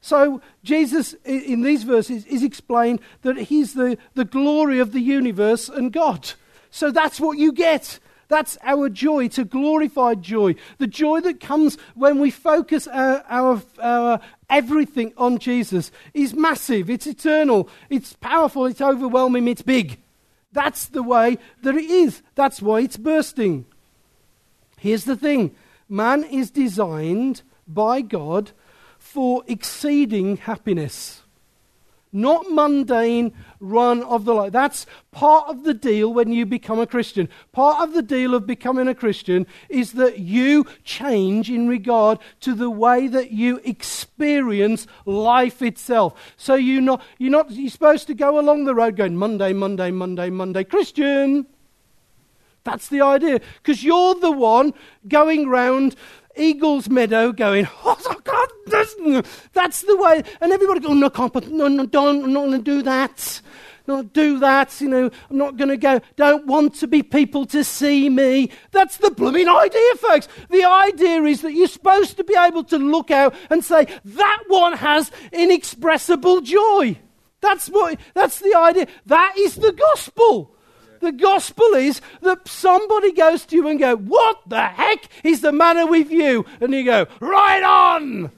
So, 0.00 0.40
Jesus, 0.62 1.14
in 1.24 1.62
these 1.62 1.82
verses, 1.82 2.24
is 2.26 2.44
explained 2.44 3.00
that 3.22 3.36
He's 3.36 3.74
the, 3.74 3.98
the 4.14 4.24
glory 4.24 4.78
of 4.78 4.92
the 4.92 5.00
universe 5.00 5.68
and 5.68 5.92
God. 5.92 6.32
So, 6.70 6.92
that's 6.92 7.18
what 7.18 7.38
you 7.38 7.52
get. 7.52 7.98
That's 8.28 8.56
our 8.62 8.88
joy, 8.88 9.28
a 9.36 9.44
glorified 9.44 10.22
joy. 10.22 10.54
The 10.78 10.86
joy 10.86 11.20
that 11.22 11.40
comes 11.40 11.76
when 11.96 12.20
we 12.20 12.30
focus 12.30 12.86
our, 12.86 13.24
our, 13.28 13.62
our 13.80 14.20
everything 14.48 15.12
on 15.16 15.38
Jesus 15.38 15.90
is 16.14 16.34
massive, 16.34 16.88
it's 16.88 17.08
eternal, 17.08 17.68
it's 17.90 18.12
powerful, 18.14 18.66
it's 18.66 18.80
overwhelming, 18.80 19.48
it's 19.48 19.62
big. 19.62 20.00
That's 20.52 20.86
the 20.86 21.02
way 21.02 21.38
that 21.64 21.74
it 21.74 21.90
is. 21.90 22.22
That's 22.36 22.62
why 22.62 22.80
it's 22.80 22.96
bursting. 22.96 23.66
Here's 24.78 25.04
the 25.04 25.16
thing 25.16 25.54
man 25.92 26.24
is 26.24 26.50
designed 26.50 27.42
by 27.68 28.00
God 28.00 28.52
for 28.98 29.44
exceeding 29.46 30.38
happiness. 30.38 31.22
Not 32.14 32.50
mundane 32.50 33.32
run 33.58 34.02
of 34.02 34.26
the 34.26 34.34
life. 34.34 34.52
That's 34.52 34.84
part 35.12 35.48
of 35.48 35.64
the 35.64 35.72
deal 35.72 36.12
when 36.12 36.30
you 36.30 36.44
become 36.44 36.78
a 36.78 36.86
Christian. 36.86 37.28
Part 37.52 37.82
of 37.82 37.94
the 37.94 38.02
deal 38.02 38.34
of 38.34 38.46
becoming 38.46 38.86
a 38.86 38.94
Christian 38.94 39.46
is 39.70 39.92
that 39.92 40.18
you 40.18 40.66
change 40.84 41.50
in 41.50 41.68
regard 41.68 42.18
to 42.40 42.54
the 42.54 42.68
way 42.68 43.08
that 43.08 43.30
you 43.30 43.62
experience 43.64 44.86
life 45.06 45.62
itself. 45.62 46.34
So 46.36 46.54
you're 46.54 46.82
not, 46.82 47.02
you're 47.18 47.30
not 47.30 47.50
you're 47.50 47.70
supposed 47.70 48.06
to 48.08 48.14
go 48.14 48.38
along 48.38 48.64
the 48.64 48.74
road 48.74 48.96
going 48.96 49.16
Monday, 49.16 49.54
Monday, 49.54 49.90
Monday, 49.90 50.28
Monday, 50.28 50.64
Christian. 50.64 51.46
That's 52.64 52.88
the 52.88 53.00
idea. 53.00 53.40
Because 53.62 53.82
you're 53.82 54.14
the 54.14 54.32
one 54.32 54.74
going 55.08 55.48
round 55.48 55.96
Eagles 56.36 56.88
Meadow 56.88 57.32
going, 57.32 57.68
oh, 57.84 58.20
God, 58.24 58.48
that's, 58.66 59.82
the 59.82 59.96
way. 59.96 60.22
And 60.40 60.52
everybody 60.52 60.80
goes, 60.80 60.90
oh, 60.90 60.94
no, 60.94 61.10
can't, 61.10 61.52
no, 61.52 61.68
no, 61.68 61.86
don't, 61.86 62.24
I'm 62.24 62.32
not 62.32 62.46
going 62.46 62.52
to 62.52 62.58
do 62.58 62.82
that. 62.82 63.40
Not 63.86 64.12
do 64.12 64.38
that, 64.38 64.80
you 64.80 64.88
know, 64.88 65.10
I'm 65.28 65.36
not 65.36 65.56
going 65.56 65.68
to 65.68 65.76
go, 65.76 66.00
don't 66.14 66.46
want 66.46 66.76
to 66.76 66.86
be 66.86 67.02
people 67.02 67.46
to 67.46 67.64
see 67.64 68.08
me. 68.08 68.50
That's 68.70 68.98
the 68.98 69.10
blooming 69.10 69.48
idea, 69.48 69.94
folks. 69.96 70.28
The 70.50 70.64
idea 70.64 71.20
is 71.24 71.40
that 71.42 71.52
you're 71.52 71.66
supposed 71.66 72.16
to 72.18 72.24
be 72.24 72.36
able 72.38 72.62
to 72.64 72.78
look 72.78 73.10
out 73.10 73.34
and 73.50 73.64
say, 73.64 73.88
that 74.04 74.42
one 74.46 74.74
has 74.74 75.10
inexpressible 75.32 76.42
joy. 76.42 76.96
That's 77.40 77.66
what, 77.66 77.98
that's 78.14 78.38
the 78.38 78.54
idea. 78.56 78.86
That 79.06 79.34
is 79.36 79.56
the 79.56 79.72
gospel. 79.72 80.51
The 81.02 81.12
gospel 81.12 81.74
is 81.74 82.00
that 82.22 82.48
somebody 82.48 83.12
goes 83.12 83.44
to 83.46 83.56
you 83.56 83.68
and 83.68 83.78
go, 83.78 83.96
"What 83.96 84.40
the 84.46 84.62
heck 84.62 85.08
is 85.22 85.40
the 85.42 85.52
matter 85.52 85.86
with 85.86 86.10
you?" 86.10 86.46
And 86.60 86.72
you 86.72 86.84
go, 86.84 87.06
"Right 87.20 87.62
on." 87.62 88.30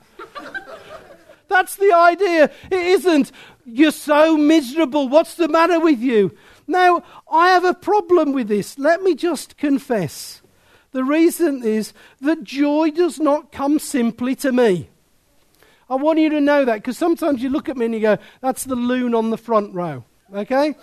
That's 1.49 1.77
the 1.77 1.93
idea. 1.93 2.51
It 2.71 2.83
isn't 2.99 3.31
you're 3.67 3.91
so 3.91 4.37
miserable. 4.37 5.09
What's 5.09 5.35
the 5.35 5.49
matter 5.49 5.81
with 5.81 6.01
you? 6.01 6.37
Now, 6.67 7.03
I 7.31 7.49
have 7.49 7.65
a 7.65 7.75
problem 7.75 8.33
with 8.33 8.49
this. 8.49 8.79
Let 8.79 9.03
me 9.03 9.15
just 9.15 9.57
confess 9.57 10.41
The 10.93 11.05
reason 11.05 11.65
is 11.65 11.93
that 12.21 12.45
joy 12.45 12.91
does 12.91 13.19
not 13.19 13.51
come 13.51 13.81
simply 13.81 14.37
to 14.37 14.53
me. 14.53 14.89
I 15.91 15.97
want 15.97 16.21
you 16.21 16.31
to 16.31 16.41
know 16.41 16.65
that 16.65 16.77
because 16.77 16.97
sometimes 16.97 17.43
you 17.43 17.51
look 17.51 17.69
at 17.69 17.77
me 17.77 17.87
and 17.87 17.95
you 17.95 18.01
go, 18.01 18.17
that's 18.41 18.63
the 18.63 18.77
loon 18.77 19.13
on 19.13 19.31
the 19.31 19.37
front 19.37 19.75
row. 19.75 20.05
Okay? 20.33 20.77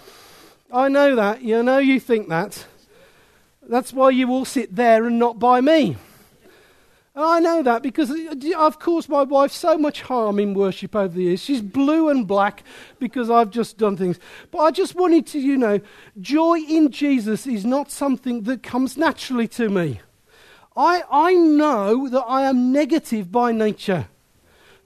I 0.73 0.87
know 0.87 1.15
that. 1.15 1.41
You 1.41 1.63
know 1.63 1.79
you 1.79 1.99
think 1.99 2.29
that. 2.29 2.65
That's 3.67 3.93
why 3.93 4.09
you 4.09 4.29
all 4.29 4.45
sit 4.45 4.75
there 4.75 5.05
and 5.05 5.19
not 5.19 5.39
by 5.39 5.61
me. 5.61 5.97
I 7.13 7.41
know 7.41 7.61
that 7.63 7.83
because 7.83 8.09
uh, 8.09 8.33
I've 8.57 8.79
caused 8.79 9.09
my 9.09 9.23
wife 9.23 9.51
so 9.51 9.77
much 9.77 10.01
harm 10.01 10.39
in 10.39 10.53
worship 10.53 10.95
over 10.95 11.13
the 11.13 11.23
years. 11.23 11.41
She's 11.41 11.61
blue 11.61 12.07
and 12.07 12.25
black 12.25 12.63
because 12.99 13.29
I've 13.29 13.49
just 13.49 13.77
done 13.77 13.97
things. 13.97 14.17
But 14.49 14.59
I 14.59 14.71
just 14.71 14.95
wanted 14.95 15.27
to, 15.27 15.39
you 15.39 15.57
know, 15.57 15.81
joy 16.21 16.59
in 16.59 16.89
Jesus 16.89 17.45
is 17.45 17.65
not 17.65 17.91
something 17.91 18.43
that 18.43 18.63
comes 18.63 18.95
naturally 18.95 19.49
to 19.49 19.69
me. 19.69 19.99
I, 20.75 21.03
I 21.11 21.33
know 21.33 22.07
that 22.07 22.23
I 22.23 22.43
am 22.43 22.71
negative 22.71 23.29
by 23.29 23.51
nature. 23.51 24.07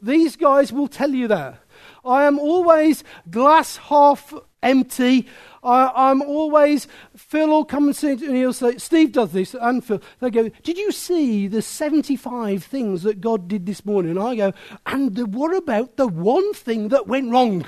These 0.01 0.35
guys 0.35 0.73
will 0.73 0.87
tell 0.87 1.11
you 1.11 1.27
that. 1.27 1.59
I 2.03 2.23
am 2.23 2.39
always 2.39 3.03
glass 3.29 3.77
half 3.77 4.33
empty. 4.63 5.27
I, 5.65 6.11
am 6.11 6.21
always, 6.21 6.87
Phil 7.15 7.47
will 7.47 7.65
come 7.65 7.85
and 7.85 7.95
say, 7.95 8.11
and 8.11 8.35
he'll 8.35 8.53
say, 8.53 8.77
Steve 8.77 9.13
does 9.13 9.31
this, 9.31 9.55
and 9.59 9.83
Phil, 9.83 10.01
they 10.19 10.29
go, 10.29 10.49
Did 10.63 10.77
you 10.77 10.91
see 10.91 11.47
the 11.47 11.61
75 11.61 12.63
things 12.63 13.01
that 13.03 13.19
God 13.19 13.47
did 13.47 13.65
this 13.65 13.83
morning? 13.83 14.11
And 14.11 14.19
I 14.19 14.35
go, 14.35 14.53
And 14.85 15.15
the, 15.15 15.25
what 15.25 15.55
about 15.55 15.97
the 15.97 16.07
one 16.07 16.53
thing 16.53 16.89
that 16.89 17.07
went 17.07 17.31
wrong? 17.31 17.65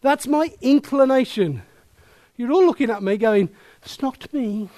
That's 0.00 0.26
my 0.26 0.52
inclination. 0.62 1.62
You're 2.36 2.52
all 2.52 2.64
looking 2.64 2.90
at 2.90 3.02
me 3.02 3.18
going, 3.18 3.50
It's 3.82 4.00
not 4.00 4.32
me. 4.32 4.70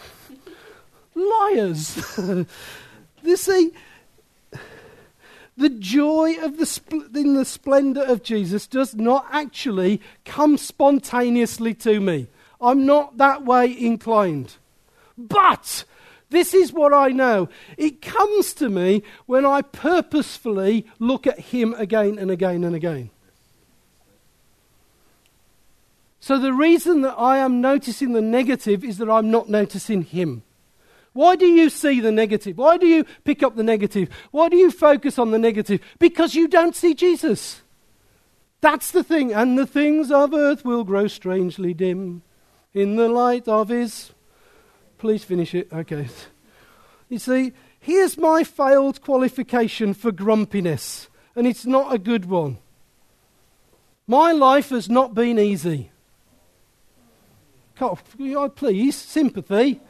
Liars. 1.14 2.18
you 3.22 3.36
see, 3.36 3.72
the 5.56 5.68
joy 5.68 6.34
of 6.42 6.56
the 6.56 6.64
spl- 6.64 7.14
in 7.14 7.34
the 7.34 7.44
splendor 7.44 8.02
of 8.02 8.24
Jesus 8.24 8.66
does 8.66 8.96
not 8.96 9.26
actually 9.30 10.00
come 10.24 10.56
spontaneously 10.56 11.74
to 11.74 12.00
me. 12.00 12.26
I'm 12.60 12.86
not 12.86 13.16
that 13.16 13.44
way 13.44 13.76
inclined. 13.76 14.56
But 15.16 15.84
this 16.30 16.54
is 16.54 16.72
what 16.72 16.94
I 16.94 17.08
know. 17.08 17.48
It 17.76 18.00
comes 18.00 18.54
to 18.54 18.68
me 18.68 19.02
when 19.26 19.44
I 19.44 19.62
purposefully 19.62 20.86
look 20.98 21.26
at 21.26 21.38
him 21.38 21.74
again 21.74 22.18
and 22.18 22.30
again 22.30 22.64
and 22.64 22.74
again. 22.74 23.10
So 26.20 26.38
the 26.38 26.52
reason 26.52 27.00
that 27.00 27.14
I 27.18 27.38
am 27.38 27.60
noticing 27.60 28.12
the 28.12 28.20
negative 28.20 28.84
is 28.84 28.98
that 28.98 29.10
I'm 29.10 29.30
not 29.30 29.48
noticing 29.48 30.02
him. 30.02 30.42
Why 31.12 31.34
do 31.34 31.46
you 31.46 31.70
see 31.70 31.98
the 31.98 32.12
negative? 32.12 32.58
Why 32.58 32.76
do 32.76 32.86
you 32.86 33.04
pick 33.24 33.42
up 33.42 33.56
the 33.56 33.64
negative? 33.64 34.10
Why 34.30 34.48
do 34.48 34.56
you 34.56 34.70
focus 34.70 35.18
on 35.18 35.32
the 35.32 35.38
negative? 35.38 35.80
Because 35.98 36.34
you 36.34 36.46
don't 36.46 36.76
see 36.76 36.94
Jesus. 36.94 37.62
That's 38.60 38.92
the 38.92 39.02
thing. 39.02 39.32
And 39.32 39.58
the 39.58 39.66
things 39.66 40.12
of 40.12 40.34
earth 40.34 40.64
will 40.64 40.84
grow 40.84 41.08
strangely 41.08 41.74
dim 41.74 42.22
in 42.74 42.96
the 42.96 43.08
light 43.08 43.48
of 43.48 43.68
his. 43.68 44.12
Please 44.98 45.24
finish 45.24 45.54
it. 45.54 45.68
Okay. 45.72 46.08
You 47.08 47.18
see, 47.18 47.52
here's 47.80 48.16
my 48.16 48.44
failed 48.44 49.00
qualification 49.00 49.94
for 49.94 50.12
grumpiness, 50.12 51.08
and 51.34 51.46
it's 51.46 51.66
not 51.66 51.92
a 51.92 51.98
good 51.98 52.26
one. 52.26 52.58
My 54.06 54.32
life 54.32 54.70
has 54.70 54.88
not 54.88 55.14
been 55.14 55.38
easy. 55.38 55.90
Oh, 57.80 57.98
please, 58.54 58.96
sympathy. 58.96 59.80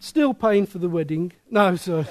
Still 0.00 0.34
paying 0.34 0.66
for 0.66 0.78
the 0.78 0.88
wedding. 0.88 1.32
No, 1.48 1.76
sir. 1.76 2.04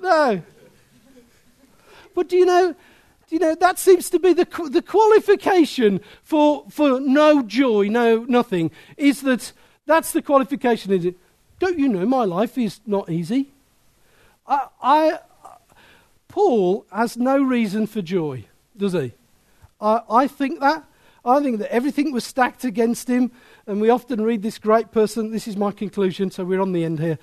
no. 0.00 0.42
But 2.14 2.28
do 2.28 2.36
you 2.36 2.46
know, 2.46 2.74
you 3.30 3.38
know, 3.38 3.54
that 3.54 3.78
seems 3.78 4.10
to 4.10 4.18
be 4.18 4.32
the, 4.32 4.46
the 4.70 4.82
qualification 4.82 6.00
for, 6.22 6.64
for 6.70 7.00
no 7.00 7.42
joy, 7.42 7.88
no 7.88 8.24
nothing, 8.24 8.70
is 8.96 9.22
that 9.22 9.52
that's 9.86 10.12
the 10.12 10.22
qualification, 10.22 10.92
is 10.92 11.04
it? 11.04 11.16
Don't 11.58 11.78
you 11.78 11.88
know 11.88 12.06
my 12.06 12.24
life 12.24 12.56
is 12.58 12.80
not 12.86 13.10
easy? 13.10 13.48
I, 14.46 14.66
I, 14.82 15.18
Paul 16.28 16.86
has 16.92 17.16
no 17.16 17.42
reason 17.42 17.86
for 17.86 18.02
joy, 18.02 18.46
does 18.76 18.92
he? 18.92 19.12
I, 19.80 20.02
I 20.10 20.26
think 20.26 20.60
that. 20.60 20.84
I 21.22 21.42
think 21.42 21.58
that 21.58 21.70
everything 21.70 22.12
was 22.12 22.24
stacked 22.24 22.64
against 22.64 23.06
him, 23.06 23.30
and 23.66 23.78
we 23.78 23.90
often 23.90 24.22
read 24.22 24.40
this 24.42 24.58
great 24.58 24.90
person. 24.90 25.32
This 25.32 25.46
is 25.46 25.54
my 25.54 25.70
conclusion, 25.70 26.30
so 26.30 26.44
we're 26.44 26.62
on 26.62 26.72
the 26.72 26.82
end 26.82 26.98
here. 26.98 27.18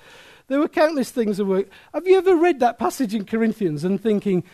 There 0.46 0.60
were 0.60 0.68
countless 0.68 1.10
things 1.10 1.38
that 1.38 1.46
were. 1.46 1.64
Have 1.92 2.06
you 2.06 2.16
ever 2.16 2.36
read 2.36 2.60
that 2.60 2.78
passage 2.78 3.12
in 3.12 3.24
Corinthians 3.24 3.82
and 3.82 4.00
thinking, 4.00 4.44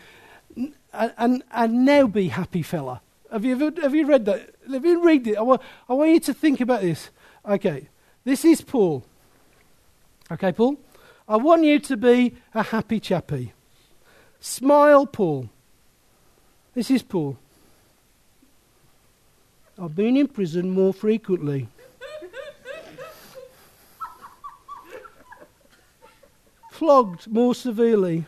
and, 1.17 1.43
and 1.51 1.85
now 1.85 2.07
be 2.07 2.29
happy, 2.29 2.61
fella. 2.61 3.01
Have 3.31 3.43
you 3.43 3.53
ever 3.53 3.81
have 3.81 3.95
you 3.95 4.05
read 4.05 4.25
that? 4.25 4.51
Have 4.71 4.85
you 4.85 5.03
read 5.03 5.27
it? 5.27 5.37
I 5.37 5.41
want, 5.41 5.61
I 5.89 5.93
want 5.93 6.11
you 6.11 6.19
to 6.21 6.33
think 6.33 6.61
about 6.61 6.81
this. 6.81 7.09
Okay, 7.45 7.89
this 8.23 8.45
is 8.45 8.61
Paul. 8.61 9.03
Okay, 10.31 10.51
Paul. 10.51 10.77
I 11.27 11.37
want 11.37 11.63
you 11.63 11.79
to 11.79 11.97
be 11.97 12.35
a 12.53 12.61
happy 12.63 12.99
chappy. 12.99 13.53
Smile, 14.39 15.07
Paul. 15.07 15.49
This 16.73 16.91
is 16.91 17.03
Paul. 17.03 17.37
I've 19.81 19.95
been 19.95 20.15
in 20.15 20.27
prison 20.27 20.69
more 20.69 20.93
frequently. 20.93 21.67
Flogged 26.71 27.27
more 27.27 27.55
severely 27.55 28.25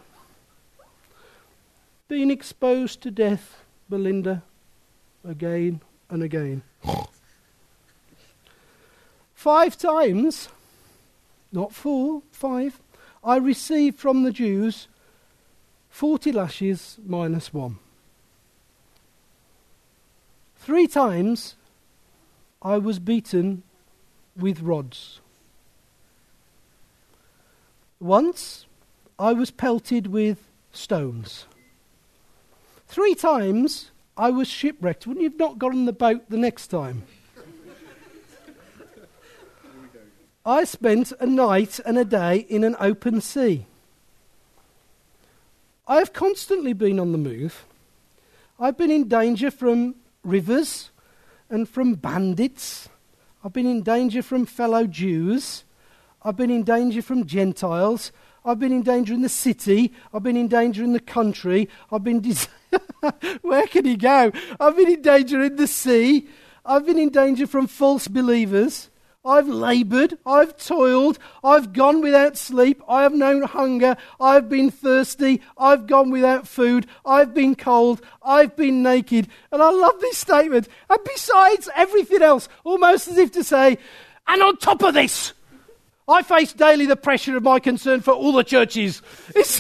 been 2.08 2.32
exposed 2.32 3.02
to 3.02 3.12
death, 3.12 3.64
Belinda, 3.90 4.44
again 5.26 5.82
and 6.10 6.24
again. 6.24 6.64
five 9.34 9.78
times, 9.78 10.50
not 11.52 11.74
four, 11.74 12.22
five, 12.32 12.80
I 13.24 13.38
received 13.38 14.00
from 14.00 14.24
the 14.24 14.32
Jews 14.32 14.88
40 15.90 16.32
lashes 16.32 16.98
minus 17.06 17.54
one. 17.54 17.78
Three 20.56 20.88
times 20.88 21.56
I 22.62 22.78
was 22.78 23.00
beaten 23.00 23.64
with 24.36 24.62
rods. 24.62 25.20
Once 28.00 28.66
I 29.18 29.34
was 29.34 29.50
pelted 29.50 30.08
with 30.08 30.38
stones. 30.72 31.46
Three 32.88 33.16
times 33.16 33.92
I 34.16 34.30
was 34.30 34.48
shipwrecked. 34.48 35.06
Wouldn't 35.06 35.24
you 35.24 35.30
have 35.30 35.40
not 35.40 35.60
got 35.60 35.72
on 35.72 35.86
the 35.86 35.94
boat 35.94 36.30
the 36.30 36.38
next 36.38 36.68
time? 36.68 37.04
I 40.46 40.64
spent 40.64 41.12
a 41.20 41.26
night 41.26 41.80
and 41.86 41.98
a 41.98 42.06
day 42.06 42.38
in 42.38 42.64
an 42.64 42.78
open 42.80 43.20
sea. 43.20 43.66
I 45.86 45.98
have 45.98 46.14
constantly 46.14 46.72
been 46.72 47.00
on 47.00 47.12
the 47.12 47.18
move. 47.18 47.66
I've 48.58 48.78
been 48.78 48.92
in 48.92 49.10
danger 49.10 49.52
from 49.52 49.96
rivers 50.24 50.90
and 51.50 51.68
from 51.68 51.96
bandits. 51.96 52.88
I've 53.44 53.54
been 53.54 53.68
in 53.68 53.84
danger 53.84 54.22
from 54.22 54.46
fellow 54.46 54.88
Jews. 54.88 55.66
I've 56.24 56.38
been 56.38 56.50
in 56.50 56.64
danger 56.64 57.02
from 57.02 57.26
Gentiles. 57.26 58.14
I've 58.48 58.60
been 58.60 58.72
in 58.72 58.82
danger 58.82 59.14
in 59.14 59.22
the 59.24 59.30
city. 59.30 59.94
I've 60.14 60.24
been 60.24 60.38
in 60.38 60.48
danger 60.48 60.82
in 60.82 60.94
the 60.94 61.02
country. 61.02 61.68
I've 61.92 62.06
been. 62.06 62.22
Dis- 62.22 62.48
Where 63.42 63.68
can 63.68 63.84
he 63.84 63.98
go? 63.98 64.32
I've 64.58 64.78
been 64.78 64.90
in 64.90 65.02
danger 65.02 65.44
in 65.44 65.58
the 65.58 65.68
sea. 65.68 66.30
I've 66.66 66.86
been 66.86 66.98
in 66.98 67.10
danger 67.10 67.46
from 67.46 67.68
false 67.68 68.08
believers. 68.08 68.90
I've 69.26 69.50
laboured. 69.50 70.18
I've 70.26 70.56
toiled. 70.56 71.20
I've 71.44 71.74
gone 71.74 72.02
without 72.02 72.38
sleep. 72.38 72.82
I 72.88 73.04
have 73.04 73.14
known 73.14 73.42
hunger. 73.42 73.98
I've 74.18 74.48
been 74.48 74.72
thirsty. 74.72 75.42
I've 75.58 75.86
gone 75.86 76.10
without 76.10 76.48
food. 76.48 76.88
I've 77.06 77.34
been 77.34 77.54
cold. 77.54 78.00
I've 78.24 78.56
been 78.56 78.82
naked. 78.82 79.28
And 79.52 79.62
I 79.62 79.72
love 79.72 80.00
this 80.00 80.20
statement. 80.20 80.70
And 80.90 81.00
besides 81.04 81.68
everything 81.76 82.22
else, 82.22 82.48
almost 82.64 83.10
as 83.10 83.18
if 83.18 83.34
to 83.34 83.44
say, 83.44 83.78
and 84.26 84.42
on 84.42 84.56
top 84.56 84.84
of 84.84 84.94
this, 84.94 85.34
I 86.10 86.24
face 86.24 86.54
daily 86.54 86.86
the 86.86 86.96
pressure 86.96 87.36
of 87.36 87.44
my 87.44 87.60
concern 87.60 88.00
for 88.00 88.12
all 88.12 88.32
the 88.32 88.44
churches. 88.44 89.02
he 89.36 89.42
looks 89.42 89.60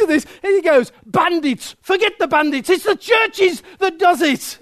at 0.00 0.08
this 0.08 0.26
and 0.42 0.54
he 0.54 0.62
goes, 0.62 0.90
Bandits, 1.06 1.76
forget 1.80 2.18
the 2.18 2.26
bandits. 2.26 2.68
It's 2.68 2.82
the 2.84 2.96
churches 2.96 3.62
that 3.78 4.00
does 4.00 4.20
it. 4.20 4.58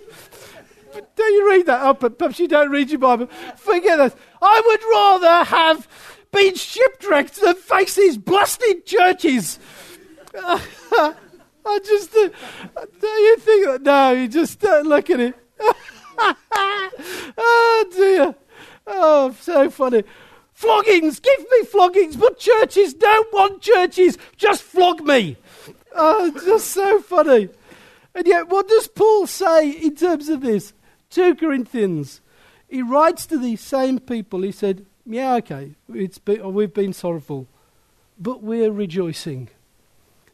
Don't 1.17 1.33
you 1.33 1.51
read 1.51 1.65
that? 1.67 1.83
Oh, 1.83 1.95
perhaps 1.95 2.39
you 2.39 2.47
don't 2.47 2.71
read 2.71 2.91
your 2.91 2.99
Bible. 2.99 3.29
Forget 3.57 3.97
that. 3.97 4.15
I 4.43 4.63
would 4.67 4.83
rather 4.91 5.45
have 5.45 5.89
been 6.31 6.55
shipwrecked 6.55 7.41
than 7.41 7.55
face 7.55 7.95
these 7.95 8.19
blasted 8.19 8.85
churches. 8.85 9.59
I 10.35 11.79
just, 11.85 12.15
uh, 12.15 12.29
do 13.01 13.07
you 13.07 13.37
think, 13.39 13.67
that 13.67 13.83
no, 13.83 14.13
you 14.13 14.29
just 14.29 14.61
don't 14.61 14.87
look 14.87 15.09
at 15.09 15.21
it. 15.21 15.35
oh 17.39 17.87
dear. 17.93 18.35
Oh, 18.93 19.35
so 19.41 19.71
funny. 19.71 20.03
Floggings, 20.53 21.21
give 21.21 21.39
me 21.39 21.65
floggings, 21.65 22.19
but 22.19 22.39
churches 22.39 22.93
don't 22.93 23.33
want 23.33 23.63
churches. 23.63 24.19
Just 24.37 24.63
flog 24.63 25.01
me. 25.03 25.37
Oh, 25.95 26.31
just 26.45 26.69
so 26.69 27.01
funny. 27.01 27.49
And 28.15 28.27
yet, 28.27 28.49
what 28.49 28.69
does 28.69 28.89
Paul 28.89 29.27
say 29.27 29.71
in 29.71 29.95
terms 29.95 30.29
of 30.29 30.41
this? 30.41 30.73
2 31.11 31.37
Corinthians. 31.37 32.21
He 32.69 32.83
writes 32.83 33.27
to 33.27 33.39
these 33.39 33.61
same 33.61 34.01
people. 34.01 34.43
He 34.43 34.53
said, 34.53 34.87
Yeah, 35.07 35.35
okay, 35.37 35.73
it's 35.95 36.19
been, 36.19 36.53
we've 36.53 36.75
been 36.75 36.93
sorrowful, 36.93 37.47
but 38.19 38.43
we're 38.43 38.71
rejoicing. 38.71 39.49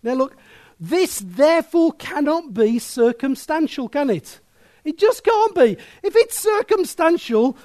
Now, 0.03 0.15
look, 0.15 0.37
this 0.81 1.23
therefore 1.25 1.93
cannot 1.93 2.53
be 2.53 2.79
circumstantial, 2.79 3.89
can 3.89 4.11
it? 4.11 4.41
It 4.85 4.99
just 4.99 5.25
can't 5.25 5.55
be. 5.55 5.77
If 6.03 6.15
it's 6.15 6.39
circumstantial, 6.39 7.57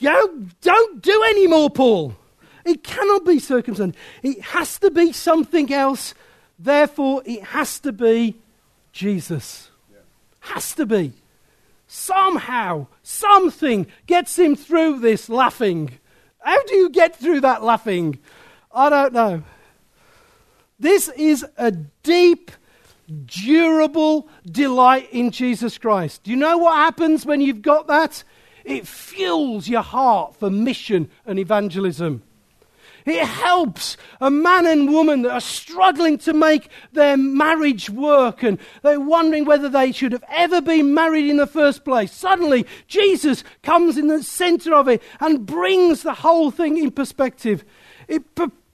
go, 0.00 0.46
don't 0.60 1.02
do 1.02 1.22
any 1.28 1.46
more, 1.46 1.70
Paul. 1.70 2.16
It 2.64 2.82
cannot 2.82 3.24
be 3.24 3.38
circumstantial. 3.38 4.00
It 4.22 4.40
has 4.40 4.78
to 4.80 4.90
be 4.90 5.12
something 5.12 5.72
else. 5.72 6.14
Therefore, 6.58 7.22
it 7.24 7.44
has 7.44 7.78
to 7.80 7.92
be 7.92 8.36
Jesus. 8.92 9.70
Yeah. 9.90 9.98
Has 10.40 10.74
to 10.74 10.86
be. 10.86 11.12
Somehow, 11.86 12.88
something 13.02 13.86
gets 14.06 14.38
him 14.38 14.56
through 14.56 14.98
this 14.98 15.28
laughing. 15.28 15.92
How 16.40 16.62
do 16.64 16.74
you 16.74 16.90
get 16.90 17.14
through 17.16 17.42
that 17.42 17.62
laughing? 17.62 18.18
I 18.72 18.88
don't 18.88 19.12
know. 19.12 19.42
This 20.78 21.08
is 21.10 21.46
a 21.56 21.70
deep, 21.70 22.50
durable 23.24 24.28
delight 24.44 25.08
in 25.12 25.30
Jesus 25.30 25.78
Christ. 25.78 26.24
Do 26.24 26.30
you 26.30 26.36
know 26.36 26.58
what 26.58 26.74
happens 26.74 27.24
when 27.24 27.40
you've 27.40 27.62
got 27.62 27.86
that? 27.86 28.24
It 28.66 28.86
fuels 28.86 29.68
your 29.68 29.82
heart 29.82 30.34
for 30.34 30.50
mission 30.50 31.08
and 31.24 31.38
evangelism. 31.38 32.22
It 33.04 33.24
helps 33.24 33.96
a 34.20 34.32
man 34.32 34.66
and 34.66 34.92
woman 34.92 35.22
that 35.22 35.30
are 35.30 35.40
struggling 35.40 36.18
to 36.18 36.32
make 36.32 36.68
their 36.92 37.16
marriage 37.16 37.88
work 37.88 38.42
and 38.42 38.58
they're 38.82 38.98
wondering 38.98 39.44
whether 39.44 39.68
they 39.68 39.92
should 39.92 40.10
have 40.10 40.24
ever 40.28 40.60
been 40.60 40.92
married 40.92 41.30
in 41.30 41.36
the 41.36 41.46
first 41.46 41.84
place. 41.84 42.10
Suddenly, 42.10 42.66
Jesus 42.88 43.44
comes 43.62 43.96
in 43.96 44.08
the 44.08 44.24
center 44.24 44.74
of 44.74 44.88
it 44.88 45.00
and 45.20 45.46
brings 45.46 46.02
the 46.02 46.14
whole 46.14 46.50
thing 46.50 46.76
in 46.76 46.90
perspective. 46.90 47.64
It 48.08 48.24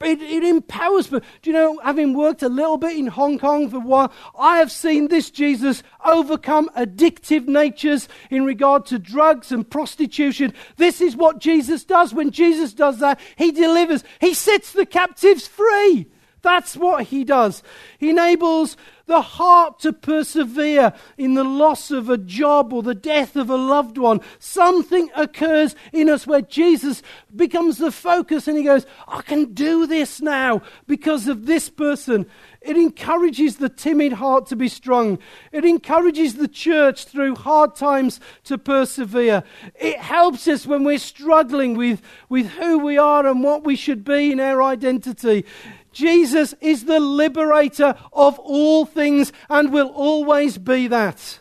it, 0.05 0.21
it 0.21 0.45
empowers 0.45 1.11
me. 1.11 1.21
Do 1.43 1.51
you 1.51 1.55
know, 1.55 1.79
having 1.83 2.15
worked 2.15 2.43
a 2.43 2.49
little 2.49 2.77
bit 2.77 2.97
in 2.97 3.07
Hong 3.07 3.39
Kong 3.39 3.71
for 3.71 3.77
a 3.77 3.81
while, 3.81 4.13
I 4.39 4.59
have 4.59 4.73
seen 4.73 5.09
this 5.09 5.31
Jesus 5.31 5.83
overcome 6.05 6.69
addictive 6.77 7.47
natures 7.47 8.09
in 8.31 8.45
regard 8.45 8.87
to 8.87 8.99
drugs 8.99 9.53
and 9.53 9.69
prostitution. 9.69 10.55
This 10.77 11.01
is 11.01 11.17
what 11.17 11.39
Jesus 11.39 11.85
does. 11.85 12.15
When 12.15 12.31
Jesus 12.31 12.75
does 12.75 12.99
that, 12.99 13.21
he 13.37 13.53
delivers, 13.53 14.05
he 14.21 14.35
sets 14.35 14.73
the 14.73 14.87
captives 14.87 15.47
free. 15.47 16.09
That's 16.43 16.77
what 16.77 17.05
he 17.05 17.25
does. 17.25 17.63
He 17.99 18.11
enables 18.11 18.77
the 19.07 19.21
heart 19.21 19.79
to 19.81 19.93
persevere 19.93 20.93
in 21.19 21.35
the 21.35 21.45
loss 21.45 21.91
of 21.91 22.09
a 22.09 22.19
job 22.19 22.73
or 22.73 22.83
the 22.83 22.95
death 22.95 23.37
of 23.37 23.51
a 23.51 23.57
loved 23.57 23.99
one. 23.99 24.21
Something 24.39 25.11
occurs 25.15 25.75
in 25.93 26.09
us 26.09 26.27
where 26.27 26.43
Jesus 26.43 27.03
becomes 27.35 27.79
the 27.79 27.93
focus 27.93 28.49
and 28.49 28.57
he 28.57 28.65
goes, 28.65 28.87
I 29.07 29.23
can 29.23 29.55
do 29.55 29.87
this 29.87 30.21
now 30.21 30.63
because 30.87 31.29
of 31.29 31.47
this 31.47 31.69
person. 31.69 32.27
It 32.61 32.77
encourages 32.77 33.57
the 33.57 33.69
timid 33.69 34.15
heart 34.15 34.47
to 34.47 34.57
be 34.57 34.69
strong. 34.69 35.19
It 35.51 35.65
encourages 35.65 36.35
the 36.35 36.49
church 36.49 37.05
through 37.05 37.35
hard 37.35 37.75
times 37.75 38.21
to 38.45 38.57
persevere. 38.57 39.43
It 39.75 39.99
helps 39.99 40.47
us 40.47 40.67
when 40.67 40.85
we're 40.85 40.99
struggling 40.99 41.77
with, 41.77 42.03
with 42.29 42.47
who 42.51 42.79
we 42.79 42.99
are 42.99 43.27
and 43.27 43.43
what 43.43 43.65
we 43.65 43.75
should 43.75 44.05
be 44.05 44.31
in 44.31 44.39
our 44.39 44.63
identity. 44.63 45.45
Jesus 45.93 46.55
is 46.61 46.85
the 46.85 47.01
liberator 47.01 47.95
of 48.13 48.39
all 48.39 48.85
things 48.85 49.33
and 49.49 49.73
will 49.73 49.89
always 49.89 50.59
be 50.59 50.89
that. 50.89 51.41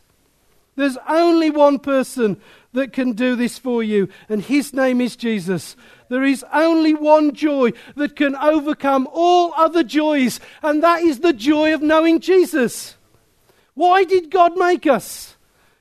There's 0.76 0.98
only 1.08 1.50
one 1.50 1.80
person 1.80 2.40
that 2.74 2.94
can 2.94 3.14
do 3.14 3.36
this 3.36 3.58
for 3.58 3.84
you, 3.84 4.08
and 4.30 4.42
his 4.42 4.74
name 4.74 5.02
is 5.02 5.16
Jesus. 5.16 5.76
There 6.10 6.24
is 6.24 6.46
only 6.54 6.94
one 6.94 7.34
joy 7.34 7.72
that 7.96 8.16
can 8.16 8.36
overcome 8.36 9.08
all 9.12 9.54
other 9.56 9.84
joys, 9.84 10.40
and 10.64 10.82
that 10.84 11.02
is 11.02 11.20
the 11.20 11.34
joy 11.34 11.74
of 11.74 11.82
knowing 11.82 12.20
Jesus. 12.20 12.96
Why 13.74 14.04
did 14.04 14.32
God 14.32 14.58
make 14.58 14.88
us? 14.88 15.36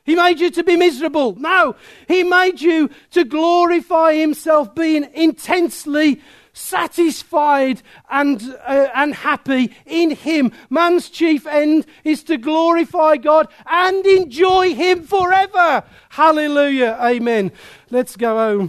He 0.04 0.16
made 0.16 0.40
you 0.40 0.50
to 0.50 0.64
be 0.64 0.76
miserable. 0.76 1.36
No, 1.36 1.76
He 2.08 2.24
made 2.24 2.60
you 2.60 2.90
to 3.12 3.24
glorify 3.24 4.14
Himself, 4.14 4.74
being 4.74 5.08
intensely 5.14 6.20
satisfied 6.60 7.82
and, 8.10 8.54
uh, 8.66 8.88
and 8.94 9.14
happy 9.14 9.74
in 9.86 10.10
Him. 10.12 10.52
Man's 10.68 11.08
chief 11.08 11.46
end 11.46 11.86
is 12.04 12.22
to 12.24 12.36
glorify 12.36 13.16
God 13.16 13.48
and 13.66 14.04
enjoy 14.06 14.74
Him 14.74 15.02
forever. 15.02 15.82
Hallelujah. 16.10 16.98
Amen. 17.00 17.50
Let's 17.90 18.16
go 18.16 18.36
home. 18.36 18.68